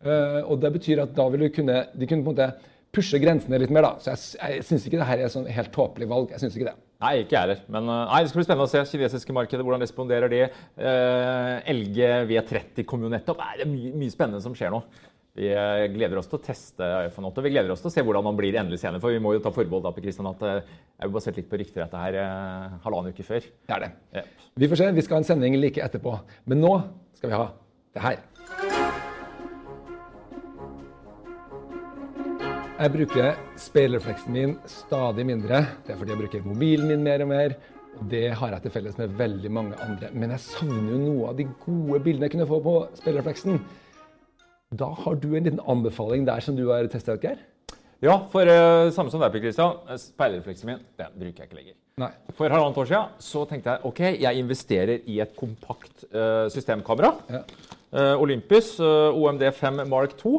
Uh, 0.06 0.42
og 0.46 0.60
det 0.62 0.76
betyr 0.76 1.02
at 1.02 1.16
da 1.18 1.26
vil 1.34 1.48
du 1.48 1.50
kunne, 1.56 1.88
de 1.96 2.06
kunne 2.06 2.22
på 2.22 2.36
en 2.36 2.38
måte 2.38 2.75
pushe 2.96 3.20
grensene 3.22 3.60
litt 3.62 3.74
mer. 3.74 3.90
da. 3.90 3.94
Så 4.02 4.14
jeg, 4.14 4.56
jeg 4.56 4.68
syns 4.70 4.88
ikke 4.88 5.02
det 5.02 5.08
her 5.10 5.24
er 5.26 5.34
sånn 5.34 5.50
helt 5.52 5.74
tåpelig 5.76 6.10
valg. 6.12 6.32
Jeg 6.34 6.44
synes 6.44 6.58
ikke 6.58 6.70
det. 6.72 6.78
Nei, 7.04 7.12
ikke 7.22 7.36
jeg 7.36 7.42
heller. 7.44 7.66
Men 7.76 7.90
uh, 7.92 7.98
nei, 8.10 8.22
det 8.24 8.32
skal 8.32 8.40
bli 8.40 8.46
spennende 8.48 8.68
å 8.70 8.72
se 8.72 8.84
kinesiske 8.94 9.36
markedet. 9.36 9.66
Hvordan 9.68 9.84
responderer 9.84 10.32
de? 10.32 10.46
Uh, 10.80 11.74
LG 11.76 12.00
V30 12.32 12.88
kom 12.88 13.04
jo 13.04 13.12
nettopp. 13.12 13.44
Nei, 13.44 13.60
det 13.60 13.68
er 13.68 13.72
mye, 13.74 13.92
mye 14.04 14.14
spennende 14.14 14.42
som 14.44 14.56
skjer 14.58 14.72
nå. 14.74 14.82
Vi 15.36 15.50
uh, 15.52 15.84
gleder 15.92 16.22
oss 16.22 16.30
til 16.32 16.40
å 16.40 16.44
teste 16.46 16.88
iPhone 17.10 17.34
8. 17.34 17.44
Vi 17.44 17.52
gleder 17.52 17.74
oss 17.74 17.84
til 17.84 17.92
å 17.92 17.96
se 17.98 18.04
hvordan 18.08 18.24
man 18.30 18.38
blir 18.40 18.56
endelig 18.56 18.80
senere. 18.82 19.04
For 19.04 19.12
vi 19.12 19.20
må 19.24 19.36
jo 19.36 19.44
ta 19.44 19.52
forbehold 19.56 19.84
da, 19.86 19.92
på 19.96 20.06
Christian, 20.06 20.32
at 20.32 20.40
det 20.46 20.54
jeg 20.56 21.10
er 21.10 21.16
basert 21.18 21.42
litt 21.42 21.50
på 21.52 21.60
rykter 21.60 21.84
dette 21.84 22.06
her 22.06 22.22
uh, 22.24 22.78
halvannen 22.86 23.12
uke 23.12 23.28
før. 23.28 23.44
Det 23.44 23.76
er 23.76 23.88
det. 23.88 23.92
Yep. 24.16 24.48
Vi 24.64 24.72
får 24.72 24.82
se. 24.82 24.94
Vi 24.96 25.06
skal 25.06 25.20
ha 25.20 25.26
en 25.26 25.30
sending 25.34 25.60
like 25.60 25.84
etterpå. 25.84 26.16
Men 26.48 26.64
nå 26.64 26.78
skal 27.20 27.34
vi 27.34 27.38
ha 27.44 27.50
det 27.96 28.08
her. 28.08 28.24
Jeg 32.76 32.92
bruker 32.92 33.38
speilrefleksen 33.56 34.34
min 34.36 34.54
stadig 34.68 35.24
mindre. 35.24 35.62
Det 35.86 35.94
er 35.94 35.98
fordi 36.00 36.12
jeg 36.12 36.20
bruker 36.20 36.42
mobilen 36.44 36.90
min 36.90 37.04
mer 37.06 37.22
og 37.24 37.30
mer. 37.30 37.54
Og 37.96 38.10
det 38.12 38.34
har 38.36 38.52
jeg 38.52 38.66
til 38.66 38.74
felles 38.74 38.98
med 39.00 39.14
veldig 39.16 39.52
mange 39.56 39.78
andre. 39.80 40.10
Men 40.12 40.34
jeg 40.34 40.44
savner 40.44 40.90
jo 40.92 40.98
noe 41.00 41.30
av 41.30 41.38
de 41.38 41.46
gode 41.62 42.02
bildene 42.04 42.28
jeg 42.28 42.34
kunne 42.34 42.48
få 42.50 42.60
på 42.66 42.74
speilrefleksen. 43.00 43.62
Da 44.76 44.90
har 45.06 45.16
du 45.22 45.30
en 45.30 45.48
liten 45.48 45.62
anbefaling 45.72 46.26
der 46.28 46.44
som 46.44 46.58
du 46.58 46.66
har 46.68 46.90
testa 46.92 47.16
ut, 47.16 47.24
Geir? 47.24 47.40
Ja, 48.04 48.18
for 48.34 48.44
uh, 48.44 48.92
samme 48.92 49.14
som 49.14 49.24
deg, 49.24 49.38
Kristian. 49.40 49.80
Speilrefleksen 50.02 50.74
min 50.74 50.84
den 51.00 51.16
bruker 51.16 51.46
jeg 51.46 51.48
ikke 51.48 51.60
lenger. 51.62 51.78
Nei. 52.04 52.12
For 52.36 52.52
halvannet 52.52 52.82
år 52.84 52.90
siden 52.92 53.16
så 53.24 53.46
tenkte 53.48 53.78
jeg 53.78 53.88
ok, 53.88 54.02
jeg 54.20 54.44
investerer 54.44 55.08
i 55.08 55.22
et 55.24 55.32
kompakt 55.40 56.04
uh, 56.12 56.52
systemkamera. 56.52 57.14
Ja. 57.32 57.46
Uh, 57.96 58.20
Olympus 58.20 58.74
eh, 58.84 59.16
OMD5 59.16 59.86
Mark 59.88 60.18
2. 60.20 60.36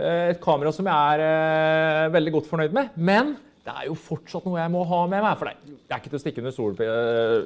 Eh, 0.00 0.32
et 0.32 0.42
kamera 0.42 0.72
som 0.74 0.88
jeg 0.88 1.14
er 1.14 1.22
eh, 1.26 2.10
veldig 2.14 2.34
godt 2.38 2.50
fornøyd 2.50 2.74
med. 2.76 2.92
Men 2.96 3.34
det 3.66 3.74
er 3.74 3.88
jo 3.90 3.96
fortsatt 3.98 4.46
noe 4.48 4.60
jeg 4.60 4.72
må 4.72 4.84
ha 4.88 5.00
med 5.10 5.24
meg. 5.24 5.38
For 5.38 5.50
det 5.50 5.76
er, 5.90 5.98
ikke 5.98 6.12
til 6.12 6.20
å 6.20 6.22
stikke 6.22 6.42
under 6.42 6.54
stol, 6.56 6.76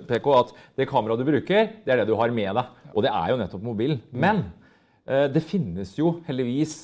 PK, 0.09 0.29
at 0.38 0.53
det 0.79 0.88
kameraet 0.90 1.23
du 1.23 1.29
bruker, 1.29 1.73
det 1.85 1.95
er 1.95 2.03
det 2.03 2.11
du 2.11 2.17
har 2.21 2.35
med 2.35 2.53
deg. 2.61 2.85
Og 2.95 3.07
det 3.07 3.11
er 3.11 3.33
jo 3.33 3.40
nettopp 3.40 3.67
mobilen. 3.67 4.03
Men 4.14 4.45
eh, 5.09 5.27
det 5.33 5.43
finnes 5.45 5.97
jo 5.99 6.19
heldigvis 6.29 6.79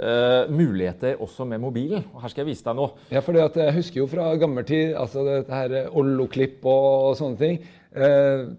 eh, 0.00 0.50
muligheter 0.50 1.20
også 1.22 1.46
med 1.48 1.60
mobilen. 1.62 2.04
Og 2.14 2.22
her 2.24 2.32
skal 2.32 2.44
jeg 2.44 2.50
vise 2.54 2.64
deg 2.66 2.76
noe. 2.78 2.92
Ja, 3.14 3.20
for 3.24 3.36
jeg 3.38 3.74
husker 3.76 4.00
jo 4.02 4.06
fra 4.10 4.30
gammel 4.40 4.66
tid, 4.68 4.94
altså 4.98 5.24
dette 5.26 5.54
her 5.54 5.88
Ollo-klipp 5.94 6.64
og 6.66 7.14
sånne 7.20 7.38
ting. 7.40 7.58
Uh, 7.94 8.50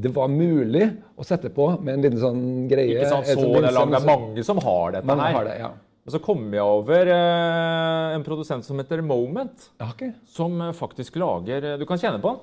det 0.00 0.08
var 0.16 0.30
mulig 0.32 0.86
å 1.20 1.24
sette 1.28 1.50
på 1.52 1.66
med 1.84 1.98
en 1.98 2.04
liten 2.06 2.20
sånn 2.22 2.44
greie. 2.70 2.94
Ikke 2.96 3.10
sant? 3.10 3.26
Så 3.28 3.36
sånn 3.36 3.58
det 3.60 3.74
lang- 3.76 3.90
det 3.92 4.00
er 4.00 4.06
mange 4.08 4.44
som 4.46 4.56
har 4.64 4.94
dette 4.96 5.18
her. 5.20 5.34
har 5.36 5.44
det, 5.44 5.58
ja. 5.60 5.68
Og 6.04 6.12
så 6.12 6.20
kom 6.24 6.46
jeg 6.52 6.64
over 6.64 7.10
uh, 7.12 8.14
en 8.16 8.24
produsent 8.24 8.64
som 8.64 8.80
heter 8.80 9.02
Moment, 9.04 9.68
Okay. 9.80 10.12
som 10.28 10.56
faktisk 10.76 11.16
lager 11.20 11.76
Du 11.80 11.84
kan 11.88 12.00
kjenne 12.00 12.20
på 12.24 12.32
den. 12.32 12.40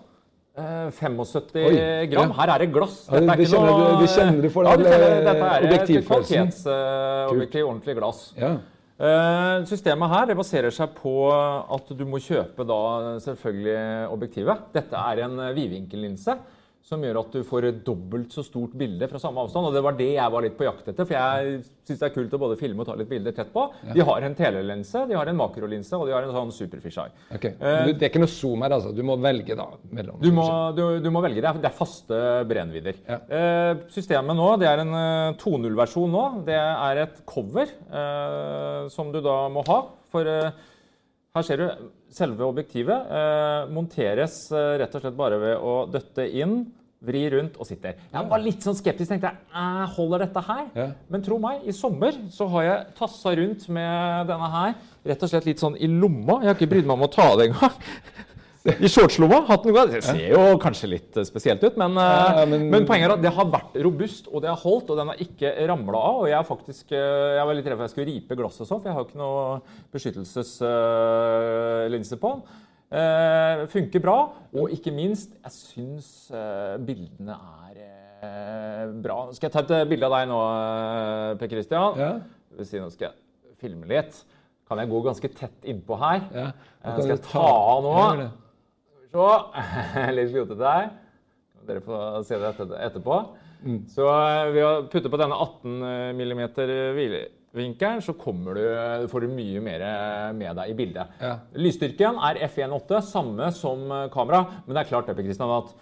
Eh, 0.57 0.91
75 0.91 1.55
Oi, 1.55 2.07
gram. 2.11 2.27
ja. 2.27 2.35
Her 2.41 2.49
er 2.55 2.59
det 2.65 2.73
glass. 2.73 3.05
Dette 3.07 3.23
er 3.23 3.37
det 3.39 3.45
ikke 3.45 3.51
kjenner 3.53 3.71
noe- 3.71 3.91
du- 3.95 4.01
det 4.01 4.09
kjenner 4.11 4.41
du 4.41 4.49
for 4.49 4.63
ja, 4.65 4.75
du 4.75 4.83
kjenner, 4.83 5.11
eh, 5.11 5.23
Dette 5.23 5.45
er 5.47 5.55
et 5.55 5.63
objektivfølelsen. 5.71 6.51
kvalitetsobjektiv, 6.51 7.63
ordentlig 7.69 7.95
glass. 7.95 8.33
Ja. 8.37 8.57
Uh, 9.01 9.63
Systemet 9.65 10.09
her 10.11 10.25
det 10.27 10.35
baserer 10.37 10.69
seg 10.69 10.89
på 10.93 11.13
at 11.73 11.87
du 11.97 12.03
må 12.05 12.19
kjøpe 12.21 12.67
da 12.67 13.17
selvfølgelig 13.23 14.11
objektivet. 14.11 14.57
Dette 14.73 14.93
er 14.93 15.23
en 15.23 15.39
eh, 15.39 15.53
vidvinkellinse 15.55 16.35
som 16.85 17.03
gjør 17.05 17.19
at 17.21 17.35
du 17.35 17.43
får 17.45 17.65
et 17.69 17.79
dobbelt 17.85 18.33
så 18.33 18.41
stort 18.43 18.73
bilde 18.77 19.07
fra 19.07 19.19
samme 19.21 19.43
avstand. 19.43 19.67
og 19.69 19.75
Det 19.75 19.83
var 19.85 19.95
det 19.99 20.07
jeg 20.15 20.33
var 20.33 20.43
litt 20.43 20.55
på 20.57 20.65
jakt 20.65 20.87
etter, 20.89 21.05
for 21.07 21.13
jeg 21.15 21.59
syns 21.87 22.01
det 22.01 22.07
er 22.07 22.13
kult 22.15 22.33
å 22.33 22.39
både 22.41 22.57
filme 22.59 22.81
og 22.83 22.87
ta 22.89 22.95
litt 22.97 23.09
bilder 23.11 23.35
tett 23.37 23.51
på. 23.53 23.67
De 23.93 24.01
har 24.07 24.25
en 24.25 24.35
telelense, 24.37 25.03
de 25.07 25.17
har 25.17 25.29
en 25.29 25.37
makrolinse 25.39 25.93
og 25.97 26.09
de 26.09 26.15
har 26.15 26.25
en 26.25 26.33
sånn 26.35 26.53
superfisheye. 26.57 27.13
Ok. 27.37 27.47
Men 27.61 27.93
Det 27.93 28.07
er 28.07 28.11
ikke 28.11 28.23
noe 28.23 28.33
zoom 28.33 28.65
her, 28.65 28.75
altså. 28.79 28.95
Du 28.97 29.03
må 29.07 29.15
velge 29.21 29.55
da 29.59 29.67
mellom. 29.93 30.19
Du 30.23 30.31
må, 30.35 30.47
du, 30.77 30.83
du 31.05 31.09
må 31.13 31.21
velge 31.23 31.45
det. 31.45 31.53
Det 31.61 31.69
er 31.69 31.77
faste 31.77 32.19
brennvidder. 32.49 32.99
Ja. 33.07 33.19
Eh, 33.29 33.85
systemet 33.93 34.37
nå, 34.41 34.49
det 34.61 34.67
er 34.71 34.83
en 34.83 34.97
eh, 34.97 35.37
2.0-versjon 35.41 36.11
nå. 36.17 36.25
Det 36.49 36.57
er 36.57 37.05
et 37.05 37.23
cover 37.29 37.69
eh, 37.69 38.83
som 38.91 39.13
du 39.13 39.21
da 39.23 39.37
må 39.53 39.63
ha. 39.69 39.81
For 40.11 40.27
eh, 40.27 40.51
her 41.37 41.47
ser 41.47 41.61
du 41.61 41.67
selve 42.15 42.45
objektivet 42.47 43.09
eh, 43.17 43.71
monteres 43.71 44.43
eh, 44.51 44.75
rett 44.81 44.95
og 44.95 45.03
slett 45.03 45.17
bare 45.17 45.39
ved 45.41 45.57
å 45.57 45.75
døtte 45.91 46.25
inn, 46.27 46.63
vri 47.01 47.23
rundt 47.33 47.55
og 47.57 47.65
sitte. 47.65 47.95
Jeg 48.11 48.29
var 48.29 48.41
litt 48.43 48.61
sånn 48.61 48.77
skeptisk. 48.77 49.09
tenkte 49.09 49.31
jeg, 49.31 49.39
eh, 49.57 49.85
Holder 49.95 50.25
dette 50.27 50.43
her? 50.45 50.65
Ja. 50.77 50.87
Men 51.09 51.23
tro 51.25 51.39
meg, 51.41 51.63
i 51.65 51.73
sommer 51.73 52.17
så 52.33 52.47
har 52.53 52.67
jeg 52.67 52.97
tassa 52.99 53.33
rundt 53.39 53.65
med 53.73 54.29
denne 54.29 54.51
her 54.53 54.75
rett 55.07 55.23
og 55.25 55.31
slett 55.31 55.47
litt 55.49 55.63
sånn 55.63 55.79
i 55.81 55.89
lomma. 55.89 56.41
Jeg 56.43 56.51
har 56.51 56.59
ikke 56.59 56.69
brydd 56.75 56.89
meg 56.89 56.99
om 56.99 57.07
å 57.07 57.11
ta 57.11 57.31
det 57.39 57.49
engang. 57.49 57.79
I 58.61 58.85
shortslomma. 58.91 59.39
Hatten 59.47 59.73
går 59.73 59.87
det 59.89 60.03
ser 60.05 60.19
jo 60.35 60.41
kanskje 60.61 60.85
litt 60.91 61.15
eh, 61.17 61.25
spesielt 61.25 61.63
ut, 61.65 61.73
men, 61.81 61.95
eh, 61.97 62.03
Ja, 62.37 62.43
men, 62.45 62.67
men- 62.69 62.85
poenget 62.85 63.09
er 63.09 63.13
at 63.15 63.21
det 63.23 63.31
har 63.33 63.45
vært 63.49 63.73
robust, 63.81 64.27
og 64.29 64.41
det 64.43 64.49
har 64.51 64.59
holdt, 64.61 64.89
og 64.93 64.97
den 64.99 65.07
har 65.09 65.17
ikke 65.23 65.49
ramla 65.71 65.97
av. 65.97 66.19
Og 66.21 66.27
jeg, 66.29 66.45
faktisk, 66.45 66.91
eh, 66.93 67.33
jeg 67.39 67.45
var 67.49 67.53
litt 67.57 67.65
redd 67.65 67.77
for 67.79 67.83
at 67.83 67.89
jeg 67.89 67.93
skulle 67.95 68.11
ripe 68.13 68.35
glasset 68.37 68.67
sånn, 68.69 68.77
for 68.83 68.89
jeg 68.91 68.97
har 68.99 69.05
ikke 69.07 69.17
noe 69.17 69.61
beskyttelseslinse 69.95 72.15
på 72.21 72.27
den. 72.35 72.41
Eh, 72.91 73.63
funker 73.71 73.99
bra, 74.03 74.17
og 74.53 74.69
ikke 74.75 74.91
minst, 74.93 75.31
jeg 75.41 75.51
syns 75.55 76.09
bildene 76.85 77.33
er 77.71 77.79
bra. 79.01 79.23
Skal 79.33 79.49
jeg 79.49 79.53
ta 79.55 79.61
et 79.81 79.89
bilde 79.89 80.05
av 80.05 80.11
deg 80.19 80.25
nå, 80.29 80.37
Per 81.39 81.47
Christian? 81.49 81.97
Ja. 81.97 82.11
Det 82.51 82.57
vil 82.59 82.67
si, 82.67 82.77
nå 82.83 82.89
skal 82.93 83.07
jeg 83.09 83.15
filme 83.63 83.85
litt. 83.89 84.13
Kan 84.67 84.77
jeg 84.79 84.89
gå 84.91 84.99
ganske 85.03 85.27
tett 85.35 85.63
innpå 85.67 85.97
her? 85.99 86.21
Ja. 86.35 86.51
Skal 86.97 87.09
jeg 87.15 87.21
ta 87.25 87.39
av 87.47 87.83
nå? 87.83 87.91
Så, 89.11 89.27
litt 90.15 90.31
klotete 90.31 90.73
her. 90.73 90.89
Dere 91.67 91.83
får 91.85 92.23
se 92.25 92.39
det 92.39 92.49
etter, 92.53 92.73
etterpå. 92.87 93.19
Så 93.91 94.07
eh, 94.07 94.47
ved 94.55 94.65
å 94.65 94.73
putte 94.89 95.11
på 95.11 95.19
denne 95.21 95.37
18 95.37 95.83
mm 96.17 96.41
hvilevinkelen, 96.97 98.01
så 98.01 98.15
du, 98.15 98.63
får 99.11 99.25
du 99.25 99.35
mye 99.35 99.61
mer 99.61 99.85
med 100.33 100.57
deg 100.57 100.71
i 100.71 100.77
bildet. 100.77 101.19
Ja. 101.21 101.35
Lysstyrken 101.53 102.17
er 102.29 102.41
F1.8, 102.47 103.03
samme 103.11 103.51
som 103.53 103.85
eh, 103.91 104.07
kamera. 104.13 104.45
Men 104.65 104.75
det 104.77 104.85
er 104.85 104.91
klart 104.93 105.11
det, 105.11 105.27
Kristian, 105.27 105.53
at 105.59 105.75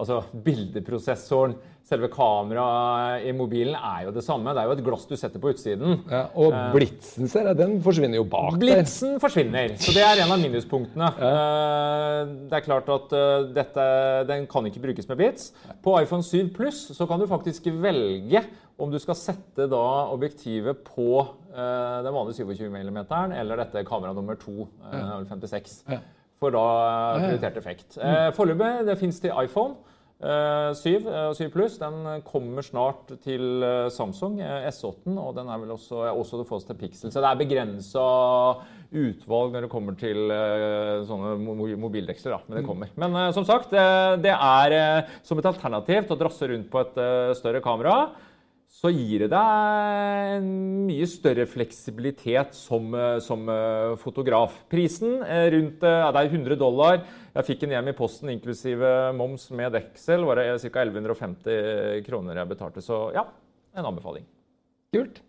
altså, 0.00 0.22
bildeprosessoren, 0.46 1.54
selve 1.90 2.06
kameraet 2.12 3.24
i 3.26 3.32
mobilen, 3.34 3.74
er 3.74 4.04
jo 4.06 4.12
det 4.14 4.22
samme. 4.22 4.52
Det 4.54 4.62
er 4.62 4.68
jo 4.68 4.74
et 4.76 4.82
glass 4.86 5.06
du 5.10 5.16
setter 5.18 5.42
på 5.42 5.50
utsiden. 5.50 5.96
Ja, 6.10 6.22
og 6.38 6.54
blitsen, 6.74 7.26
ser 7.30 7.48
jeg, 7.50 7.58
den 7.58 7.78
forsvinner 7.82 8.20
jo 8.20 8.26
bak 8.30 8.52
der. 8.54 8.60
Blitsen 8.62 9.16
forsvinner, 9.22 9.74
så 9.80 9.94
det 9.96 10.04
er 10.06 10.22
en 10.22 10.34
av 10.36 10.42
minuspunktene. 10.42 11.10
Ja. 11.18 11.32
Det 12.50 12.58
er 12.60 12.66
klart 12.66 12.90
at 12.94 13.14
eh, 13.16 13.48
dette, 13.56 13.86
den 14.30 14.46
kan 14.50 14.66
ikke 14.70 14.84
brukes 14.84 15.08
med 15.10 15.18
blits. 15.20 15.50
På 15.82 15.96
iPhone 16.02 16.26
7 16.26 16.52
Plus 16.54 16.84
så 16.96 17.08
kan 17.10 17.20
du 17.22 17.26
faktisk 17.30 17.66
velge 17.82 18.44
om 18.80 18.92
du 18.92 18.98
skal 19.02 19.18
sette 19.18 19.66
da 19.68 19.82
objektivet 20.14 20.84
på 20.86 21.10
eh, 21.20 21.98
den 22.06 22.14
vanlige 22.14 22.46
27 22.46 22.70
mm 22.70 23.02
eller 23.36 23.64
dette 23.64 23.84
kamera 23.88 24.14
nummer 24.16 24.38
2, 24.40 24.56
eh, 24.92 25.12
56, 25.34 25.76
Ja. 25.90 26.00
For 26.40 26.54
da 26.56 26.66
eh, 26.88 27.20
prioritert 27.26 27.56
effekt. 27.60 27.98
Eh, 28.00 28.30
Foreløpig 28.36 28.86
det 28.88 28.98
fins 29.00 29.20
til 29.20 29.34
iPhone. 29.44 29.74
eh, 30.20 30.72
7 30.76 31.06
og 31.08 31.34
7 31.36 31.50
Pluss 31.52 31.78
den 31.80 32.22
kommer 32.28 32.64
snart 32.64 33.12
til 33.24 33.62
eh, 33.64 33.88
Samsung 33.92 34.40
eh, 34.40 34.66
S8, 34.70 35.14
og 35.20 35.34
den 35.36 35.48
er 35.52 35.60
vel 35.62 35.74
også, 35.76 36.02
også 36.16 36.40
det 36.40 36.48
fås 36.48 36.64
til 36.68 36.76
Pixel. 36.80 37.12
Så 37.12 37.20
det 37.20 37.28
er 37.30 37.40
begrensa 37.40 38.06
utvalg 38.90 39.52
når 39.54 39.66
det 39.66 39.70
kommer 39.72 39.94
til 40.00 40.32
eh, 40.34 41.04
sånne 41.08 41.36
mobildeksler. 41.78 42.34
Da, 42.34 42.40
men 42.48 42.58
det 42.60 42.66
kommer. 42.66 42.90
Men 43.00 43.14
eh, 43.20 43.30
som 43.36 43.44
sagt, 43.48 43.72
eh, 43.76 44.16
det 44.24 44.32
er 44.34 44.76
eh, 44.80 45.14
som 45.22 45.38
et 45.40 45.48
alternativ 45.52 46.08
til 46.08 46.16
å 46.16 46.20
drasse 46.24 46.48
rundt 46.50 46.68
på 46.72 46.82
et 46.86 47.00
eh, 47.04 47.30
større 47.38 47.62
kamera 47.64 48.00
så 48.80 48.88
gir 48.94 49.26
det 49.26 49.28
deg 49.34 50.36
en 50.38 50.46
mye 50.86 51.06
større 51.08 51.44
fleksibilitet 51.48 52.54
som, 52.56 52.86
eh, 52.96 53.18
som 53.20 53.44
eh, 53.52 53.92
fotograf. 54.00 54.54
Prisen 54.72 55.20
er 55.20 55.50
rundt 55.52 55.84
eh, 55.84 55.98
ja, 56.00 56.08
det 56.16 56.22
er 56.22 56.32
100 56.32 56.56
dollar. 56.60 57.02
Jeg 57.34 57.48
fikk 57.50 57.66
den 57.66 57.74
hjem 57.76 57.92
i 57.92 57.96
posten 57.98 58.32
inklusive 58.32 59.12
moms 59.18 59.50
med 59.52 59.76
deksel. 59.76 60.24
var 60.24 60.40
det 60.40 60.56
ca. 60.64 60.86
1150 60.86 62.06
kroner 62.08 62.40
jeg 62.40 62.52
betalte. 62.54 62.80
Så 62.84 63.10
ja, 63.16 63.26
en 63.76 63.90
anbefaling. 63.92 64.24
Kult. 64.96 65.20